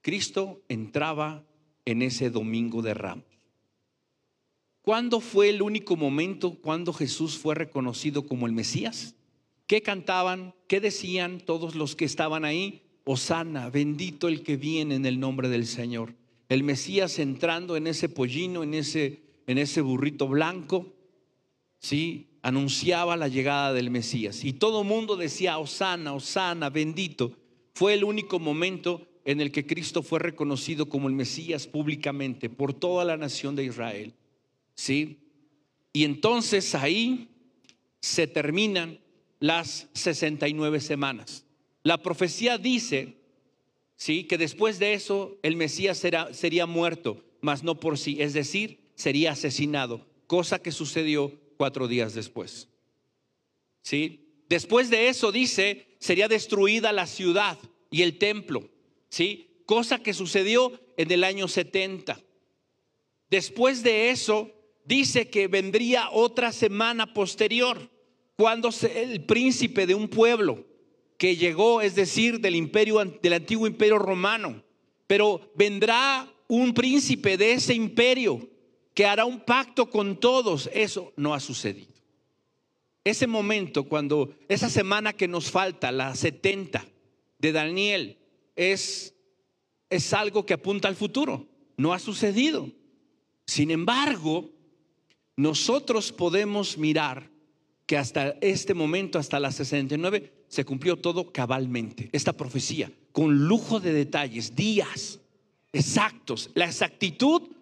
Cristo 0.00 0.62
entraba 0.68 1.44
en 1.84 2.02
ese 2.02 2.30
domingo 2.30 2.82
de 2.82 2.94
ramos. 2.94 3.24
¿Cuándo 4.82 5.20
fue 5.20 5.50
el 5.50 5.60
único 5.60 5.96
momento 5.96 6.54
cuando 6.54 6.94
Jesús 6.94 7.36
fue 7.36 7.54
reconocido 7.54 8.26
como 8.26 8.46
el 8.46 8.52
Mesías? 8.52 9.16
¿Qué 9.66 9.82
cantaban? 9.82 10.54
¿Qué 10.66 10.80
decían 10.80 11.40
todos 11.40 11.74
los 11.74 11.94
que 11.94 12.06
estaban 12.06 12.46
ahí? 12.46 12.82
Osana, 13.04 13.68
bendito 13.68 14.28
el 14.28 14.42
que 14.42 14.56
viene 14.56 14.94
en 14.94 15.04
el 15.04 15.20
nombre 15.20 15.50
del 15.50 15.66
Señor. 15.66 16.14
El 16.48 16.62
Mesías 16.62 17.18
entrando 17.18 17.76
en 17.76 17.86
ese 17.86 18.08
pollino, 18.08 18.62
en 18.62 18.72
ese, 18.72 19.20
en 19.48 19.58
ese 19.58 19.80
burrito 19.80 20.28
blanco, 20.28 20.94
¿sí? 21.80 22.28
anunciaba 22.42 23.16
la 23.16 23.28
llegada 23.28 23.72
del 23.72 23.90
Mesías. 23.90 24.44
Y 24.44 24.52
todo 24.52 24.82
el 24.82 24.86
mundo 24.86 25.16
decía, 25.16 25.58
Osana, 25.58 26.12
Osana, 26.12 26.70
bendito. 26.70 27.32
Fue 27.74 27.94
el 27.94 28.04
único 28.04 28.38
momento 28.38 29.08
en 29.24 29.40
el 29.40 29.50
que 29.50 29.66
Cristo 29.66 30.02
fue 30.02 30.18
reconocido 30.18 30.88
como 30.88 31.08
el 31.08 31.14
Mesías 31.14 31.66
públicamente 31.66 32.48
por 32.50 32.74
toda 32.74 33.04
la 33.04 33.16
nación 33.16 33.56
de 33.56 33.64
Israel. 33.64 34.14
¿Sí? 34.74 35.18
Y 35.92 36.04
entonces 36.04 36.74
ahí 36.74 37.28
se 38.00 38.26
terminan 38.26 39.00
las 39.40 39.88
69 39.94 40.80
semanas. 40.80 41.46
La 41.82 41.98
profecía 42.02 42.58
dice, 42.58 43.16
¿sí? 43.96 44.24
Que 44.24 44.36
después 44.36 44.78
de 44.78 44.92
eso 44.92 45.38
el 45.42 45.56
Mesías 45.56 46.04
sería 46.32 46.66
muerto, 46.66 47.24
mas 47.40 47.62
no 47.64 47.80
por 47.80 47.98
sí, 47.98 48.20
es 48.20 48.34
decir, 48.34 48.87
sería 48.98 49.32
asesinado, 49.32 50.04
cosa 50.26 50.58
que 50.58 50.72
sucedió 50.72 51.32
cuatro 51.56 51.86
días 51.86 52.14
después. 52.14 52.68
¿Sí? 53.80 54.42
Después 54.48 54.90
de 54.90 55.08
eso 55.08 55.30
dice, 55.30 55.86
sería 56.00 56.26
destruida 56.26 56.92
la 56.92 57.06
ciudad 57.06 57.56
y 57.90 58.02
el 58.02 58.18
templo, 58.18 58.68
¿sí? 59.08 59.62
Cosa 59.66 60.00
que 60.02 60.14
sucedió 60.14 60.72
en 60.96 61.12
el 61.12 61.22
año 61.22 61.46
70. 61.46 62.20
Después 63.30 63.84
de 63.84 64.10
eso 64.10 64.50
dice 64.84 65.30
que 65.30 65.46
vendría 65.46 66.10
otra 66.10 66.50
semana 66.50 67.14
posterior, 67.14 67.90
cuando 68.36 68.70
el 68.94 69.24
príncipe 69.24 69.86
de 69.86 69.94
un 69.94 70.08
pueblo 70.08 70.66
que 71.18 71.36
llegó, 71.36 71.82
es 71.82 71.94
decir, 71.94 72.40
del 72.40 72.56
imperio 72.56 73.04
del 73.04 73.32
antiguo 73.32 73.66
imperio 73.66 73.98
romano, 73.98 74.64
pero 75.06 75.52
vendrá 75.54 76.28
un 76.48 76.74
príncipe 76.74 77.36
de 77.36 77.52
ese 77.52 77.74
imperio 77.74 78.48
que 78.98 79.06
hará 79.06 79.24
un 79.24 79.38
pacto 79.38 79.88
con 79.88 80.16
todos. 80.16 80.68
Eso 80.74 81.12
no 81.14 81.32
ha 81.32 81.38
sucedido. 81.38 81.94
Ese 83.04 83.28
momento, 83.28 83.84
cuando 83.84 84.34
esa 84.48 84.68
semana 84.68 85.12
que 85.12 85.28
nos 85.28 85.52
falta, 85.52 85.92
la 85.92 86.16
70 86.16 86.84
de 87.38 87.52
Daniel, 87.52 88.18
es, 88.56 89.14
es 89.88 90.12
algo 90.12 90.44
que 90.44 90.54
apunta 90.54 90.88
al 90.88 90.96
futuro. 90.96 91.46
No 91.76 91.92
ha 91.92 92.00
sucedido. 92.00 92.72
Sin 93.46 93.70
embargo, 93.70 94.50
nosotros 95.36 96.10
podemos 96.10 96.76
mirar 96.76 97.30
que 97.86 97.96
hasta 97.96 98.30
este 98.40 98.74
momento, 98.74 99.20
hasta 99.20 99.38
la 99.38 99.52
69, 99.52 100.32
se 100.48 100.64
cumplió 100.64 100.96
todo 100.96 101.32
cabalmente. 101.32 102.08
Esta 102.10 102.32
profecía, 102.32 102.90
con 103.12 103.46
lujo 103.46 103.78
de 103.78 103.92
detalles, 103.92 104.56
días 104.56 105.20
exactos, 105.72 106.50
la 106.54 106.64
exactitud. 106.64 107.57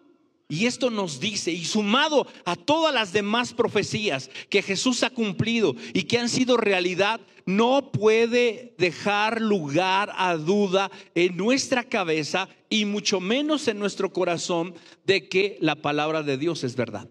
Y 0.48 0.66
esto 0.66 0.90
nos 0.90 1.18
dice, 1.18 1.50
y 1.50 1.64
sumado 1.64 2.26
a 2.44 2.54
todas 2.54 2.94
las 2.94 3.12
demás 3.12 3.52
profecías 3.52 4.30
que 4.48 4.62
Jesús 4.62 5.02
ha 5.02 5.10
cumplido 5.10 5.74
y 5.92 6.04
que 6.04 6.18
han 6.18 6.28
sido 6.28 6.56
realidad, 6.56 7.20
no 7.46 7.90
puede 7.90 8.74
dejar 8.78 9.40
lugar 9.40 10.12
a 10.16 10.36
duda 10.36 10.90
en 11.14 11.36
nuestra 11.36 11.84
cabeza 11.84 12.48
y 12.68 12.84
mucho 12.84 13.20
menos 13.20 13.66
en 13.66 13.78
nuestro 13.78 14.12
corazón 14.12 14.74
de 15.04 15.28
que 15.28 15.58
la 15.60 15.76
palabra 15.76 16.22
de 16.22 16.38
Dios 16.38 16.62
es 16.62 16.76
verdad. 16.76 17.08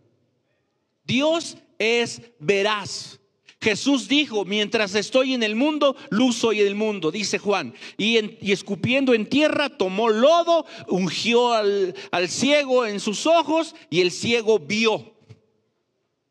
Dios 1.06 1.58
es 1.78 2.22
veraz. 2.40 3.20
Jesús 3.66 4.08
dijo, 4.08 4.46
mientras 4.46 4.94
estoy 4.94 5.34
en 5.34 5.42
el 5.42 5.56
mundo, 5.56 5.96
luz 6.12 6.36
soy 6.36 6.62
el 6.62 6.76
mundo, 6.76 7.10
dice 7.10 7.40
Juan. 7.40 7.74
Y, 7.98 8.20
escupiendo 8.52 9.16
en 9.16 9.26
tierra, 9.28 9.70
tomó 9.70 10.10
lodo, 10.10 10.68
ungió 10.88 11.52
al, 11.52 11.96
al 12.12 12.30
ciego 12.30 12.86
en 12.86 13.00
sus 13.00 13.26
ojos 13.26 13.74
y 13.90 14.02
el 14.02 14.12
ciego 14.12 14.60
vio. 14.60 15.16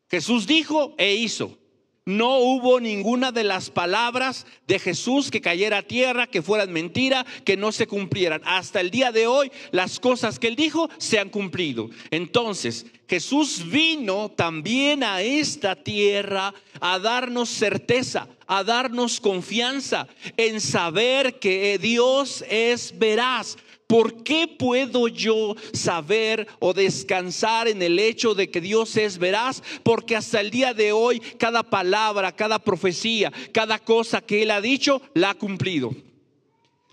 Jesús 0.09 0.47
dijo 0.47 0.95
e 0.97 1.15
hizo 1.15 1.57
no 2.05 2.37
hubo 2.37 2.79
ninguna 2.79 3.31
de 3.31 3.43
las 3.43 3.71
palabras 3.71 4.45
de 4.67 4.77
Jesús 4.77 5.31
que 5.31 5.41
cayera 5.41 5.79
a 5.79 5.83
tierra, 5.83 6.27
que 6.27 6.43
fueran 6.43 6.71
mentira, 6.71 7.25
que 7.43 7.57
no 7.57 7.71
se 7.71 7.87
cumplieran. 7.87 8.41
Hasta 8.45 8.79
el 8.79 8.91
día 8.91 9.11
de 9.11 9.25
hoy 9.25 9.51
las 9.71 9.99
cosas 9.99 10.37
que 10.37 10.47
él 10.47 10.55
dijo 10.55 10.87
se 10.99 11.17
han 11.17 11.29
cumplido. 11.29 11.89
Entonces, 12.11 12.85
Jesús 13.07 13.69
vino 13.69 14.29
también 14.29 15.03
a 15.03 15.21
esta 15.21 15.75
tierra 15.75 16.53
a 16.79 16.99
darnos 16.99 17.49
certeza, 17.49 18.27
a 18.47 18.63
darnos 18.63 19.19
confianza 19.19 20.07
en 20.37 20.61
saber 20.61 21.39
que 21.39 21.77
Dios 21.79 22.43
es 22.49 22.97
veraz, 22.97 23.57
¿Por 23.87 24.23
qué 24.23 24.47
puedo 24.47 25.07
yo 25.07 25.55
saber 25.73 26.47
o 26.59 26.73
descansar 26.73 27.67
en 27.67 27.81
el 27.83 27.99
hecho 27.99 28.33
de 28.33 28.49
que 28.49 28.59
Dios 28.59 28.97
es 28.97 29.19
veraz? 29.19 29.61
Porque 29.83 30.15
hasta 30.15 30.41
el 30.41 30.49
día 30.49 30.73
de 30.73 30.91
hoy 30.91 31.19
cada 31.19 31.61
palabra, 31.61 32.35
cada 32.35 32.57
profecía, 32.57 33.31
cada 33.51 33.77
cosa 33.77 34.21
que 34.21 34.41
Él 34.41 34.51
ha 34.51 34.59
dicho, 34.59 35.01
la 35.13 35.31
ha 35.31 35.35
cumplido. 35.35 35.93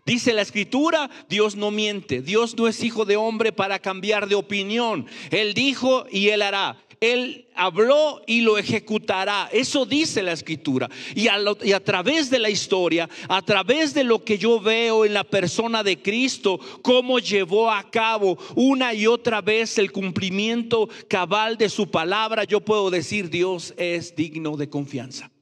Dice 0.05 0.35
la 0.35 0.43
escritura, 0.43 1.09
Dios 1.29 1.55
no 1.55 1.71
miente, 1.71 2.21
Dios 2.21 2.57
no 2.57 2.67
es 2.67 2.83
hijo 2.83 3.05
de 3.05 3.17
hombre 3.17 3.53
para 3.53 3.79
cambiar 3.79 4.29
de 4.29 4.35
opinión. 4.35 5.07
Él 5.31 5.55
dijo 5.55 6.07
y 6.11 6.29
Él 6.29 6.43
hará. 6.43 6.77
Él 7.03 7.49
habló 7.57 8.23
y 8.29 8.43
lo 8.43 8.57
ejecutará. 8.59 9.51
Eso 9.53 9.85
dice 9.85 10.23
la 10.23 10.31
escritura. 10.31 10.89
Y 11.17 11.27
a, 11.27 11.81
través 11.81 12.31
de 12.31 12.39
la 12.39 12.49
historia, 12.49 13.11
a 13.29 13.43
través 13.43 13.93
de 13.93 14.05
lo 14.05 14.23
que 14.23 14.39
yo 14.39 14.61
veo 14.61 15.05
en 15.05 15.13
la 15.13 15.25
persona 15.25 15.83
de 15.83 16.01
Cristo, 16.01 16.61
cómo 16.81 17.19
llevó 17.19 17.73
a 17.73 17.91
cabo 17.91 18.39
una 18.55 18.95
y 18.95 19.09
otra 19.09 19.41
vez 19.41 19.79
el 19.79 19.91
cumplimiento 19.91 20.89
cabal 21.09 21.59
de 21.59 21.69
su 21.71 21.91
palabra, 21.91 22.45
yo 22.45 22.61
puedo 22.61 22.89
decir, 22.89 23.29
Dios 23.29 23.75
es 23.77 24.15
digno 24.15 24.57
de 24.57 24.69
confianza. 24.69 25.33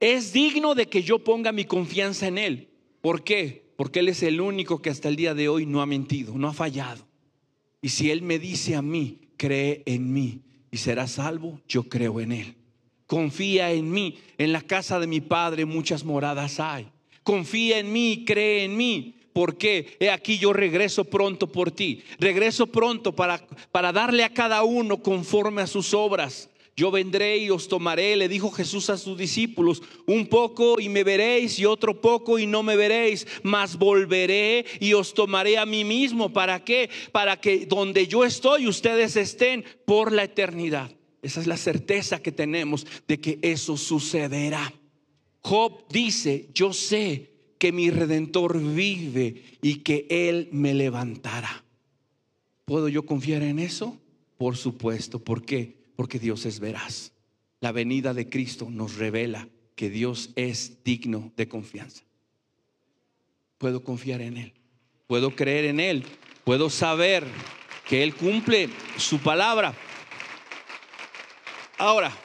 Es 0.00 0.32
digno 0.32 0.74
de 0.74 0.86
que 0.86 1.02
yo 1.02 1.18
ponga 1.18 1.52
mi 1.52 1.66
confianza 1.66 2.26
en 2.26 2.38
Él. 2.38 2.70
¿Por 3.02 3.22
qué? 3.22 3.66
Porque 3.76 3.98
Él 3.98 4.08
es 4.08 4.22
el 4.22 4.40
único 4.40 4.80
que 4.80 4.88
hasta 4.88 5.10
el 5.10 5.16
día 5.16 5.34
de 5.34 5.50
hoy 5.50 5.66
no 5.66 5.82
ha 5.82 5.86
mentido, 5.86 6.38
no 6.38 6.48
ha 6.48 6.54
fallado. 6.54 7.06
Y 7.82 7.90
si 7.90 8.10
Él 8.10 8.22
me 8.22 8.38
dice 8.38 8.76
a 8.76 8.80
mí, 8.80 9.20
cree 9.36 9.82
en 9.84 10.10
mí, 10.10 10.40
y 10.76 10.78
será 10.78 11.06
salvo, 11.06 11.58
yo 11.66 11.84
creo 11.84 12.20
en 12.20 12.32
Él. 12.32 12.54
Confía 13.06 13.72
en 13.72 13.90
mí. 13.90 14.18
En 14.36 14.52
la 14.52 14.60
casa 14.60 15.00
de 15.00 15.06
mi 15.06 15.22
Padre 15.22 15.64
muchas 15.64 16.04
moradas 16.04 16.60
hay. 16.60 16.86
Confía 17.22 17.78
en 17.78 17.90
mí, 17.90 18.24
cree 18.26 18.64
en 18.64 18.76
mí. 18.76 19.14
Porque 19.32 19.96
he 20.00 20.10
aquí 20.10 20.36
yo 20.36 20.52
regreso 20.52 21.06
pronto 21.06 21.50
por 21.50 21.70
ti. 21.70 22.02
Regreso 22.18 22.66
pronto 22.66 23.16
para, 23.16 23.38
para 23.72 23.90
darle 23.90 24.22
a 24.22 24.34
cada 24.34 24.64
uno 24.64 24.98
conforme 25.02 25.62
a 25.62 25.66
sus 25.66 25.94
obras. 25.94 26.50
Yo 26.78 26.90
vendré 26.90 27.38
y 27.38 27.48
os 27.48 27.68
tomaré, 27.68 28.16
le 28.16 28.28
dijo 28.28 28.50
Jesús 28.50 28.90
a 28.90 28.98
sus 28.98 29.16
discípulos, 29.16 29.82
un 30.06 30.26
poco 30.26 30.78
y 30.78 30.90
me 30.90 31.04
veréis 31.04 31.58
y 31.58 31.64
otro 31.64 32.02
poco 32.02 32.38
y 32.38 32.46
no 32.46 32.62
me 32.62 32.76
veréis, 32.76 33.26
mas 33.42 33.78
volveré 33.78 34.66
y 34.78 34.92
os 34.92 35.14
tomaré 35.14 35.56
a 35.56 35.64
mí 35.64 35.84
mismo. 35.84 36.34
¿Para 36.34 36.62
qué? 36.64 36.90
Para 37.12 37.40
que 37.40 37.64
donde 37.64 38.06
yo 38.06 38.26
estoy 38.26 38.66
ustedes 38.66 39.16
estén 39.16 39.64
por 39.86 40.12
la 40.12 40.24
eternidad. 40.24 40.94
Esa 41.22 41.40
es 41.40 41.46
la 41.46 41.56
certeza 41.56 42.20
que 42.20 42.30
tenemos 42.30 42.86
de 43.08 43.20
que 43.20 43.38
eso 43.40 43.78
sucederá. 43.78 44.74
Job 45.40 45.86
dice, 45.88 46.50
yo 46.52 46.74
sé 46.74 47.30
que 47.56 47.72
mi 47.72 47.88
redentor 47.88 48.60
vive 48.60 49.44
y 49.62 49.76
que 49.76 50.06
él 50.10 50.50
me 50.52 50.74
levantará. 50.74 51.64
¿Puedo 52.66 52.88
yo 52.88 53.06
confiar 53.06 53.42
en 53.42 53.60
eso? 53.60 53.96
Por 54.36 54.58
supuesto. 54.58 55.20
¿Por 55.20 55.42
qué? 55.42 55.75
Porque 55.96 56.18
Dios 56.18 56.46
es 56.46 56.60
veraz. 56.60 57.12
La 57.60 57.72
venida 57.72 58.14
de 58.14 58.28
Cristo 58.28 58.68
nos 58.70 58.96
revela 58.96 59.48
que 59.74 59.90
Dios 59.90 60.30
es 60.36 60.84
digno 60.84 61.32
de 61.36 61.48
confianza. 61.48 62.04
Puedo 63.58 63.82
confiar 63.82 64.20
en 64.20 64.36
Él. 64.36 64.54
Puedo 65.06 65.34
creer 65.34 65.64
en 65.64 65.80
Él. 65.80 66.04
Puedo 66.44 66.70
saber 66.70 67.24
que 67.88 68.02
Él 68.02 68.14
cumple 68.14 68.68
su 68.98 69.18
palabra. 69.18 69.74
Ahora, 71.78 72.16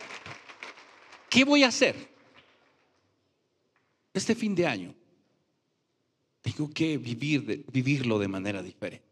¿qué 1.30 1.44
voy 1.44 1.64
a 1.64 1.68
hacer? 1.68 1.96
Este 4.14 4.36
fin 4.36 4.54
de 4.56 4.68
año 4.68 4.94
tengo 6.42 6.70
que 6.70 6.98
vivir, 6.98 7.66
vivirlo 7.72 8.20
de 8.20 8.28
manera 8.28 8.62
diferente. 8.62 9.08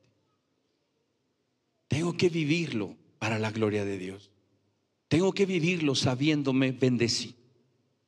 Tengo 1.88 2.16
que 2.16 2.30
vivirlo 2.30 2.95
para 3.18 3.39
la 3.39 3.51
gloria 3.51 3.86
de 3.86 3.97
Dios. 3.97 4.32
Tengo 5.10 5.34
que 5.34 5.45
vivirlo 5.45 5.95
sabiéndome 5.95 6.72
bendecido. 6.72 7.36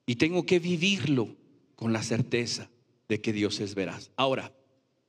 Y 0.05 0.15
tengo 0.15 0.45
que 0.45 0.59
vivirlo 0.59 1.35
con 1.75 1.93
la 1.93 2.03
certeza 2.03 2.69
de 3.09 3.19
que 3.21 3.33
Dios 3.33 3.59
es 3.59 3.75
veraz. 3.75 4.11
Ahora, 4.15 4.53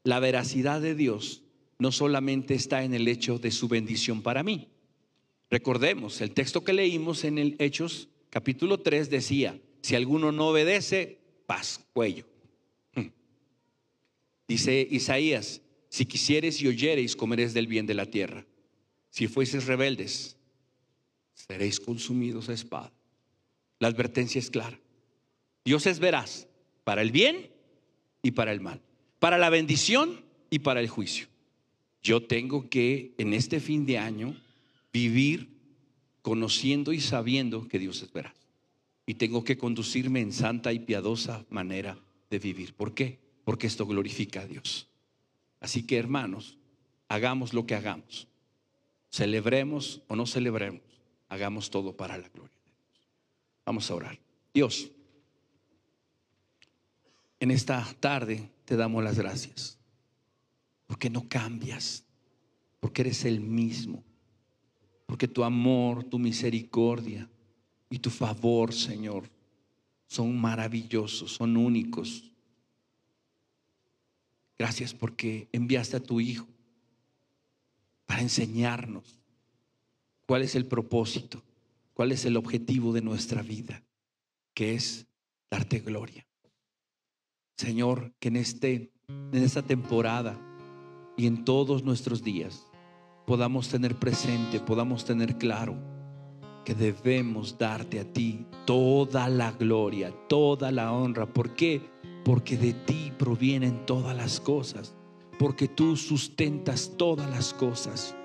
la 0.02 0.18
veracidad 0.18 0.80
de 0.80 0.94
Dios 0.94 1.42
no 1.78 1.92
solamente 1.92 2.54
está 2.54 2.82
en 2.82 2.94
el 2.94 3.06
hecho 3.08 3.38
de 3.38 3.50
su 3.50 3.68
bendición 3.68 4.22
para 4.22 4.42
mí. 4.42 4.68
Recordemos, 5.50 6.20
el 6.20 6.32
texto 6.32 6.64
que 6.64 6.72
leímos 6.72 7.24
en 7.24 7.38
el 7.38 7.56
Hechos 7.58 8.08
capítulo 8.30 8.80
3 8.80 9.10
decía, 9.10 9.60
si 9.82 9.94
alguno 9.94 10.32
no 10.32 10.48
obedece, 10.48 11.18
paz, 11.46 11.84
cuello. 11.92 12.24
Hmm. 12.94 13.08
Dice 14.48 14.86
Isaías, 14.90 15.60
si 15.90 16.06
quisieres 16.06 16.62
y 16.62 16.68
oyereis, 16.68 17.14
comeréis 17.14 17.52
del 17.52 17.66
bien 17.66 17.84
de 17.84 17.94
la 17.94 18.06
tierra. 18.06 18.46
Si 19.10 19.26
fueseis 19.26 19.66
rebeldes, 19.66 20.38
seréis 21.46 21.80
consumidos 21.80 22.48
a 22.48 22.52
espada. 22.52 22.92
La 23.78 23.88
advertencia 23.88 24.38
es 24.38 24.50
clara. 24.50 24.78
Dios 25.64 25.86
es 25.86 25.98
veraz 25.98 26.48
para 26.84 27.02
el 27.02 27.12
bien 27.12 27.50
y 28.22 28.32
para 28.32 28.52
el 28.52 28.60
mal, 28.60 28.80
para 29.18 29.38
la 29.38 29.50
bendición 29.50 30.24
y 30.50 30.60
para 30.60 30.80
el 30.80 30.88
juicio. 30.88 31.26
Yo 32.02 32.24
tengo 32.24 32.68
que 32.68 33.14
en 33.18 33.32
este 33.32 33.60
fin 33.60 33.86
de 33.86 33.98
año 33.98 34.36
vivir 34.92 35.48
conociendo 36.20 36.92
y 36.92 37.00
sabiendo 37.00 37.68
que 37.68 37.78
Dios 37.78 38.02
es 38.02 38.12
veraz. 38.12 38.34
Y 39.06 39.14
tengo 39.14 39.44
que 39.44 39.58
conducirme 39.58 40.20
en 40.20 40.32
santa 40.32 40.72
y 40.72 40.80
piadosa 40.80 41.44
manera 41.50 41.98
de 42.30 42.38
vivir. 42.38 42.74
¿Por 42.74 42.94
qué? 42.94 43.18
Porque 43.44 43.66
esto 43.66 43.86
glorifica 43.86 44.42
a 44.42 44.46
Dios. 44.46 44.88
Así 45.60 45.84
que 45.84 45.96
hermanos, 45.96 46.58
hagamos 47.08 47.52
lo 47.52 47.66
que 47.66 47.74
hagamos. 47.74 48.28
Celebremos 49.10 50.02
o 50.08 50.16
no 50.16 50.26
celebremos, 50.26 50.80
hagamos 51.32 51.70
todo 51.70 51.96
para 51.96 52.18
la 52.18 52.28
gloria 52.28 52.54
de 52.66 52.72
Dios. 52.72 53.08
Vamos 53.64 53.90
a 53.90 53.94
orar. 53.94 54.18
Dios, 54.52 54.90
en 57.40 57.50
esta 57.50 57.82
tarde 58.00 58.50
te 58.66 58.76
damos 58.76 59.02
las 59.02 59.16
gracias, 59.16 59.78
porque 60.86 61.08
no 61.08 61.26
cambias, 61.26 62.04
porque 62.80 63.00
eres 63.00 63.24
el 63.24 63.40
mismo, 63.40 64.04
porque 65.06 65.26
tu 65.26 65.42
amor, 65.42 66.04
tu 66.04 66.18
misericordia 66.18 67.26
y 67.88 67.98
tu 67.98 68.10
favor, 68.10 68.74
Señor, 68.74 69.30
son 70.06 70.38
maravillosos, 70.38 71.32
son 71.32 71.56
únicos. 71.56 72.30
Gracias 74.58 74.92
porque 74.92 75.48
enviaste 75.50 75.96
a 75.96 76.02
tu 76.02 76.20
Hijo 76.20 76.46
para 78.04 78.20
enseñarnos 78.20 79.21
cuál 80.32 80.40
es 80.40 80.54
el 80.54 80.64
propósito, 80.64 81.42
cuál 81.92 82.10
es 82.10 82.24
el 82.24 82.38
objetivo 82.38 82.94
de 82.94 83.02
nuestra 83.02 83.42
vida, 83.42 83.84
que 84.54 84.72
es 84.72 85.06
darte 85.50 85.80
gloria. 85.80 86.26
Señor, 87.58 88.14
que 88.18 88.28
en, 88.28 88.36
este, 88.36 88.94
en 89.08 89.42
esta 89.42 89.60
temporada 89.60 90.40
y 91.18 91.26
en 91.26 91.44
todos 91.44 91.84
nuestros 91.84 92.24
días 92.24 92.66
podamos 93.26 93.68
tener 93.68 93.94
presente, 93.96 94.58
podamos 94.58 95.04
tener 95.04 95.36
claro 95.36 95.76
que 96.64 96.74
debemos 96.74 97.58
darte 97.58 98.00
a 98.00 98.10
ti 98.10 98.46
toda 98.64 99.28
la 99.28 99.52
gloria, 99.52 100.14
toda 100.30 100.72
la 100.72 100.92
honra. 100.92 101.26
¿Por 101.26 101.54
qué? 101.54 101.82
Porque 102.24 102.56
de 102.56 102.72
ti 102.72 103.12
provienen 103.18 103.84
todas 103.84 104.16
las 104.16 104.40
cosas, 104.40 104.94
porque 105.38 105.68
tú 105.68 105.94
sustentas 105.94 106.90
todas 106.96 107.28
las 107.28 107.52
cosas 107.52 108.16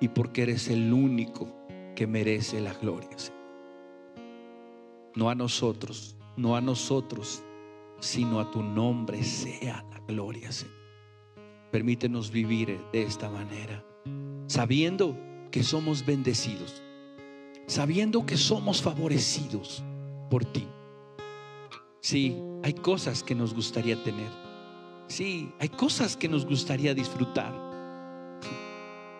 y 0.00 0.08
porque 0.08 0.42
eres 0.42 0.68
el 0.68 0.92
único 0.92 1.48
que 1.94 2.06
merece 2.06 2.60
la 2.60 2.72
gloria. 2.74 3.16
No 5.14 5.28
a 5.28 5.34
nosotros, 5.34 6.16
no 6.36 6.56
a 6.56 6.60
nosotros, 6.60 7.42
sino 8.00 8.40
a 8.40 8.50
tu 8.50 8.62
nombre 8.62 9.22
sea 9.22 9.84
la 9.90 10.00
gloria. 10.00 10.50
Permítenos 11.70 12.30
vivir 12.30 12.80
de 12.92 13.02
esta 13.02 13.28
manera, 13.28 13.84
sabiendo 14.46 15.16
que 15.50 15.62
somos 15.62 16.04
bendecidos, 16.06 16.82
sabiendo 17.66 18.24
que 18.24 18.36
somos 18.36 18.82
favorecidos 18.82 19.84
por 20.30 20.44
ti. 20.44 20.66
Sí, 22.00 22.36
hay 22.62 22.72
cosas 22.72 23.22
que 23.22 23.34
nos 23.34 23.52
gustaría 23.52 24.02
tener. 24.02 24.30
Sí, 25.08 25.52
hay 25.58 25.68
cosas 25.68 26.16
que 26.16 26.28
nos 26.28 26.46
gustaría 26.46 26.94
disfrutar. 26.94 27.69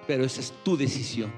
Pero 0.07 0.24
esa 0.24 0.40
es 0.40 0.53
tu 0.64 0.76
decisión. 0.76 1.32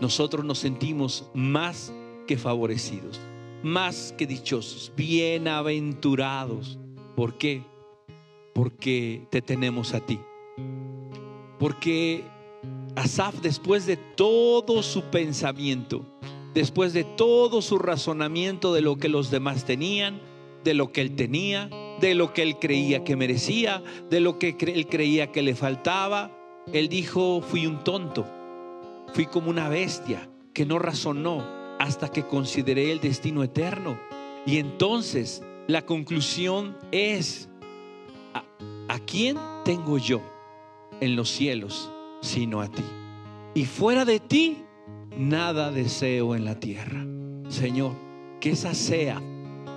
Nosotros 0.00 0.44
nos 0.44 0.58
sentimos 0.58 1.26
más 1.34 1.92
que 2.26 2.36
favorecidos 2.36 3.20
más 3.62 4.14
que 4.16 4.26
dichosos, 4.26 4.92
bienaventurados. 4.96 6.78
¿Por 7.14 7.36
qué? 7.36 7.62
Porque 8.54 9.26
te 9.30 9.42
tenemos 9.42 9.94
a 9.94 10.00
ti. 10.00 10.18
Porque 11.58 12.24
Asaf, 12.96 13.40
después 13.40 13.86
de 13.86 13.96
todo 13.96 14.82
su 14.82 15.02
pensamiento, 15.04 16.04
después 16.54 16.92
de 16.92 17.04
todo 17.04 17.62
su 17.62 17.78
razonamiento 17.78 18.72
de 18.72 18.80
lo 18.80 18.96
que 18.96 19.08
los 19.08 19.30
demás 19.30 19.64
tenían, 19.64 20.20
de 20.64 20.74
lo 20.74 20.92
que 20.92 21.02
él 21.02 21.14
tenía, 21.16 21.68
de 22.00 22.14
lo 22.14 22.32
que 22.32 22.42
él 22.42 22.58
creía 22.58 23.04
que 23.04 23.16
merecía, 23.16 23.82
de 24.08 24.20
lo 24.20 24.38
que 24.38 24.56
él 24.58 24.86
creía 24.86 25.32
que 25.32 25.42
le 25.42 25.54
faltaba, 25.54 26.30
él 26.72 26.88
dijo, 26.88 27.40
fui 27.42 27.66
un 27.66 27.82
tonto, 27.82 28.26
fui 29.12 29.26
como 29.26 29.50
una 29.50 29.68
bestia 29.68 30.28
que 30.52 30.66
no 30.66 30.78
razonó, 30.78 31.44
hasta 31.78 32.10
que 32.10 32.26
consideré 32.26 32.92
el 32.92 33.00
destino 33.00 33.42
eterno. 33.42 33.98
Y 34.44 34.58
entonces 34.58 35.42
la 35.66 35.86
conclusión 35.86 36.76
es, 36.92 37.48
¿a, 38.34 38.98
quién 39.06 39.38
tengo 39.64 39.96
yo 39.98 40.20
en 41.00 41.16
los 41.16 41.30
cielos 41.30 41.90
sino 42.20 42.60
a 42.60 42.68
ti? 42.68 42.84
Y 43.54 43.64
fuera 43.64 44.04
de 44.04 44.20
ti, 44.20 44.64
nada 45.16 45.70
deseo 45.70 46.36
en 46.36 46.44
la 46.44 46.60
tierra. 46.60 47.04
Señor, 47.48 47.92
que 48.40 48.50
esa 48.50 48.74
sea 48.74 49.20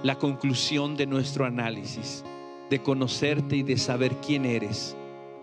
la 0.03 0.19
conclusión 0.19 0.97
de 0.97 1.07
nuestro 1.07 1.45
análisis, 1.45 2.25
de 2.69 2.79
conocerte 2.79 3.55
y 3.55 3.63
de 3.63 3.77
saber 3.77 4.17
quién 4.17 4.45
eres, 4.45 4.97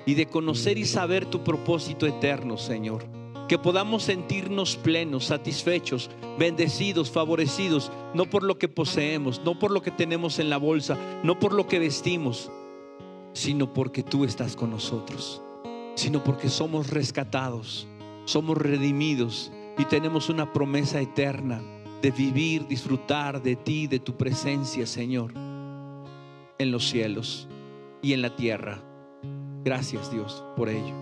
y 0.06 0.14
de 0.14 0.26
conocer 0.26 0.78
y 0.78 0.84
saber 0.84 1.26
tu 1.26 1.42
propósito 1.44 2.06
eterno, 2.06 2.56
Señor 2.56 3.20
que 3.50 3.58
podamos 3.58 4.04
sentirnos 4.04 4.76
plenos, 4.76 5.24
satisfechos, 5.24 6.08
bendecidos, 6.38 7.10
favorecidos, 7.10 7.90
no 8.14 8.26
por 8.26 8.44
lo 8.44 8.58
que 8.58 8.68
poseemos, 8.68 9.42
no 9.44 9.58
por 9.58 9.72
lo 9.72 9.82
que 9.82 9.90
tenemos 9.90 10.38
en 10.38 10.50
la 10.50 10.56
bolsa, 10.56 10.96
no 11.24 11.40
por 11.40 11.52
lo 11.52 11.66
que 11.66 11.80
vestimos, 11.80 12.48
sino 13.32 13.74
porque 13.74 14.04
tú 14.04 14.24
estás 14.24 14.54
con 14.54 14.70
nosotros, 14.70 15.42
sino 15.96 16.22
porque 16.22 16.48
somos 16.48 16.90
rescatados, 16.90 17.88
somos 18.24 18.56
redimidos 18.56 19.50
y 19.76 19.84
tenemos 19.84 20.28
una 20.28 20.52
promesa 20.52 21.00
eterna 21.00 21.60
de 22.02 22.12
vivir, 22.12 22.68
disfrutar 22.68 23.42
de 23.42 23.56
ti, 23.56 23.88
de 23.88 23.98
tu 23.98 24.16
presencia, 24.16 24.86
Señor, 24.86 25.32
en 26.56 26.70
los 26.70 26.88
cielos 26.88 27.48
y 28.00 28.12
en 28.12 28.22
la 28.22 28.36
tierra. 28.36 28.89
Gracias 29.62 30.10
Dios 30.10 30.44
por 30.56 30.68
ello. 30.68 30.94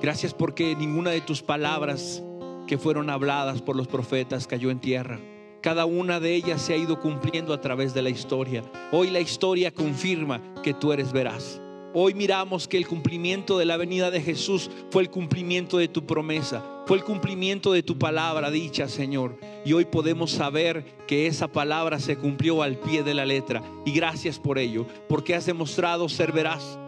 Gracias 0.00 0.32
porque 0.32 0.76
ninguna 0.76 1.10
de 1.10 1.20
tus 1.20 1.42
palabras 1.42 2.22
que 2.68 2.78
fueron 2.78 3.10
habladas 3.10 3.60
por 3.62 3.74
los 3.74 3.88
profetas 3.88 4.46
cayó 4.46 4.70
en 4.70 4.78
tierra. 4.78 5.18
Cada 5.60 5.86
una 5.86 6.20
de 6.20 6.34
ellas 6.34 6.62
se 6.62 6.74
ha 6.74 6.76
ido 6.76 7.00
cumpliendo 7.00 7.52
a 7.52 7.60
través 7.60 7.94
de 7.94 8.02
la 8.02 8.10
historia. 8.10 8.62
Hoy 8.92 9.10
la 9.10 9.18
historia 9.18 9.72
confirma 9.72 10.40
que 10.62 10.74
tú 10.74 10.92
eres 10.92 11.12
veraz. 11.12 11.60
Hoy 11.94 12.14
miramos 12.14 12.68
que 12.68 12.76
el 12.76 12.86
cumplimiento 12.86 13.58
de 13.58 13.64
la 13.64 13.76
venida 13.76 14.12
de 14.12 14.20
Jesús 14.20 14.70
fue 14.90 15.02
el 15.02 15.10
cumplimiento 15.10 15.78
de 15.78 15.88
tu 15.88 16.06
promesa, 16.06 16.62
fue 16.86 16.98
el 16.98 17.02
cumplimiento 17.02 17.72
de 17.72 17.82
tu 17.82 17.98
palabra 17.98 18.50
dicha, 18.50 18.86
Señor. 18.88 19.40
Y 19.64 19.72
hoy 19.72 19.86
podemos 19.86 20.30
saber 20.30 20.84
que 21.08 21.26
esa 21.26 21.48
palabra 21.48 21.98
se 21.98 22.16
cumplió 22.16 22.62
al 22.62 22.78
pie 22.78 23.02
de 23.02 23.14
la 23.14 23.26
letra. 23.26 23.62
Y 23.84 23.92
gracias 23.92 24.38
por 24.38 24.58
ello, 24.58 24.86
porque 25.08 25.34
has 25.34 25.46
demostrado 25.46 26.08
ser 26.08 26.30
veraz 26.30 26.78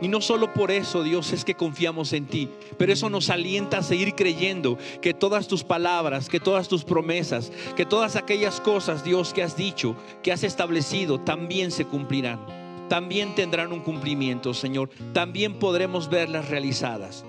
y 0.00 0.08
no 0.08 0.20
solo 0.20 0.52
por 0.52 0.70
eso, 0.70 1.02
Dios, 1.02 1.32
es 1.32 1.44
que 1.44 1.54
confiamos 1.54 2.12
en 2.12 2.26
ti, 2.26 2.48
pero 2.76 2.92
eso 2.92 3.08
nos 3.10 3.30
alienta 3.30 3.78
a 3.78 3.82
seguir 3.82 4.14
creyendo 4.14 4.76
que 5.00 5.14
todas 5.14 5.46
tus 5.46 5.62
palabras, 5.62 6.28
que 6.28 6.40
todas 6.40 6.68
tus 6.68 6.84
promesas, 6.84 7.52
que 7.76 7.86
todas 7.86 8.16
aquellas 8.16 8.60
cosas, 8.60 9.04
Dios, 9.04 9.32
que 9.32 9.42
has 9.42 9.56
dicho, 9.56 9.96
que 10.22 10.32
has 10.32 10.42
establecido, 10.42 11.20
también 11.20 11.70
se 11.70 11.84
cumplirán. 11.84 12.40
También 12.88 13.34
tendrán 13.34 13.72
un 13.72 13.80
cumplimiento, 13.80 14.52
Señor. 14.52 14.90
También 15.14 15.58
podremos 15.58 16.10
verlas 16.10 16.48
realizadas. 16.48 17.24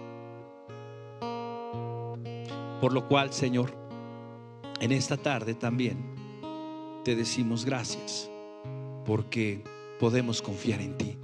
Por 2.82 2.91
lo 2.91 3.07
cual, 3.07 3.32
Señor, 3.32 3.74
en 4.82 4.91
esta 4.91 5.16
tarde 5.16 5.53
también 5.53 5.97
te 7.05 7.16
decimos 7.16 7.63
gracias, 7.63 8.30
porque 9.05 9.63
podemos 9.97 10.41
confiar 10.41 10.82
en 10.82 10.97
ti 10.97 11.18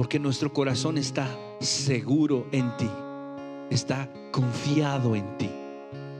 porque 0.00 0.18
nuestro 0.18 0.50
corazón 0.50 0.96
está 0.96 1.28
seguro 1.60 2.46
en 2.52 2.74
ti, 2.78 2.88
está 3.68 4.10
confiado 4.32 5.14
en 5.14 5.36
ti. 5.36 5.50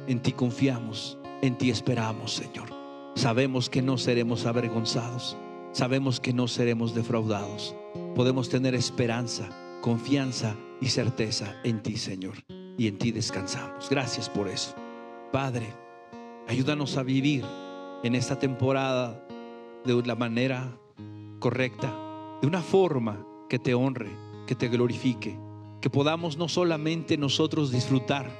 En 0.06 0.20
ti 0.20 0.32
confiamos, 0.32 1.16
en 1.40 1.56
ti 1.56 1.70
esperamos, 1.70 2.34
Señor. 2.34 2.68
Sabemos 3.14 3.70
que 3.70 3.80
no 3.80 3.96
seremos 3.96 4.44
avergonzados, 4.44 5.34
sabemos 5.72 6.20
que 6.20 6.34
no 6.34 6.46
seremos 6.46 6.94
defraudados. 6.94 7.74
Podemos 8.14 8.50
tener 8.50 8.74
esperanza, 8.74 9.48
confianza 9.80 10.54
y 10.82 10.90
certeza 10.90 11.56
en 11.64 11.82
ti, 11.82 11.96
Señor. 11.96 12.34
Y 12.76 12.86
en 12.86 12.98
ti 12.98 13.12
descansamos. 13.12 13.88
Gracias 13.88 14.28
por 14.28 14.48
eso. 14.48 14.74
Padre, 15.32 15.72
ayúdanos 16.48 16.98
a 16.98 17.02
vivir 17.02 17.46
en 18.02 18.14
esta 18.14 18.38
temporada 18.38 19.26
de 19.86 20.02
la 20.04 20.16
manera 20.16 20.70
correcta, 21.38 21.90
de 22.42 22.46
una 22.46 22.60
forma 22.60 23.24
que 23.50 23.58
te 23.58 23.74
honre, 23.74 24.08
que 24.46 24.54
te 24.54 24.68
glorifique, 24.68 25.36
que 25.80 25.90
podamos 25.90 26.38
no 26.38 26.48
solamente 26.48 27.18
nosotros 27.18 27.72
disfrutar 27.72 28.30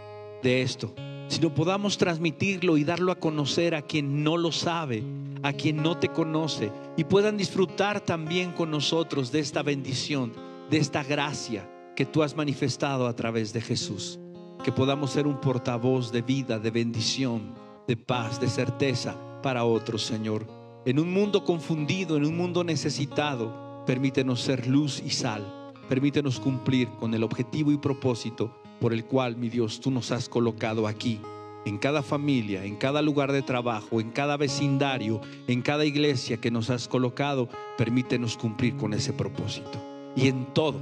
de 0.40 0.62
esto, 0.62 0.94
sino 1.26 1.52
podamos 1.52 1.98
transmitirlo 1.98 2.76
y 2.76 2.84
darlo 2.84 3.10
a 3.10 3.18
conocer 3.18 3.74
a 3.74 3.82
quien 3.82 4.22
no 4.22 4.36
lo 4.36 4.52
sabe, 4.52 5.02
a 5.42 5.52
quien 5.52 5.82
no 5.82 5.98
te 5.98 6.10
conoce, 6.10 6.70
y 6.96 7.02
puedan 7.02 7.36
disfrutar 7.36 8.00
también 8.00 8.52
con 8.52 8.70
nosotros 8.70 9.32
de 9.32 9.40
esta 9.40 9.64
bendición, 9.64 10.32
de 10.70 10.78
esta 10.78 11.02
gracia 11.02 11.68
que 11.96 12.06
tú 12.06 12.22
has 12.22 12.36
manifestado 12.36 13.08
a 13.08 13.16
través 13.16 13.52
de 13.52 13.60
Jesús. 13.60 14.20
Que 14.62 14.70
podamos 14.70 15.10
ser 15.10 15.26
un 15.26 15.40
portavoz 15.40 16.12
de 16.12 16.22
vida, 16.22 16.60
de 16.60 16.70
bendición, 16.70 17.52
de 17.88 17.96
paz, 17.96 18.40
de 18.40 18.48
certeza 18.48 19.16
para 19.42 19.64
otros, 19.64 20.02
Señor. 20.02 20.46
En 20.84 21.00
un 21.00 21.12
mundo 21.12 21.44
confundido, 21.44 22.16
en 22.16 22.26
un 22.26 22.36
mundo 22.36 22.62
necesitado, 22.62 23.69
permítenos 23.90 24.40
ser 24.40 24.68
luz 24.68 25.02
y 25.04 25.10
sal. 25.10 25.72
Permítenos 25.88 26.38
cumplir 26.38 26.86
con 27.00 27.12
el 27.12 27.24
objetivo 27.24 27.72
y 27.72 27.76
propósito 27.76 28.54
por 28.80 28.92
el 28.92 29.04
cual, 29.04 29.36
mi 29.36 29.48
Dios, 29.48 29.80
tú 29.80 29.90
nos 29.90 30.12
has 30.12 30.28
colocado 30.28 30.86
aquí, 30.86 31.18
en 31.64 31.76
cada 31.76 32.00
familia, 32.00 32.64
en 32.64 32.76
cada 32.76 33.02
lugar 33.02 33.32
de 33.32 33.42
trabajo, 33.42 34.00
en 34.00 34.12
cada 34.12 34.36
vecindario, 34.36 35.20
en 35.48 35.60
cada 35.60 35.84
iglesia 35.84 36.36
que 36.36 36.52
nos 36.52 36.70
has 36.70 36.86
colocado, 36.86 37.48
permítenos 37.76 38.36
cumplir 38.36 38.76
con 38.76 38.94
ese 38.94 39.12
propósito. 39.12 39.82
Y 40.14 40.28
en 40.28 40.46
todo, 40.54 40.78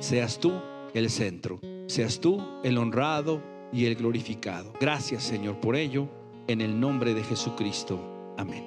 seas 0.00 0.38
tú 0.38 0.52
el 0.92 1.08
centro, 1.08 1.60
seas 1.86 2.20
tú 2.20 2.42
el 2.62 2.76
honrado 2.76 3.42
y 3.72 3.86
el 3.86 3.94
glorificado. 3.94 4.74
Gracias, 4.78 5.22
Señor, 5.22 5.60
por 5.60 5.76
ello, 5.76 6.10
en 6.46 6.60
el 6.60 6.78
nombre 6.78 7.14
de 7.14 7.24
Jesucristo. 7.24 8.34
Amén. 8.36 8.66